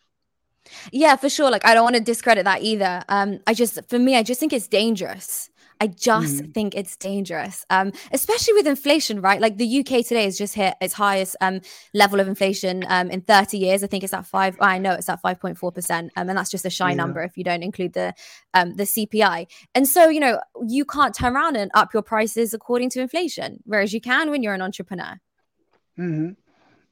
Yeah, 0.92 1.16
for 1.16 1.28
sure. 1.28 1.50
Like 1.50 1.64
I 1.64 1.74
don't 1.74 1.84
want 1.84 1.96
to 1.96 2.02
discredit 2.02 2.44
that 2.44 2.62
either. 2.62 3.02
Um, 3.08 3.40
I 3.46 3.54
just 3.54 3.78
for 3.88 3.98
me, 3.98 4.16
I 4.16 4.22
just 4.22 4.40
think 4.40 4.52
it's 4.52 4.68
dangerous. 4.68 5.50
I 5.80 5.88
just 5.88 6.42
mm. 6.42 6.54
think 6.54 6.74
it's 6.74 6.96
dangerous, 6.96 7.66
um, 7.68 7.92
especially 8.12 8.54
with 8.54 8.66
inflation, 8.66 9.20
right? 9.20 9.40
Like 9.40 9.58
the 9.58 9.80
UK 9.80 10.06
today 10.06 10.24
has 10.24 10.38
just 10.38 10.54
hit 10.54 10.74
its 10.80 10.94
highest 10.94 11.36
um, 11.40 11.60
level 11.92 12.18
of 12.18 12.28
inflation 12.28 12.84
um, 12.88 13.10
in 13.10 13.20
30 13.20 13.58
years. 13.58 13.84
I 13.84 13.86
think 13.86 14.02
it's 14.02 14.14
at 14.14 14.24
five. 14.24 14.56
I 14.60 14.78
know 14.78 14.92
it's 14.92 15.08
at 15.08 15.22
5.4 15.22 15.74
percent, 15.74 16.12
um, 16.16 16.28
and 16.28 16.38
that's 16.38 16.50
just 16.50 16.64
a 16.64 16.70
shy 16.70 16.90
yeah. 16.90 16.94
number 16.94 17.22
if 17.22 17.36
you 17.36 17.44
don't 17.44 17.62
include 17.62 17.92
the 17.92 18.14
um, 18.54 18.76
the 18.76 18.84
CPI. 18.84 19.46
And 19.74 19.86
so, 19.86 20.08
you 20.08 20.20
know, 20.20 20.40
you 20.66 20.84
can't 20.84 21.14
turn 21.14 21.36
around 21.36 21.56
and 21.56 21.70
up 21.74 21.92
your 21.92 22.02
prices 22.02 22.54
according 22.54 22.90
to 22.90 23.00
inflation, 23.00 23.62
whereas 23.64 23.92
you 23.92 24.00
can 24.00 24.30
when 24.30 24.42
you're 24.42 24.54
an 24.54 24.62
entrepreneur. 24.62 25.20
Mm-hmm. 25.98 26.32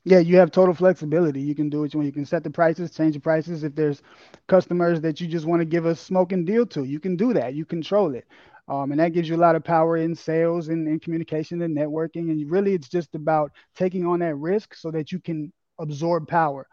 Yeah, 0.04 0.18
you 0.18 0.36
have 0.36 0.50
total 0.50 0.74
flexibility. 0.74 1.40
You 1.40 1.54
can 1.54 1.70
do 1.70 1.84
it 1.84 1.94
when 1.94 2.04
you 2.04 2.12
can 2.12 2.26
set 2.26 2.44
the 2.44 2.50
prices, 2.50 2.90
change 2.90 3.14
the 3.14 3.20
prices. 3.20 3.64
If 3.64 3.74
there's 3.74 4.02
customers 4.48 5.00
that 5.00 5.20
you 5.20 5.26
just 5.26 5.46
want 5.46 5.60
to 5.60 5.64
give 5.66 5.86
a 5.86 5.94
smoking 5.94 6.44
deal 6.44 6.66
to, 6.66 6.84
you 6.84 7.00
can 7.00 7.16
do 7.16 7.32
that. 7.32 7.54
You 7.54 7.64
control 7.64 8.14
it. 8.14 8.26
Um, 8.68 8.90
and 8.92 9.00
that 9.00 9.12
gives 9.12 9.28
you 9.28 9.36
a 9.36 9.38
lot 9.44 9.56
of 9.56 9.64
power 9.64 9.96
in 9.96 10.14
sales 10.14 10.68
and, 10.68 10.86
in 10.88 11.00
communication 11.00 11.62
and 11.62 11.76
networking. 11.76 12.30
And 12.30 12.50
really, 12.50 12.74
it's 12.74 12.88
just 12.88 13.14
about 13.14 13.52
taking 13.74 14.06
on 14.06 14.20
that 14.20 14.36
risk 14.36 14.74
so 14.74 14.90
that 14.90 15.10
you 15.10 15.20
can 15.20 15.52
absorb 15.80 16.28
power. 16.28 16.66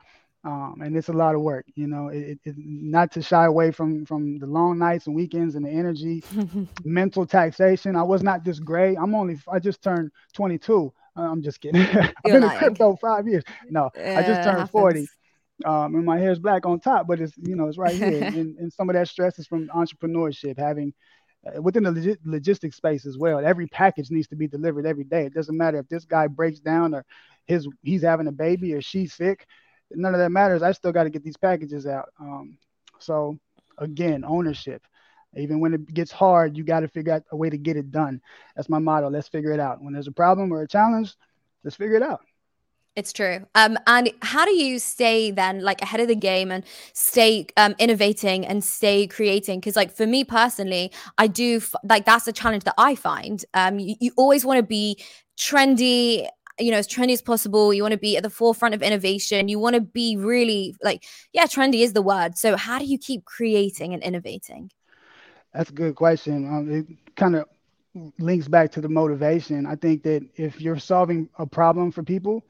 Um, 0.43 0.81
and 0.83 0.97
it's 0.97 1.09
a 1.09 1.13
lot 1.13 1.35
of 1.35 1.41
work, 1.41 1.65
you 1.75 1.85
know. 1.85 2.07
It, 2.07 2.39
it, 2.43 2.55
not 2.57 3.11
to 3.11 3.21
shy 3.21 3.45
away 3.45 3.69
from 3.69 4.05
from 4.05 4.39
the 4.39 4.47
long 4.47 4.79
nights 4.79 5.05
and 5.05 5.15
weekends 5.15 5.53
and 5.53 5.65
the 5.65 5.69
energy, 5.69 6.23
mental 6.83 7.27
taxation. 7.27 7.95
I 7.95 8.01
was 8.01 8.23
not 8.23 8.43
this 8.43 8.59
gray. 8.59 8.95
I'm 8.95 9.13
only. 9.13 9.37
I 9.47 9.59
just 9.59 9.83
turned 9.83 10.09
22. 10.33 10.91
I'm 11.15 11.43
just 11.43 11.61
kidding. 11.61 11.81
I've 11.81 12.13
been 12.23 12.41
lying. 12.41 12.53
in 12.53 12.57
crypto 12.57 12.95
five 12.95 13.27
years. 13.27 13.43
No, 13.69 13.91
I 13.95 14.23
just 14.23 14.43
turned 14.43 14.69
40. 14.69 15.07
Um, 15.65 15.95
and 15.95 16.05
my 16.05 16.17
hair 16.17 16.31
is 16.31 16.39
black 16.39 16.65
on 16.65 16.79
top, 16.79 17.07
but 17.07 17.19
it's 17.19 17.37
you 17.37 17.55
know 17.55 17.67
it's 17.67 17.77
right 17.77 17.95
here. 17.95 18.23
and, 18.23 18.57
and 18.57 18.73
some 18.73 18.89
of 18.89 18.95
that 18.95 19.07
stress 19.07 19.37
is 19.37 19.47
from 19.47 19.67
entrepreneurship, 19.67 20.57
having 20.57 20.93
uh, 21.45 21.61
within 21.61 21.83
the 21.83 21.91
log- 21.91 22.17
logistics 22.25 22.77
space 22.77 23.05
as 23.05 23.17
well. 23.17 23.45
Every 23.45 23.67
package 23.67 24.11
needs 24.11 24.27
to 24.29 24.35
be 24.35 24.47
delivered 24.47 24.85
every 24.85 25.03
day. 25.03 25.25
It 25.25 25.33
doesn't 25.33 25.57
matter 25.57 25.79
if 25.79 25.87
this 25.87 26.05
guy 26.05 26.27
breaks 26.27 26.59
down 26.59 26.93
or 26.95 27.05
his 27.45 27.67
he's 27.83 28.01
having 28.01 28.27
a 28.27 28.31
baby 28.31 28.73
or 28.73 28.81
she's 28.81 29.13
sick. 29.13 29.45
None 29.95 30.13
of 30.13 30.19
that 30.19 30.31
matters. 30.31 30.61
I 30.61 30.71
still 30.71 30.91
got 30.91 31.03
to 31.03 31.09
get 31.09 31.23
these 31.23 31.37
packages 31.37 31.87
out. 31.87 32.09
Um, 32.19 32.57
so 32.99 33.37
again, 33.77 34.23
ownership. 34.25 34.81
Even 35.35 35.59
when 35.61 35.73
it 35.73 35.93
gets 35.93 36.11
hard, 36.11 36.57
you 36.57 36.63
got 36.63 36.81
to 36.81 36.89
figure 36.89 37.13
out 37.13 37.23
a 37.31 37.35
way 37.35 37.49
to 37.49 37.57
get 37.57 37.77
it 37.77 37.89
done. 37.91 38.21
That's 38.55 38.67
my 38.67 38.79
motto. 38.79 39.09
Let's 39.09 39.29
figure 39.29 39.53
it 39.53 39.61
out. 39.61 39.81
When 39.81 39.93
there's 39.93 40.07
a 40.07 40.11
problem 40.11 40.51
or 40.51 40.61
a 40.61 40.67
challenge, 40.67 41.15
let's 41.63 41.77
figure 41.77 41.95
it 41.95 42.03
out. 42.03 42.21
It's 42.97 43.13
true. 43.13 43.47
Um, 43.55 43.77
and 43.87 44.11
how 44.21 44.43
do 44.43 44.51
you 44.51 44.77
stay 44.77 45.31
then 45.31 45.61
like 45.61 45.81
ahead 45.81 46.01
of 46.01 46.09
the 46.09 46.15
game 46.15 46.51
and 46.51 46.65
stay 46.91 47.47
um, 47.55 47.73
innovating 47.79 48.45
and 48.45 48.61
stay 48.61 49.07
creating? 49.07 49.61
Because 49.61 49.77
like 49.77 49.95
for 49.95 50.05
me 50.05 50.25
personally, 50.25 50.91
I 51.17 51.27
do 51.27 51.57
f- 51.57 51.73
like 51.85 52.03
that's 52.03 52.27
a 52.27 52.33
challenge 52.33 52.65
that 52.65 52.73
I 52.77 52.95
find. 52.95 53.45
Um, 53.53 53.79
you, 53.79 53.95
you 54.01 54.11
always 54.17 54.43
want 54.43 54.57
to 54.57 54.63
be 54.63 55.01
trendy 55.37 56.27
you 56.61 56.71
know 56.71 56.77
as 56.77 56.87
trendy 56.87 57.13
as 57.13 57.21
possible 57.21 57.73
you 57.73 57.81
want 57.81 57.91
to 57.91 57.97
be 57.97 58.15
at 58.17 58.23
the 58.23 58.29
forefront 58.29 58.73
of 58.73 58.81
innovation 58.81 59.47
you 59.47 59.59
want 59.59 59.75
to 59.75 59.81
be 59.81 60.15
really 60.17 60.75
like 60.83 61.03
yeah 61.33 61.45
trendy 61.45 61.81
is 61.81 61.93
the 61.93 62.01
word 62.01 62.37
so 62.37 62.55
how 62.55 62.79
do 62.79 62.85
you 62.85 62.97
keep 62.97 63.25
creating 63.25 63.93
and 63.93 64.03
innovating 64.03 64.69
that's 65.53 65.69
a 65.69 65.73
good 65.73 65.95
question. 65.95 66.47
Um, 66.47 66.71
it 66.71 67.15
kind 67.15 67.35
of 67.35 67.45
links 68.19 68.47
back 68.47 68.71
to 68.71 68.81
the 68.81 68.89
motivation. 68.89 69.65
I 69.65 69.75
think 69.75 70.03
that 70.03 70.25
if 70.35 70.61
you're 70.61 70.79
solving 70.79 71.29
a 71.37 71.45
problem 71.45 71.91
for 71.91 72.03
people, 72.03 72.43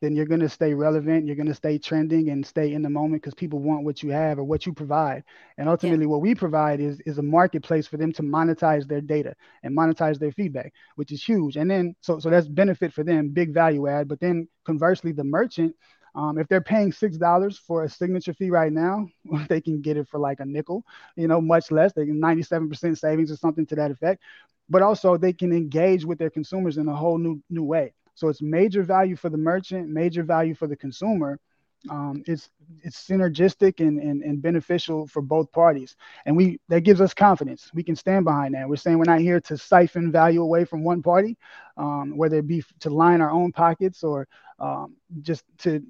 then 0.00 0.14
you're 0.14 0.26
going 0.26 0.40
to 0.40 0.48
stay 0.48 0.74
relevant. 0.74 1.26
You're 1.26 1.36
going 1.36 1.46
to 1.48 1.54
stay 1.54 1.78
trending 1.78 2.30
and 2.30 2.44
stay 2.44 2.72
in 2.72 2.82
the 2.82 2.90
moment 2.90 3.22
because 3.22 3.34
people 3.34 3.58
want 3.58 3.84
what 3.84 4.02
you 4.02 4.10
have 4.10 4.38
or 4.38 4.44
what 4.44 4.66
you 4.66 4.72
provide. 4.72 5.24
And 5.58 5.68
ultimately, 5.68 6.04
yeah. 6.04 6.10
what 6.10 6.22
we 6.22 6.34
provide 6.34 6.80
is 6.80 7.00
is 7.00 7.18
a 7.18 7.22
marketplace 7.22 7.86
for 7.86 7.96
them 7.96 8.12
to 8.14 8.22
monetize 8.22 8.86
their 8.86 9.00
data 9.00 9.34
and 9.62 9.76
monetize 9.76 10.18
their 10.18 10.32
feedback, 10.32 10.72
which 10.96 11.12
is 11.12 11.22
huge. 11.22 11.56
And 11.56 11.70
then 11.70 11.94
so 12.00 12.18
so 12.18 12.30
that's 12.30 12.48
benefit 12.48 12.92
for 12.92 13.04
them, 13.04 13.30
big 13.30 13.52
value 13.52 13.88
add. 13.88 14.08
But 14.08 14.20
then 14.20 14.48
conversely, 14.64 15.12
the 15.12 15.24
merchant 15.24 15.74
um, 16.14 16.38
if 16.38 16.48
they're 16.48 16.60
paying 16.60 16.92
six 16.92 17.16
dollars 17.16 17.58
for 17.58 17.84
a 17.84 17.88
signature 17.88 18.34
fee 18.34 18.50
right 18.50 18.72
now, 18.72 19.06
they 19.48 19.60
can 19.60 19.80
get 19.80 19.96
it 19.96 20.08
for 20.08 20.18
like 20.18 20.40
a 20.40 20.44
nickel, 20.44 20.84
you 21.16 21.28
know, 21.28 21.40
much 21.40 21.70
less. 21.70 21.92
They 21.92 22.06
can 22.06 22.20
97% 22.20 22.98
savings 22.98 23.30
or 23.30 23.36
something 23.36 23.66
to 23.66 23.76
that 23.76 23.90
effect. 23.90 24.22
But 24.68 24.82
also 24.82 25.16
they 25.16 25.32
can 25.32 25.52
engage 25.52 26.04
with 26.04 26.18
their 26.18 26.30
consumers 26.30 26.78
in 26.78 26.88
a 26.88 26.94
whole 26.94 27.18
new 27.18 27.42
new 27.50 27.64
way. 27.64 27.92
So 28.20 28.28
it's 28.28 28.42
major 28.42 28.82
value 28.82 29.16
for 29.16 29.30
the 29.30 29.38
merchant, 29.38 29.88
major 29.88 30.22
value 30.22 30.54
for 30.54 30.66
the 30.66 30.76
consumer. 30.76 31.40
Um, 31.88 32.22
it's 32.26 32.50
it's 32.82 33.08
synergistic 33.08 33.80
and, 33.80 33.98
and, 33.98 34.22
and 34.22 34.42
beneficial 34.42 35.06
for 35.06 35.22
both 35.22 35.50
parties, 35.52 35.96
and 36.26 36.36
we 36.36 36.60
that 36.68 36.82
gives 36.82 37.00
us 37.00 37.14
confidence. 37.14 37.70
We 37.72 37.82
can 37.82 37.96
stand 37.96 38.26
behind 38.26 38.54
that. 38.54 38.68
We're 38.68 38.76
saying 38.76 38.98
we're 38.98 39.04
not 39.04 39.20
here 39.20 39.40
to 39.40 39.56
siphon 39.56 40.12
value 40.12 40.42
away 40.42 40.66
from 40.66 40.84
one 40.84 41.02
party, 41.02 41.38
um, 41.78 42.18
whether 42.18 42.36
it 42.36 42.46
be 42.46 42.62
to 42.80 42.90
line 42.90 43.22
our 43.22 43.30
own 43.30 43.52
pockets 43.52 44.04
or 44.04 44.28
um, 44.58 44.96
just 45.22 45.44
to 45.60 45.82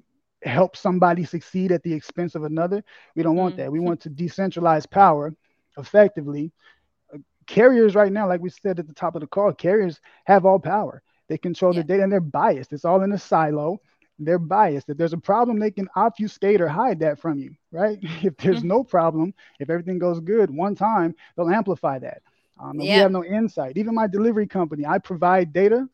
help 0.43 0.77
somebody 0.77 1.25
succeed 1.25 1.73
at 1.73 1.83
the 1.83 1.93
expense 1.93 2.35
of 2.35 2.45
another. 2.45 2.81
We 3.13 3.23
don't 3.23 3.35
want 3.35 3.55
mm-hmm. 3.55 3.63
that. 3.63 3.71
We 3.73 3.81
want 3.81 3.99
to 4.03 4.09
decentralize 4.09 4.89
power 4.89 5.35
effectively. 5.77 6.53
Uh, 7.13 7.17
carriers 7.47 7.95
right 7.95 8.13
now, 8.13 8.29
like 8.29 8.39
we 8.39 8.49
said 8.49 8.79
at 8.79 8.87
the 8.87 8.93
top 8.93 9.15
of 9.15 9.21
the 9.21 9.27
call, 9.27 9.51
carriers 9.51 9.99
have 10.23 10.45
all 10.45 10.57
power. 10.57 11.03
They 11.31 11.37
control 11.37 11.73
yeah. 11.73 11.79
the 11.79 11.87
data 11.87 12.03
and 12.03 12.11
they're 12.11 12.19
biased. 12.19 12.73
It's 12.73 12.83
all 12.83 13.03
in 13.03 13.13
a 13.13 13.17
silo. 13.17 13.79
They're 14.19 14.37
biased. 14.37 14.89
If 14.89 14.97
there's 14.97 15.13
a 15.13 15.17
problem, 15.17 15.59
they 15.59 15.71
can 15.71 15.87
obfuscate 15.95 16.59
or 16.59 16.67
hide 16.67 16.99
that 16.99 17.19
from 17.19 17.39
you, 17.39 17.55
right? 17.71 17.97
If 18.21 18.35
there's 18.35 18.57
mm-hmm. 18.57 18.67
no 18.67 18.83
problem, 18.83 19.33
if 19.61 19.69
everything 19.69 19.97
goes 19.97 20.19
good 20.19 20.51
one 20.53 20.75
time, 20.75 21.15
they'll 21.37 21.49
amplify 21.49 21.99
that. 21.99 22.21
Um, 22.59 22.81
yeah. 22.81 22.81
We 22.81 22.99
have 22.99 23.11
no 23.13 23.23
insight. 23.23 23.77
Even 23.77 23.95
my 23.95 24.07
delivery 24.07 24.45
company, 24.45 24.85
I 24.85 24.97
provide 24.97 25.53
data 25.53 25.87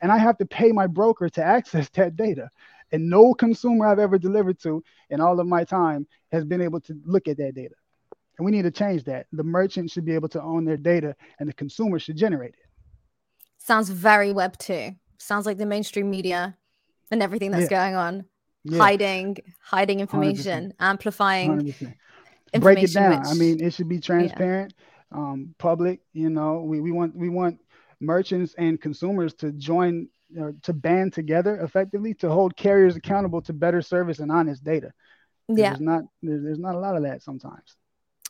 and 0.00 0.12
I 0.12 0.18
have 0.18 0.38
to 0.38 0.46
pay 0.46 0.70
my 0.70 0.86
broker 0.86 1.28
to 1.28 1.44
access 1.56 1.88
that 1.94 2.14
data. 2.14 2.50
And 2.92 3.10
no 3.10 3.34
consumer 3.34 3.88
I've 3.88 3.98
ever 3.98 4.16
delivered 4.16 4.60
to 4.60 4.84
in 5.10 5.20
all 5.20 5.40
of 5.40 5.48
my 5.48 5.64
time 5.64 6.06
has 6.30 6.44
been 6.44 6.60
able 6.60 6.78
to 6.82 6.96
look 7.04 7.26
at 7.26 7.38
that 7.38 7.56
data. 7.56 7.74
And 8.38 8.44
we 8.44 8.52
need 8.52 8.62
to 8.62 8.70
change 8.70 9.02
that. 9.04 9.26
The 9.32 9.42
merchant 9.42 9.90
should 9.90 10.04
be 10.04 10.14
able 10.14 10.28
to 10.28 10.40
own 10.40 10.64
their 10.64 10.76
data 10.76 11.16
and 11.40 11.48
the 11.48 11.52
consumer 11.52 11.98
should 11.98 12.16
generate 12.16 12.54
it. 12.54 12.63
Sounds 13.64 13.88
very 13.88 14.30
web 14.30 14.58
two. 14.58 14.94
Sounds 15.18 15.46
like 15.46 15.56
the 15.56 15.64
mainstream 15.64 16.10
media 16.10 16.54
and 17.10 17.22
everything 17.22 17.50
that's 17.50 17.70
yeah. 17.70 17.82
going 17.84 17.94
on. 17.94 18.24
Yeah. 18.64 18.78
Hiding, 18.78 19.38
hiding 19.62 20.00
information, 20.00 20.68
100%. 20.68 20.74
amplifying 20.80 21.50
100%. 21.50 21.58
information. 21.58 21.94
Break 22.60 22.82
it 22.82 22.92
down. 22.92 23.20
Which, 23.20 23.28
I 23.28 23.34
mean, 23.34 23.64
it 23.64 23.72
should 23.72 23.88
be 23.88 24.00
transparent, 24.00 24.74
yeah. 25.10 25.18
um, 25.18 25.54
public. 25.58 26.00
You 26.12 26.28
know, 26.28 26.60
we, 26.60 26.80
we 26.80 26.92
want 26.92 27.16
we 27.16 27.30
want 27.30 27.58
merchants 28.00 28.54
and 28.58 28.78
consumers 28.78 29.32
to 29.34 29.50
join 29.52 30.08
or 30.38 30.54
to 30.62 30.74
band 30.74 31.14
together 31.14 31.56
effectively 31.60 32.12
to 32.14 32.28
hold 32.28 32.56
carriers 32.56 32.96
accountable 32.96 33.40
to 33.42 33.54
better 33.54 33.80
service 33.80 34.18
and 34.18 34.30
honest 34.30 34.62
data. 34.62 34.92
Yeah. 35.48 35.70
There's 35.70 35.80
not 35.80 36.02
there's, 36.22 36.42
there's 36.42 36.58
not 36.58 36.74
a 36.74 36.78
lot 36.78 36.96
of 36.96 37.02
that 37.04 37.22
sometimes. 37.22 37.76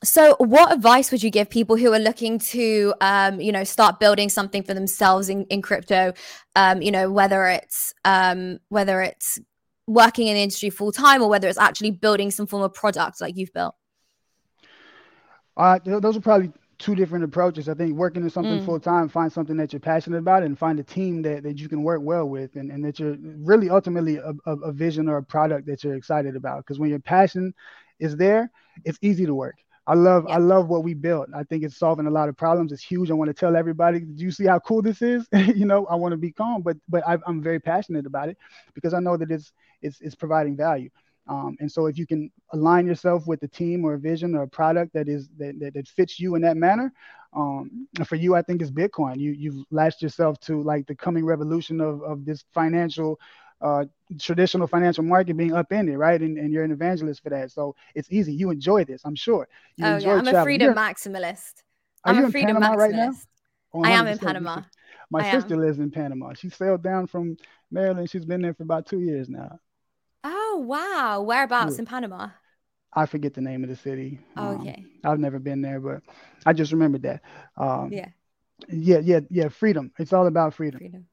So, 0.05 0.37
what 0.39 0.73
advice 0.73 1.11
would 1.11 1.23
you 1.23 1.31
give 1.31 1.49
people 1.51 1.77
who 1.77 1.93
are 1.93 1.99
looking 1.99 2.39
to, 2.39 2.95
um, 3.01 3.41
you 3.41 3.51
know, 3.51 3.65
start 3.65 3.99
building 3.99 4.29
something 4.29 4.63
for 4.63 4.75
themselves 4.75 5.29
in, 5.29 5.45
in 5.47 5.63
crypto? 5.63 6.13
Um, 6.55 6.83
you 6.83 6.91
know, 6.91 7.11
whether 7.11 7.47
it's 7.47 7.95
um, 8.05 8.59
whether 8.69 9.01
it's 9.01 9.39
working 9.87 10.29
in 10.29 10.35
the 10.35 10.43
industry 10.43 10.71
full 10.71 10.93
time 10.93 11.23
or 11.23 11.29
whether 11.29 11.49
it's 11.49 11.59
actually 11.59 11.91
building 11.91 12.31
some 12.31 12.47
form 12.47 12.63
of 12.63 12.73
product 12.75 13.21
like 13.21 13.37
you've 13.37 13.53
built. 13.53 13.75
Uh, 15.57 15.79
those 15.85 16.17
are 16.17 16.21
probably 16.21 16.53
two 16.79 16.95
different 16.95 17.25
approaches. 17.25 17.69
I 17.69 17.75
think 17.75 17.95
working 17.95 18.23
in 18.23 18.31
something 18.31 18.61
mm. 18.61 18.65
full 18.65 18.81
time, 18.81 19.09
find 19.09 19.33
something 19.33 19.57
that 19.57 19.73
you're 19.73 19.81
passionate 19.81 20.19
about 20.19 20.43
and 20.43 20.59
find 20.59 20.81
a 20.81 20.83
team 20.83 21.23
that, 21.23 21.43
that 21.45 21.59
you 21.59 21.69
can 21.69 21.83
work 21.83 22.01
well 22.03 22.27
with 22.27 22.57
and, 22.57 22.71
and 22.71 22.85
that 22.85 22.99
you're 22.99 23.17
really 23.21 23.71
ultimately 23.71 24.17
a, 24.17 24.33
a, 24.47 24.53
a 24.57 24.73
vision 24.73 25.09
or 25.09 25.19
a 25.19 25.23
product 25.23 25.67
that 25.67 25.85
you're 25.85 25.95
excited 25.95 26.35
about. 26.35 26.59
Because 26.59 26.79
when 26.79 26.91
your 26.91 26.99
passion 26.99 27.55
is 28.01 28.17
there, 28.17 28.51
it's 28.85 28.99
easy 29.03 29.27
to 29.27 29.35
work. 29.35 29.57
I 29.87 29.95
love 29.95 30.27
I 30.29 30.39
love 30.39 30.69
what 30.69 30.83
we 30.83 30.95
built. 30.95 31.29
I 31.35 31.43
think 31.43 31.63
it's 31.63 31.77
solving 31.77 32.07
a 32.07 32.11
lot 32.11 32.29
of 32.29 32.37
problems. 32.37 32.73
It's 32.73 32.83
huge. 32.83 33.11
I 33.11 33.15
want 33.15 33.29
to 33.29 33.35
tell 33.35 33.55
everybody. 33.55 34.01
Do 34.01 34.25
you 34.25 34.31
see 34.31 34.47
how 34.47 34.59
cool 34.59 34.81
this 34.81 35.03
is? 35.03 35.27
you 35.33 35.67
know, 35.67 35.87
I 35.87 35.95
want 35.95 36.13
to 36.13 36.17
be 36.17 36.33
calm, 36.33 36.63
but 36.63 36.77
but 36.89 37.07
I, 37.07 37.19
am 37.27 37.43
very 37.43 37.61
passionate 37.61 38.07
about 38.07 38.29
it 38.31 38.39
because 38.75 38.95
I 38.95 39.01
know 39.01 39.17
that 39.17 39.31
it's 39.31 39.53
it's, 39.83 40.01
it's 40.01 40.15
providing 40.15 40.57
value. 40.57 40.89
Um, 41.27 41.57
and 41.61 41.71
so 41.71 41.87
if 41.87 41.97
you 41.99 42.07
can 42.07 42.31
align 42.53 42.87
yourself 42.87 43.27
with 43.27 43.43
a 43.43 43.49
team 43.49 43.85
or 43.85 43.95
a 43.95 43.99
vision 43.99 44.35
or 44.35 44.43
a 44.43 44.49
product 44.49 44.93
that 44.93 45.09
is 45.09 45.29
that, 45.39 45.59
that, 45.59 45.75
that 45.75 45.89
fits 45.89 46.21
you 46.21 46.35
in 46.35 46.43
that 46.43 46.57
manner, 46.57 46.93
um, 47.35 47.89
for 48.07 48.17
you, 48.17 48.35
I 48.35 48.43
think 48.43 48.63
it's 48.63 48.71
Bitcoin. 48.71 49.19
You 49.19 49.33
you've 49.33 49.65
latched 49.71 50.03
yourself 50.03 50.39
to 50.41 50.63
like 50.63 50.87
the 50.87 50.95
coming 50.95 51.25
revolution 51.25 51.81
of, 51.81 52.03
of 52.03 52.25
this 52.25 52.45
financial 52.55 53.19
uh, 53.65 53.85
traditional 54.21 54.67
financial 54.67 55.03
market 55.03 55.37
being 55.37 55.55
upended, 55.55 55.97
right? 55.97 56.21
And, 56.21 56.37
and 56.39 56.53
you're 56.53 56.65
an 56.65 56.71
evangelist 56.71 57.23
for 57.23 57.31
that. 57.31 57.51
So 57.51 57.75
it's 57.95 58.09
easy. 58.11 58.35
You 58.35 58.51
enjoy 58.51 58.85
this, 58.85 59.03
I'm 59.05 59.15
sure. 59.15 59.49
You 59.77 59.87
oh, 59.87 59.97
yeah. 59.97 60.13
I'm 60.13 60.29
a 60.29 60.43
freedom 60.43 60.67
you're, 60.67 60.75
maximalist. 60.75 61.63
I'm 62.05 62.27
a 62.27 62.31
freedom 62.31 62.57
Panama 62.57 62.77
maximalist. 62.77 62.79
Right 62.79 62.95
now? 62.95 63.83
I 63.83 63.91
am 63.93 64.07
in 64.07 64.19
Panama. 64.19 64.63
My 65.11 65.27
I 65.27 65.33
sister 65.33 65.55
am. 65.55 65.61
lives 65.61 65.79
in 65.79 65.91
Panama. 65.91 66.35
She 66.35 66.51
sailed 66.51 66.83
down 66.83 67.07
from 67.07 67.37
Maryland. 67.71 68.11
She's 68.11 68.27
been 68.27 68.43
there 68.43 68.55
for 68.55 68.63
about 68.63 68.87
two 68.87 69.01
years 69.01 69.29
now. 69.29 69.59
Oh, 70.23 70.63
wow. 70.65 71.23
Whereabouts 71.23 71.75
yeah. 71.75 71.81
in 71.81 71.87
Panama? 71.87 72.29
I 72.93 73.07
forget 73.07 73.35
the 73.35 73.41
name 73.41 73.65
of 73.65 73.71
the 73.71 73.77
city. 73.77 74.21
Oh, 74.37 74.49
um, 74.49 74.61
okay. 74.61 74.85
I've 75.03 75.19
never 75.19 75.39
been 75.39 75.63
there, 75.63 75.81
but 75.81 76.03
I 76.47 76.53
just 76.53 76.71
remembered 76.73 77.03
that. 77.03 77.23
Um, 77.57 77.91
yeah. 77.91 78.09
Yeah, 78.69 79.01
yeah, 79.03 79.21
yeah. 79.31 79.49
Freedom. 79.49 79.91
It's 79.99 80.13
all 80.13 80.27
about 80.27 80.55
freedom. 80.55 80.79
Freedom. 80.79 81.07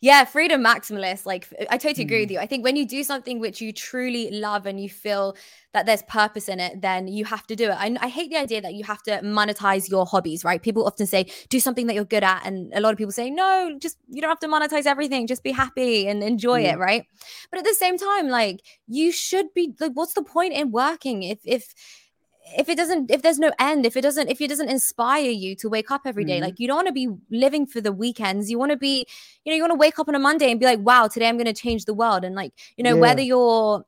Yeah, 0.00 0.24
freedom 0.24 0.62
maximalist. 0.62 1.26
Like, 1.26 1.48
I 1.70 1.78
totally 1.78 2.04
agree 2.04 2.20
with 2.20 2.28
mm. 2.28 2.32
you. 2.32 2.38
I 2.38 2.46
think 2.46 2.64
when 2.64 2.76
you 2.76 2.86
do 2.86 3.04
something 3.04 3.40
which 3.40 3.60
you 3.60 3.72
truly 3.72 4.30
love 4.30 4.66
and 4.66 4.80
you 4.80 4.88
feel 4.88 5.36
that 5.72 5.86
there's 5.86 6.02
purpose 6.02 6.48
in 6.48 6.60
it, 6.60 6.80
then 6.82 7.08
you 7.08 7.24
have 7.24 7.46
to 7.46 7.56
do 7.56 7.70
it. 7.70 7.76
I, 7.78 7.96
I 8.00 8.08
hate 8.08 8.30
the 8.30 8.36
idea 8.36 8.60
that 8.60 8.74
you 8.74 8.84
have 8.84 9.02
to 9.04 9.20
monetize 9.22 9.88
your 9.88 10.04
hobbies, 10.06 10.44
right? 10.44 10.62
People 10.62 10.86
often 10.86 11.06
say, 11.06 11.30
do 11.48 11.60
something 11.60 11.86
that 11.86 11.94
you're 11.94 12.04
good 12.04 12.24
at. 12.24 12.44
And 12.44 12.72
a 12.74 12.80
lot 12.80 12.92
of 12.92 12.98
people 12.98 13.12
say, 13.12 13.30
no, 13.30 13.76
just 13.78 13.96
you 14.08 14.20
don't 14.20 14.30
have 14.30 14.40
to 14.40 14.48
monetize 14.48 14.86
everything. 14.86 15.26
Just 15.26 15.42
be 15.42 15.52
happy 15.52 16.08
and 16.08 16.22
enjoy 16.22 16.60
yeah. 16.60 16.74
it, 16.74 16.78
right? 16.78 17.06
But 17.50 17.58
at 17.58 17.64
the 17.64 17.74
same 17.74 17.98
time, 17.98 18.28
like, 18.28 18.60
you 18.86 19.12
should 19.12 19.54
be 19.54 19.74
like, 19.80 19.92
what's 19.94 20.14
the 20.14 20.22
point 20.22 20.52
in 20.52 20.70
working 20.70 21.22
if, 21.22 21.38
if, 21.44 21.74
if 22.58 22.68
it 22.68 22.76
doesn't 22.76 23.10
if 23.10 23.22
there's 23.22 23.38
no 23.38 23.52
end 23.58 23.86
if 23.86 23.96
it 23.96 24.02
doesn't 24.02 24.28
if 24.28 24.40
it 24.40 24.48
doesn't 24.48 24.68
inspire 24.68 25.30
you 25.30 25.54
to 25.56 25.68
wake 25.68 25.90
up 25.90 26.02
every 26.04 26.24
day, 26.24 26.34
mm-hmm. 26.34 26.44
like 26.44 26.58
you 26.58 26.66
don't 26.66 26.76
want 26.76 26.88
to 26.88 26.92
be 26.92 27.08
living 27.30 27.66
for 27.66 27.80
the 27.80 27.92
weekends 27.92 28.50
you 28.50 28.58
want 28.58 28.70
to 28.70 28.76
be 28.76 29.06
you 29.44 29.52
know 29.52 29.56
you 29.56 29.62
want 29.62 29.72
to 29.72 29.78
wake 29.78 29.98
up 29.98 30.08
on 30.08 30.14
a 30.14 30.18
monday 30.18 30.50
and 30.50 30.60
be 30.60 30.66
like 30.66 30.80
wow 30.80 31.06
today 31.06 31.28
i'm 31.28 31.36
going 31.36 31.46
to 31.46 31.52
change 31.52 31.84
the 31.84 31.94
world 31.94 32.24
and 32.24 32.34
like 32.34 32.52
you 32.76 32.84
know 32.84 32.94
yeah. 32.94 33.00
whether 33.00 33.22
you're 33.22 33.84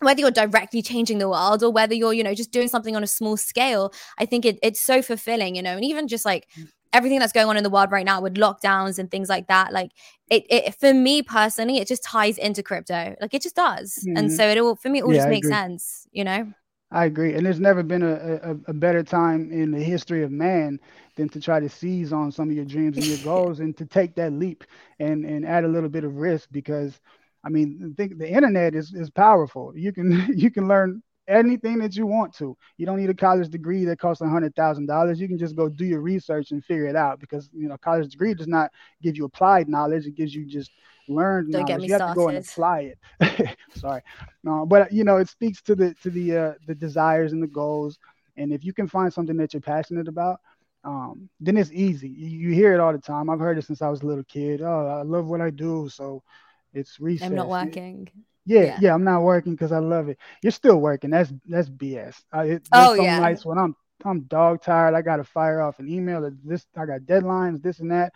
whether 0.00 0.20
you're 0.20 0.30
directly 0.30 0.82
changing 0.82 1.18
the 1.18 1.28
world 1.28 1.62
or 1.62 1.70
whether 1.70 1.94
you're 1.94 2.12
you 2.12 2.24
know 2.24 2.34
just 2.34 2.50
doing 2.50 2.68
something 2.68 2.96
on 2.96 3.02
a 3.02 3.06
small 3.06 3.36
scale 3.36 3.92
i 4.18 4.26
think 4.26 4.44
it, 4.44 4.58
it's 4.62 4.80
so 4.80 5.02
fulfilling 5.02 5.54
you 5.54 5.62
know 5.62 5.76
and 5.76 5.84
even 5.84 6.08
just 6.08 6.24
like 6.24 6.48
mm. 6.58 6.68
everything 6.92 7.18
that's 7.18 7.32
going 7.32 7.46
on 7.46 7.56
in 7.56 7.62
the 7.62 7.70
world 7.70 7.92
right 7.92 8.06
now 8.06 8.20
with 8.20 8.34
lockdowns 8.34 8.98
and 8.98 9.10
things 9.10 9.28
like 9.28 9.46
that 9.48 9.72
like 9.72 9.90
it, 10.30 10.44
it 10.50 10.74
for 10.74 10.92
me 10.94 11.22
personally 11.22 11.78
it 11.78 11.86
just 11.86 12.02
ties 12.02 12.38
into 12.38 12.62
crypto 12.62 13.14
like 13.20 13.34
it 13.34 13.42
just 13.42 13.56
does 13.56 14.00
mm-hmm. 14.04 14.16
and 14.16 14.32
so 14.32 14.48
it 14.48 14.58
all 14.58 14.76
for 14.76 14.88
me 14.88 14.98
it 14.98 15.02
all 15.02 15.12
yeah, 15.12 15.18
just 15.18 15.28
makes 15.28 15.48
sense 15.48 16.08
you 16.10 16.24
know 16.24 16.52
I 16.92 17.06
agree, 17.06 17.34
and 17.34 17.44
there's 17.46 17.58
never 17.58 17.82
been 17.82 18.02
a, 18.02 18.14
a, 18.42 18.56
a, 18.68 18.74
better 18.74 19.02
time 19.02 19.50
in 19.50 19.70
the 19.72 19.82
history 19.82 20.22
of 20.22 20.30
man 20.30 20.78
than 21.16 21.28
to 21.30 21.40
try 21.40 21.58
to 21.58 21.68
seize 21.68 22.12
on 22.12 22.30
some 22.30 22.50
of 22.50 22.54
your 22.54 22.66
dreams 22.66 22.98
and 22.98 23.06
your 23.06 23.18
goals, 23.24 23.60
and 23.60 23.74
to 23.78 23.86
take 23.86 24.14
that 24.16 24.32
leap 24.34 24.64
and 25.00 25.24
and 25.24 25.46
add 25.46 25.64
a 25.64 25.68
little 25.68 25.88
bit 25.88 26.04
of 26.04 26.16
risk 26.16 26.50
because, 26.52 27.00
I 27.44 27.48
mean, 27.48 27.94
think 27.96 28.18
the 28.18 28.30
internet 28.30 28.74
is 28.74 28.92
is 28.92 29.08
powerful. 29.10 29.72
You 29.74 29.92
can 29.92 30.28
you 30.36 30.50
can 30.50 30.68
learn 30.68 31.02
anything 31.28 31.78
that 31.78 31.96
you 31.96 32.06
want 32.06 32.34
to. 32.34 32.56
You 32.76 32.86
don't 32.86 32.98
need 32.98 33.10
a 33.10 33.14
college 33.14 33.48
degree 33.48 33.84
that 33.84 33.98
costs 33.98 34.20
a 34.22 34.28
hundred 34.28 34.54
thousand 34.54 34.86
dollars. 34.86 35.20
You 35.20 35.28
can 35.28 35.38
just 35.38 35.56
go 35.56 35.68
do 35.68 35.84
your 35.84 36.00
research 36.00 36.50
and 36.50 36.64
figure 36.64 36.86
it 36.86 36.96
out 36.96 37.20
because 37.20 37.48
you 37.52 37.68
know 37.68 37.76
college 37.78 38.10
degree 38.10 38.34
does 38.34 38.48
not 38.48 38.70
give 39.02 39.16
you 39.16 39.24
applied 39.24 39.68
knowledge. 39.68 40.06
It 40.06 40.16
gives 40.16 40.34
you 40.34 40.44
just 40.44 40.70
learned 41.08 41.52
Don't 41.52 41.68
knowledge. 41.68 41.86
you 41.86 41.92
have 41.92 41.98
started. 42.00 42.14
to 42.14 42.20
go 42.20 42.28
and 42.28 42.38
apply 42.38 42.94
it. 43.20 43.58
Sorry, 43.74 44.02
no, 44.42 44.66
but 44.66 44.92
you 44.92 45.04
know 45.04 45.16
it 45.16 45.28
speaks 45.28 45.62
to 45.62 45.74
the 45.74 45.94
to 46.02 46.10
the 46.10 46.36
uh, 46.36 46.52
the 46.66 46.74
desires 46.74 47.32
and 47.32 47.42
the 47.42 47.48
goals. 47.48 47.98
And 48.36 48.52
if 48.52 48.64
you 48.64 48.72
can 48.72 48.88
find 48.88 49.12
something 49.12 49.36
that 49.36 49.52
you're 49.52 49.60
passionate 49.60 50.08
about, 50.08 50.40
um, 50.84 51.28
then 51.38 51.58
it's 51.58 51.70
easy. 51.70 52.08
You, 52.08 52.28
you, 52.28 52.50
hear 52.54 52.72
it 52.72 52.80
all 52.80 52.92
the 52.92 52.98
time. 52.98 53.28
I've 53.28 53.38
heard 53.38 53.58
it 53.58 53.66
since 53.66 53.82
I 53.82 53.90
was 53.90 54.00
a 54.00 54.06
little 54.06 54.24
kid. 54.24 54.62
Oh, 54.62 54.86
I 54.86 55.02
love 55.02 55.26
what 55.26 55.42
I 55.42 55.50
do, 55.50 55.90
so 55.92 56.22
it's 56.72 56.98
recess. 56.98 57.28
I'm 57.28 57.34
not 57.34 57.48
working. 57.48 58.08
Yeah, 58.44 58.62
yeah, 58.62 58.78
yeah 58.80 58.94
I'm 58.94 59.04
not 59.04 59.22
working 59.22 59.52
because 59.52 59.72
I 59.72 59.78
love 59.78 60.08
it. 60.08 60.18
You're 60.42 60.52
still 60.52 60.78
working. 60.78 61.10
That's 61.10 61.32
that's 61.46 61.68
BS. 61.68 62.22
I, 62.32 62.44
it, 62.44 62.68
oh 62.72 62.96
some 62.96 63.04
yeah. 63.04 63.20
Nights 63.20 63.44
when 63.44 63.58
I'm 63.58 63.76
I'm 64.04 64.22
dog 64.22 64.62
tired. 64.62 64.94
I 64.94 65.02
got 65.02 65.16
to 65.16 65.24
fire 65.24 65.60
off 65.60 65.78
an 65.78 65.88
email. 65.88 66.28
This 66.44 66.66
I 66.76 66.86
got 66.86 67.00
deadlines. 67.00 67.62
This 67.62 67.78
and 67.78 67.90
that. 67.92 68.12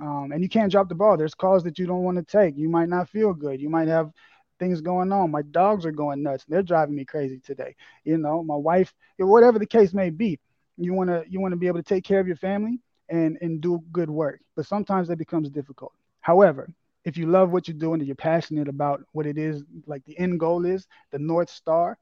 Um, 0.00 0.30
and 0.32 0.42
you 0.42 0.48
can't 0.48 0.70
drop 0.70 0.88
the 0.88 0.94
ball. 0.94 1.16
There's 1.16 1.34
calls 1.34 1.64
that 1.64 1.78
you 1.78 1.86
don't 1.86 2.04
want 2.04 2.16
to 2.16 2.22
take. 2.22 2.56
You 2.56 2.68
might 2.68 2.88
not 2.88 3.08
feel 3.08 3.32
good. 3.32 3.60
You 3.60 3.68
might 3.68 3.88
have 3.88 4.12
things 4.58 4.80
going 4.80 5.10
on. 5.10 5.30
My 5.30 5.42
dogs 5.42 5.84
are 5.84 5.92
going 5.92 6.22
nuts. 6.22 6.44
They're 6.46 6.62
driving 6.62 6.94
me 6.94 7.04
crazy 7.04 7.40
today. 7.40 7.74
You 8.04 8.18
know, 8.18 8.42
my 8.42 8.54
wife, 8.54 8.92
whatever 9.18 9.58
the 9.58 9.66
case 9.66 9.92
may 9.92 10.10
be. 10.10 10.38
You 10.76 10.94
want 10.94 11.10
to 11.10 11.24
you 11.28 11.40
want 11.40 11.52
to 11.52 11.56
be 11.56 11.66
able 11.66 11.78
to 11.78 11.88
take 11.88 12.04
care 12.04 12.20
of 12.20 12.26
your 12.26 12.36
family 12.36 12.80
and 13.08 13.36
and 13.40 13.60
do 13.60 13.82
good 13.92 14.08
work. 14.08 14.40
But 14.56 14.66
sometimes 14.66 15.08
that 15.08 15.18
becomes 15.18 15.50
difficult. 15.50 15.92
However, 16.20 16.68
if 17.04 17.16
you 17.16 17.26
love 17.26 17.50
what 17.50 17.68
you're 17.68 17.76
doing 17.76 18.00
and 18.00 18.06
you're 18.06 18.16
passionate 18.16 18.68
about 18.68 19.02
what 19.12 19.26
it 19.26 19.38
is, 19.38 19.62
like 19.86 20.04
the 20.04 20.18
end 20.18 20.38
goal 20.38 20.64
is, 20.66 20.86
the 21.12 21.18
north 21.18 21.50
star 21.50 21.98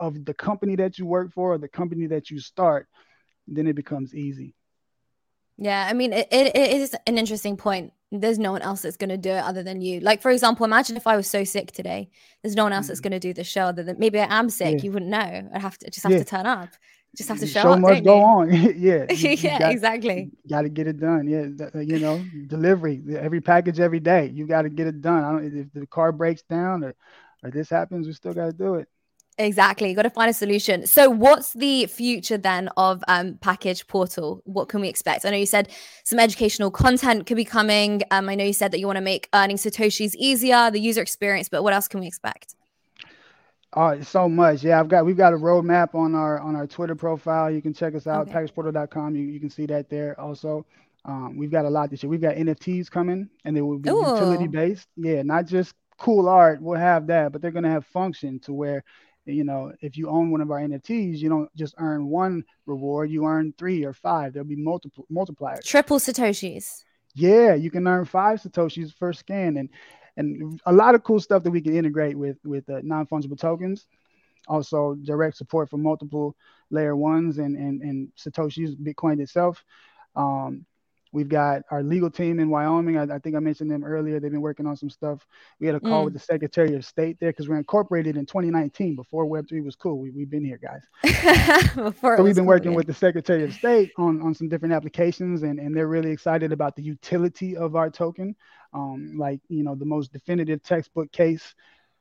of 0.00 0.24
the 0.24 0.34
company 0.34 0.76
that 0.76 0.98
you 0.98 1.06
work 1.06 1.32
for 1.32 1.52
or 1.52 1.58
the 1.58 1.68
company 1.68 2.06
that 2.08 2.30
you 2.30 2.38
start, 2.38 2.86
then 3.46 3.66
it 3.66 3.76
becomes 3.76 4.14
easy. 4.14 4.54
Yeah, 5.56 5.86
I 5.88 5.92
mean, 5.92 6.12
it, 6.12 6.28
it, 6.32 6.56
is 6.56 6.96
an 7.06 7.16
interesting 7.16 7.56
point. 7.56 7.92
There's 8.10 8.38
no 8.38 8.52
one 8.52 8.62
else 8.62 8.82
that's 8.82 8.96
going 8.96 9.10
to 9.10 9.16
do 9.16 9.30
it 9.30 9.44
other 9.44 9.62
than 9.62 9.80
you. 9.80 10.00
Like, 10.00 10.20
for 10.20 10.30
example, 10.30 10.64
imagine 10.64 10.96
if 10.96 11.06
I 11.06 11.16
was 11.16 11.28
so 11.28 11.44
sick 11.44 11.70
today. 11.70 12.10
There's 12.42 12.56
no 12.56 12.64
one 12.64 12.72
else 12.72 12.84
mm-hmm. 12.84 12.90
that's 12.90 13.00
going 13.00 13.12
to 13.12 13.20
do 13.20 13.32
the 13.32 13.44
show 13.44 13.62
other 13.62 13.84
than 13.84 13.98
maybe 13.98 14.18
I 14.18 14.36
am 14.36 14.50
sick. 14.50 14.78
Yeah. 14.78 14.82
You 14.82 14.92
wouldn't 14.92 15.10
know. 15.10 15.48
I'd 15.54 15.60
have 15.60 15.78
to 15.78 15.90
just 15.90 16.02
have 16.02 16.12
yeah. 16.12 16.18
to 16.18 16.24
turn 16.24 16.46
up. 16.46 16.70
Just 17.14 17.28
have 17.28 17.38
to 17.38 17.46
show, 17.46 17.62
show 17.62 17.72
up. 17.72 17.80
must 17.80 18.04
go 18.04 18.16
you? 18.18 18.22
on. 18.22 18.52
yeah. 18.76 19.06
You, 19.10 19.30
yeah, 19.30 19.58
got, 19.58 19.72
exactly. 19.72 20.30
Got 20.48 20.62
to 20.62 20.68
get 20.68 20.86
it 20.86 20.98
done. 20.98 21.26
Yeah. 21.28 21.66
Uh, 21.74 21.78
you 21.78 21.98
know, 21.98 22.24
delivery, 22.46 23.02
every 23.16 23.40
package 23.40 23.80
every 23.80 24.00
day. 24.00 24.30
You 24.34 24.46
got 24.46 24.62
to 24.62 24.68
get 24.68 24.86
it 24.86 25.00
done. 25.00 25.24
I 25.24 25.32
don't, 25.32 25.58
if 25.58 25.72
the 25.72 25.86
car 25.86 26.12
breaks 26.12 26.42
down 26.42 26.84
or, 26.84 26.94
or 27.42 27.50
this 27.50 27.70
happens, 27.70 28.06
we 28.06 28.12
still 28.12 28.32
got 28.32 28.46
to 28.46 28.52
do 28.52 28.76
it. 28.76 28.88
Exactly. 29.36 29.88
You 29.88 29.96
got 29.96 30.02
to 30.02 30.10
find 30.10 30.30
a 30.30 30.34
solution. 30.34 30.86
So, 30.86 31.10
what's 31.10 31.54
the 31.54 31.86
future 31.86 32.38
then 32.38 32.68
of 32.76 33.02
um, 33.08 33.36
Package 33.40 33.86
Portal? 33.88 34.40
What 34.44 34.68
can 34.68 34.80
we 34.80 34.88
expect? 34.88 35.24
I 35.24 35.30
know 35.30 35.36
you 35.36 35.46
said 35.46 35.70
some 36.04 36.20
educational 36.20 36.70
content 36.70 37.26
could 37.26 37.36
be 37.36 37.44
coming. 37.44 38.02
Um, 38.12 38.28
I 38.28 38.36
know 38.36 38.44
you 38.44 38.52
said 38.52 38.70
that 38.70 38.78
you 38.78 38.86
want 38.86 38.96
to 38.96 39.02
make 39.02 39.28
earning 39.34 39.56
Satoshis 39.56 40.14
easier, 40.14 40.70
the 40.70 40.78
user 40.78 41.02
experience, 41.02 41.48
but 41.48 41.64
what 41.64 41.72
else 41.72 41.88
can 41.88 41.98
we 41.98 42.06
expect? 42.06 42.54
Oh, 43.76 44.00
so 44.02 44.28
much. 44.28 44.62
Yeah, 44.62 44.78
I've 44.78 44.88
got 44.88 45.04
we've 45.04 45.16
got 45.16 45.32
a 45.32 45.36
roadmap 45.36 45.94
on 45.94 46.14
our 46.14 46.38
on 46.40 46.54
our 46.54 46.66
Twitter 46.66 46.94
profile. 46.94 47.50
You 47.50 47.60
can 47.60 47.74
check 47.74 47.94
us 47.94 48.06
out, 48.06 48.28
okay. 48.28 48.38
packageportal.com. 48.38 49.16
You, 49.16 49.24
you 49.24 49.40
can 49.40 49.50
see 49.50 49.66
that 49.66 49.90
there 49.90 50.18
also. 50.20 50.64
Um, 51.06 51.36
we've 51.36 51.50
got 51.50 51.66
a 51.66 51.70
lot 51.70 51.90
this 51.90 52.02
year. 52.02 52.08
We've 52.08 52.20
got 52.20 52.36
NFTs 52.36 52.90
coming 52.90 53.28
and 53.44 53.54
they 53.54 53.60
will 53.60 53.78
be 53.78 53.90
Ooh. 53.90 53.98
utility 53.98 54.46
based. 54.46 54.88
Yeah, 54.96 55.22
not 55.22 55.46
just 55.46 55.74
cool 55.98 56.28
art, 56.28 56.62
we'll 56.62 56.78
have 56.78 57.06
that, 57.08 57.32
but 57.32 57.42
they're 57.42 57.50
gonna 57.50 57.70
have 57.70 57.84
function 57.86 58.38
to 58.40 58.52
where 58.52 58.84
you 59.26 59.44
know, 59.44 59.72
if 59.80 59.96
you 59.96 60.08
own 60.08 60.30
one 60.30 60.40
of 60.40 60.50
our 60.50 60.60
NFTs, 60.60 61.18
you 61.18 61.28
don't 61.28 61.54
just 61.56 61.74
earn 61.78 62.08
one 62.08 62.44
reward, 62.66 63.10
you 63.10 63.24
earn 63.24 63.54
three 63.56 63.84
or 63.84 63.92
five. 63.92 64.32
There'll 64.32 64.46
be 64.46 64.56
multiple 64.56 65.06
multipliers. 65.10 65.64
Triple 65.64 65.98
Satoshis. 65.98 66.84
Yeah, 67.14 67.54
you 67.54 67.70
can 67.70 67.86
earn 67.86 68.04
five 68.04 68.40
Satoshis 68.42 68.92
first 68.94 69.20
scan 69.20 69.56
and 69.56 69.68
and 70.16 70.60
a 70.66 70.72
lot 70.72 70.94
of 70.94 71.02
cool 71.02 71.20
stuff 71.20 71.42
that 71.42 71.50
we 71.50 71.60
can 71.60 71.76
integrate 71.76 72.16
with 72.16 72.38
with 72.44 72.68
uh, 72.68 72.80
non-fungible 72.82 73.38
tokens. 73.38 73.86
Also 74.46 74.94
direct 75.02 75.36
support 75.36 75.70
for 75.70 75.78
multiple 75.78 76.36
layer 76.70 76.96
ones 76.96 77.38
and 77.38 77.56
and, 77.56 77.82
and 77.82 78.08
Satoshis, 78.18 78.76
Bitcoin 78.76 79.20
itself. 79.20 79.64
Um, 80.16 80.66
We've 81.14 81.28
got 81.28 81.62
our 81.70 81.82
legal 81.82 82.10
team 82.10 82.40
in 82.40 82.50
Wyoming. 82.50 82.98
I, 82.98 83.14
I, 83.14 83.18
think 83.20 83.36
I 83.36 83.38
mentioned 83.38 83.70
them 83.70 83.84
earlier. 83.84 84.18
They've 84.18 84.32
been 84.32 84.40
working 84.40 84.66
on 84.66 84.76
some 84.76 84.90
stuff. 84.90 85.24
We 85.60 85.66
had 85.68 85.76
a 85.76 85.80
call 85.80 86.02
mm. 86.02 86.04
with 86.06 86.14
the 86.14 86.18
Secretary 86.18 86.74
of 86.74 86.84
State 86.84 87.18
there 87.20 87.30
because 87.30 87.48
we're 87.48 87.56
incorporated 87.56 88.16
in 88.16 88.26
2019 88.26 88.96
before 88.96 89.24
Web3 89.24 89.64
was 89.64 89.76
cool. 89.76 90.00
We, 90.00 90.10
we've 90.10 90.28
been 90.28 90.44
here, 90.44 90.58
guys. 90.58 90.82
so 91.74 92.22
we've 92.22 92.34
been 92.34 92.44
cool, 92.44 92.44
working 92.46 92.72
yeah. 92.72 92.78
with 92.78 92.88
the 92.88 92.94
Secretary 92.94 93.44
of 93.44 93.52
State 93.52 93.92
on, 93.96 94.20
on 94.22 94.34
some 94.34 94.48
different 94.48 94.74
applications, 94.74 95.44
and, 95.44 95.60
and 95.60 95.76
they're 95.76 95.86
really 95.86 96.10
excited 96.10 96.50
about 96.50 96.74
the 96.74 96.82
utility 96.82 97.56
of 97.56 97.76
our 97.76 97.90
token. 97.90 98.34
Um, 98.72 99.16
like, 99.16 99.38
you 99.48 99.62
know, 99.62 99.76
the 99.76 99.84
most 99.84 100.12
definitive 100.12 100.64
textbook 100.64 101.12
case 101.12 101.54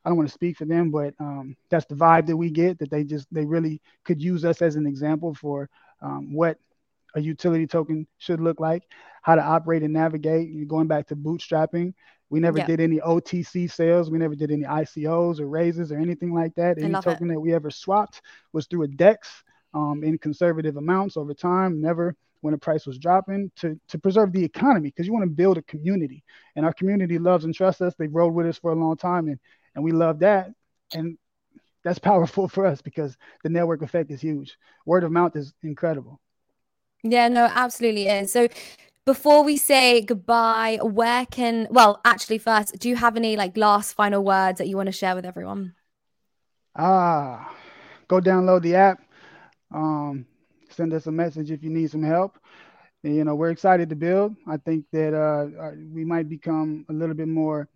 I 0.04 0.10
don't 0.10 0.18
want 0.18 0.28
to 0.28 0.34
speak 0.34 0.58
for 0.58 0.66
them, 0.66 0.92
but 0.92 1.14
um, 1.20 1.56
that's 1.70 1.86
the 1.86 1.96
vibe 1.96 2.28
that 2.28 2.36
we 2.36 2.50
get 2.50 2.80
that 2.80 2.90
they 2.90 3.04
just 3.04 3.28
they 3.32 3.46
really 3.46 3.82
could 4.04 4.22
use 4.22 4.44
us 4.44 4.62
as 4.62 4.76
an 4.76 4.86
example 4.86 5.34
for 5.34 5.70
um, 6.02 6.34
what 6.34 6.58
a 7.16 7.22
utility 7.22 7.68
token 7.68 8.08
should 8.18 8.40
look 8.40 8.60
like, 8.60 8.84
how 9.22 9.36
to 9.36 9.42
operate 9.42 9.84
and 9.84 9.94
navigate. 9.94 10.50
You're 10.50 10.66
Going 10.66 10.88
back 10.88 11.08
to 11.08 11.16
bootstrapping, 11.16 11.94
we 12.30 12.40
never 12.40 12.58
did 12.66 12.80
any 12.80 12.98
OTC 13.00 13.72
sales. 13.72 14.10
We 14.10 14.18
never 14.18 14.34
did 14.36 14.50
any 14.50 14.64
ICOs 14.64 15.40
or 15.40 15.48
raises 15.48 15.92
or 15.92 16.00
anything 16.00 16.34
like 16.34 16.56
that. 16.56 16.80
Any 16.82 16.94
token 16.94 17.30
it. 17.30 17.36
that 17.36 17.40
we 17.40 17.54
ever 17.54 17.70
swapped 17.70 18.24
was 18.54 18.66
through 18.66 18.84
a 18.84 18.88
DEX 18.88 19.44
um, 19.76 20.04
in 20.04 20.18
conservative 20.18 20.78
amounts 20.78 21.16
over 21.16 21.36
time, 21.36 21.80
never 21.80 22.16
when 22.42 22.52
the 22.52 22.58
price 22.58 22.88
was 22.88 22.98
dropping 22.98 23.52
to, 23.56 23.80
to 23.88 24.00
preserve 24.00 24.34
the 24.34 24.44
economy 24.44 24.90
because 24.90 25.06
you 25.06 25.14
want 25.14 25.24
to 25.24 25.30
build 25.30 25.58
a 25.58 25.62
community. 25.62 26.24
And 26.56 26.66
our 26.66 26.74
community 26.74 27.20
loves 27.20 27.46
and 27.46 27.54
trusts 27.54 27.82
us. 27.82 27.94
They've 27.96 28.14
rode 28.14 28.34
with 28.34 28.48
us 28.48 28.58
for 28.58 28.72
a 28.72 28.76
long 28.76 28.98
time 28.98 29.28
and, 29.28 29.40
and 29.76 29.84
we 29.84 29.92
love 29.92 30.20
that. 30.20 30.50
And 30.94 31.18
that's 31.84 32.00
powerful 32.12 32.48
for 32.48 32.66
us 32.66 32.82
because 32.82 33.16
the 33.44 33.50
network 33.50 33.84
effect 33.84 34.12
is 34.12 34.22
huge. 34.22 34.58
Word 34.88 35.04
of 35.04 35.12
mouth 35.12 35.36
is 35.36 35.54
incredible. 35.62 36.20
Yeah, 37.04 37.28
no, 37.28 37.50
absolutely 37.54 38.08
is. 38.08 38.32
So 38.32 38.48
before 39.06 39.44
we 39.44 39.58
say 39.58 40.02
goodbye, 40.02 40.80
where 40.82 41.26
can 41.26 41.68
well, 41.70 42.00
actually 42.06 42.38
first, 42.38 42.80
do 42.80 42.88
you 42.90 42.96
have 42.96 43.18
any 43.18 43.36
like 43.36 43.58
last 43.58 43.94
final 43.94 44.24
words 44.24 44.58
that 44.60 44.68
you 44.68 44.78
want 44.78 44.88
to 44.88 44.94
share 44.94 45.16
with 45.16 45.26
everyone? 45.26 45.76
Ah, 46.76 47.54
go 48.08 48.20
download 48.20 48.62
the 48.62 48.76
app. 48.76 49.02
Um, 49.74 50.26
send 50.70 50.94
us 50.94 51.08
a 51.08 51.12
message 51.12 51.52
if 51.52 51.64
you 51.64 51.70
need 51.70 51.92
some 51.92 52.04
help. 52.04 52.38
And, 53.04 53.16
you 53.16 53.26
know, 53.26 53.36
we're 53.36 53.52
excited 53.52 53.90
to 53.90 53.96
build. 53.96 54.36
I 54.48 54.58
think 54.58 54.86
that 54.94 55.14
uh, 55.14 55.62
uh, 55.62 55.72
we 55.94 56.06
might 56.06 56.30
become 56.30 56.86
a 56.90 56.94
little 56.94 57.16
bit 57.16 57.28
more 57.28 57.68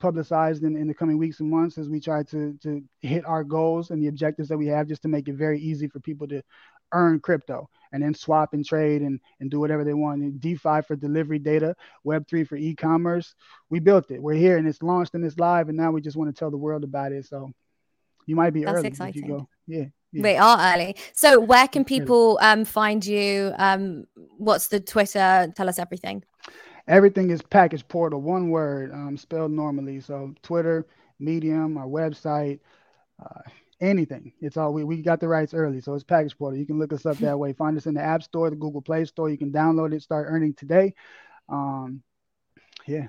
publicized 0.00 0.64
in, 0.64 0.76
in 0.76 0.88
the 0.88 0.94
coming 0.94 1.16
weeks 1.16 1.38
and 1.38 1.48
months 1.48 1.78
as 1.78 1.88
we 1.88 2.00
try 2.00 2.24
to 2.24 2.58
to 2.60 2.82
hit 3.00 3.24
our 3.24 3.44
goals 3.44 3.90
and 3.90 4.02
the 4.02 4.08
objectives 4.08 4.48
that 4.48 4.58
we 4.58 4.66
have 4.66 4.88
just 4.88 5.02
to 5.02 5.08
make 5.08 5.28
it 5.28 5.34
very 5.34 5.60
easy 5.60 5.86
for 5.86 6.00
people 6.00 6.26
to 6.26 6.42
earn 6.92 7.20
crypto 7.20 7.68
and 7.92 8.02
then 8.02 8.14
swap 8.14 8.54
and 8.54 8.64
trade 8.64 9.02
and, 9.02 9.20
and 9.40 9.50
do 9.50 9.60
whatever 9.60 9.84
they 9.84 9.94
want. 9.94 10.22
And 10.22 10.40
DeFi 10.40 10.82
for 10.82 10.96
delivery 10.96 11.38
data, 11.38 11.76
Web3 12.06 12.46
for 12.46 12.56
e-commerce. 12.56 13.34
We 13.70 13.80
built 13.80 14.10
it. 14.10 14.22
We're 14.22 14.34
here 14.34 14.56
and 14.56 14.66
it's 14.66 14.82
launched 14.82 15.14
and 15.14 15.24
it's 15.24 15.38
live. 15.38 15.68
And 15.68 15.76
now 15.76 15.90
we 15.90 16.00
just 16.00 16.16
want 16.16 16.34
to 16.34 16.38
tell 16.38 16.50
the 16.50 16.56
world 16.56 16.84
about 16.84 17.12
it. 17.12 17.26
So 17.26 17.52
you 18.26 18.36
might 18.36 18.50
be 18.50 18.64
That's 18.64 18.78
early 18.78 18.88
exciting. 18.88 19.22
if 19.22 19.28
you 19.28 19.34
go. 19.34 19.48
Yeah. 19.66 19.84
yeah. 20.12 20.22
We 20.22 20.36
are 20.36 20.74
early. 20.74 20.96
So 21.12 21.38
where 21.38 21.68
can 21.68 21.84
people 21.84 22.38
um, 22.40 22.64
find 22.64 23.04
you? 23.04 23.52
Um, 23.58 24.04
what's 24.38 24.68
the 24.68 24.80
Twitter? 24.80 25.52
Tell 25.54 25.68
us 25.68 25.78
everything. 25.78 26.24
Everything 26.88 27.30
is 27.30 27.42
package 27.42 27.86
portal, 27.86 28.20
one 28.20 28.50
word, 28.50 28.90
um, 28.92 29.16
spelled 29.16 29.52
normally. 29.52 30.00
So 30.00 30.34
Twitter, 30.42 30.86
Medium, 31.20 31.76
our 31.76 31.86
website, 31.86 32.58
uh, 33.22 33.42
anything. 33.82 34.32
It's 34.40 34.56
all 34.56 34.72
we, 34.72 34.84
we 34.84 35.02
got 35.02 35.20
the 35.20 35.28
rights 35.28 35.52
early. 35.52 35.80
So 35.80 35.94
it's 35.94 36.04
package 36.04 36.38
portal. 36.38 36.58
You 36.58 36.64
can 36.64 36.78
look 36.78 36.92
us 36.92 37.04
up 37.04 37.18
that 37.18 37.38
way. 37.38 37.52
Find 37.52 37.76
us 37.76 37.86
in 37.86 37.94
the 37.94 38.00
App 38.00 38.22
Store, 38.22 38.48
the 38.48 38.56
Google 38.56 38.80
Play 38.80 39.04
Store. 39.04 39.28
You 39.28 39.36
can 39.36 39.52
download 39.52 39.92
it, 39.92 40.02
start 40.02 40.28
earning 40.30 40.54
today. 40.54 40.94
Um, 41.48 42.02
yeah. 42.86 43.08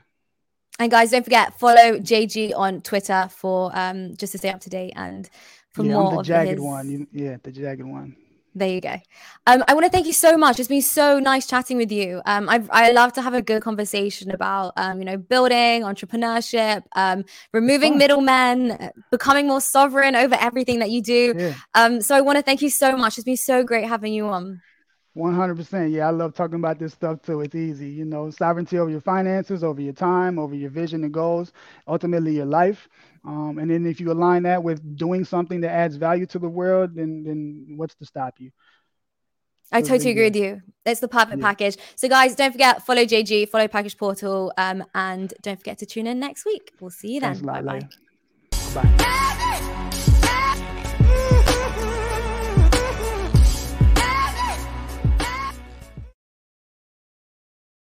And 0.80 0.92
guys, 0.92 1.12
don't 1.12 1.24
forget 1.24 1.58
follow 1.60 2.00
JG 2.00 2.54
on 2.56 2.82
Twitter 2.82 3.30
for 3.32 3.72
um 3.74 4.16
just 4.18 4.32
to 4.32 4.40
stay 4.40 4.50
up 4.50 4.60
to 4.62 4.70
date 4.70 4.94
and 4.96 5.30
for 5.72 5.86
yeah, 5.86 5.94
more 5.94 6.10
I'm 6.10 6.18
the 6.18 6.24
jagged 6.24 6.52
his... 6.52 6.60
one. 6.60 6.90
You, 6.90 7.08
yeah, 7.12 7.38
the 7.42 7.52
jagged 7.52 7.86
one. 7.86 8.16
There 8.56 8.70
you 8.70 8.82
go. 8.82 8.96
Um, 9.48 9.64
I 9.68 9.74
want 9.74 9.86
to 9.86 9.90
thank 9.90 10.06
you 10.06 10.14
so 10.14 10.38
much. 10.38 10.60
It's 10.60 10.70
been 10.70 10.84
so 10.84 11.20
nice 11.20 11.48
chatting 11.48 11.78
with 11.78 11.92
you. 11.92 12.22
Um, 12.26 12.48
I 12.48 12.64
I 12.70 12.92
love 12.92 13.12
to 13.14 13.22
have 13.24 13.34
a 13.34 13.42
good 13.42 13.64
conversation 13.64 14.30
about 14.30 14.74
um, 14.78 15.00
you 15.00 15.06
know, 15.06 15.18
building, 15.18 15.82
entrepreneurship, 15.82 16.84
um, 16.96 17.26
removing 17.52 17.98
middlemen, 17.98 18.92
becoming 19.10 19.48
more 19.48 19.62
sovereign 19.62 20.16
over 20.16 20.36
everything 20.40 20.80
that 20.80 20.92
you 20.92 21.02
do. 21.02 21.34
Yeah. 21.36 21.54
Um, 21.74 22.02
so 22.02 22.16
I 22.16 22.22
want 22.22 22.38
to 22.38 22.44
thank 22.44 22.62
you 22.62 22.70
so 22.70 22.96
much. 22.96 23.18
It's 23.18 23.26
been 23.26 23.38
so 23.38 23.64
great 23.64 23.86
having 23.86 24.14
you 24.14 24.28
on. 24.28 24.62
One 25.16 25.36
hundred 25.36 25.58
percent. 25.58 25.92
Yeah, 25.92 26.08
I 26.08 26.12
love 26.12 26.34
talking 26.34 26.56
about 26.56 26.80
this 26.80 26.94
stuff 26.94 27.22
too. 27.22 27.42
It's 27.42 27.56
easy, 27.56 27.88
you 27.88 28.06
know, 28.06 28.32
sovereignty 28.32 28.80
over 28.80 28.90
your 28.90 29.02
finances, 29.02 29.64
over 29.64 29.82
your 29.82 29.94
time, 29.94 30.40
over 30.40 30.56
your 30.56 30.72
vision 30.72 31.04
and 31.04 31.14
goals, 31.14 31.54
ultimately 31.88 32.36
your 32.36 32.46
life. 32.46 32.90
Um, 33.26 33.58
and 33.58 33.72
then 33.72 33.86
if 33.86 34.00
you 34.00 34.12
align 34.12 34.44
that 34.44 34.62
with 34.64 34.98
doing 34.98 35.24
something 35.24 35.62
that 35.62 35.72
adds 35.72 35.96
value 35.96 36.26
to 36.28 36.40
the 36.40 36.50
world, 36.50 36.96
then 36.96 37.24
then 37.24 37.78
what's 37.78 37.96
to 37.96 38.06
stop 38.06 38.36
you? 38.38 38.52
I 39.72 39.82
totally 39.82 40.12
agree 40.12 40.26
with 40.26 40.36
you. 40.36 40.62
It's 40.86 41.00
the 41.00 41.08
perfect 41.08 41.40
Yeah. 41.40 41.48
package. 41.48 41.78
So, 41.96 42.08
guys, 42.08 42.36
don't 42.36 42.52
forget 42.52 42.86
follow 42.86 43.06
JG, 43.06 43.46
follow 43.46 43.68
Package 43.68 43.98
Portal, 43.98 44.54
um, 44.58 44.84
and 44.94 45.34
don't 45.42 45.58
forget 45.58 45.78
to 45.80 45.86
tune 45.86 46.06
in 46.06 46.20
next 46.20 46.46
week. 46.46 46.74
We'll 46.80 46.92
see 46.92 47.14
you 47.16 47.22
then. 47.22 47.36
Thanks 47.36 47.44
a 47.44 47.46
lot, 47.46 47.66
Bye 47.66 47.88
bye. 48.76 48.84
Bye. 48.98 49.40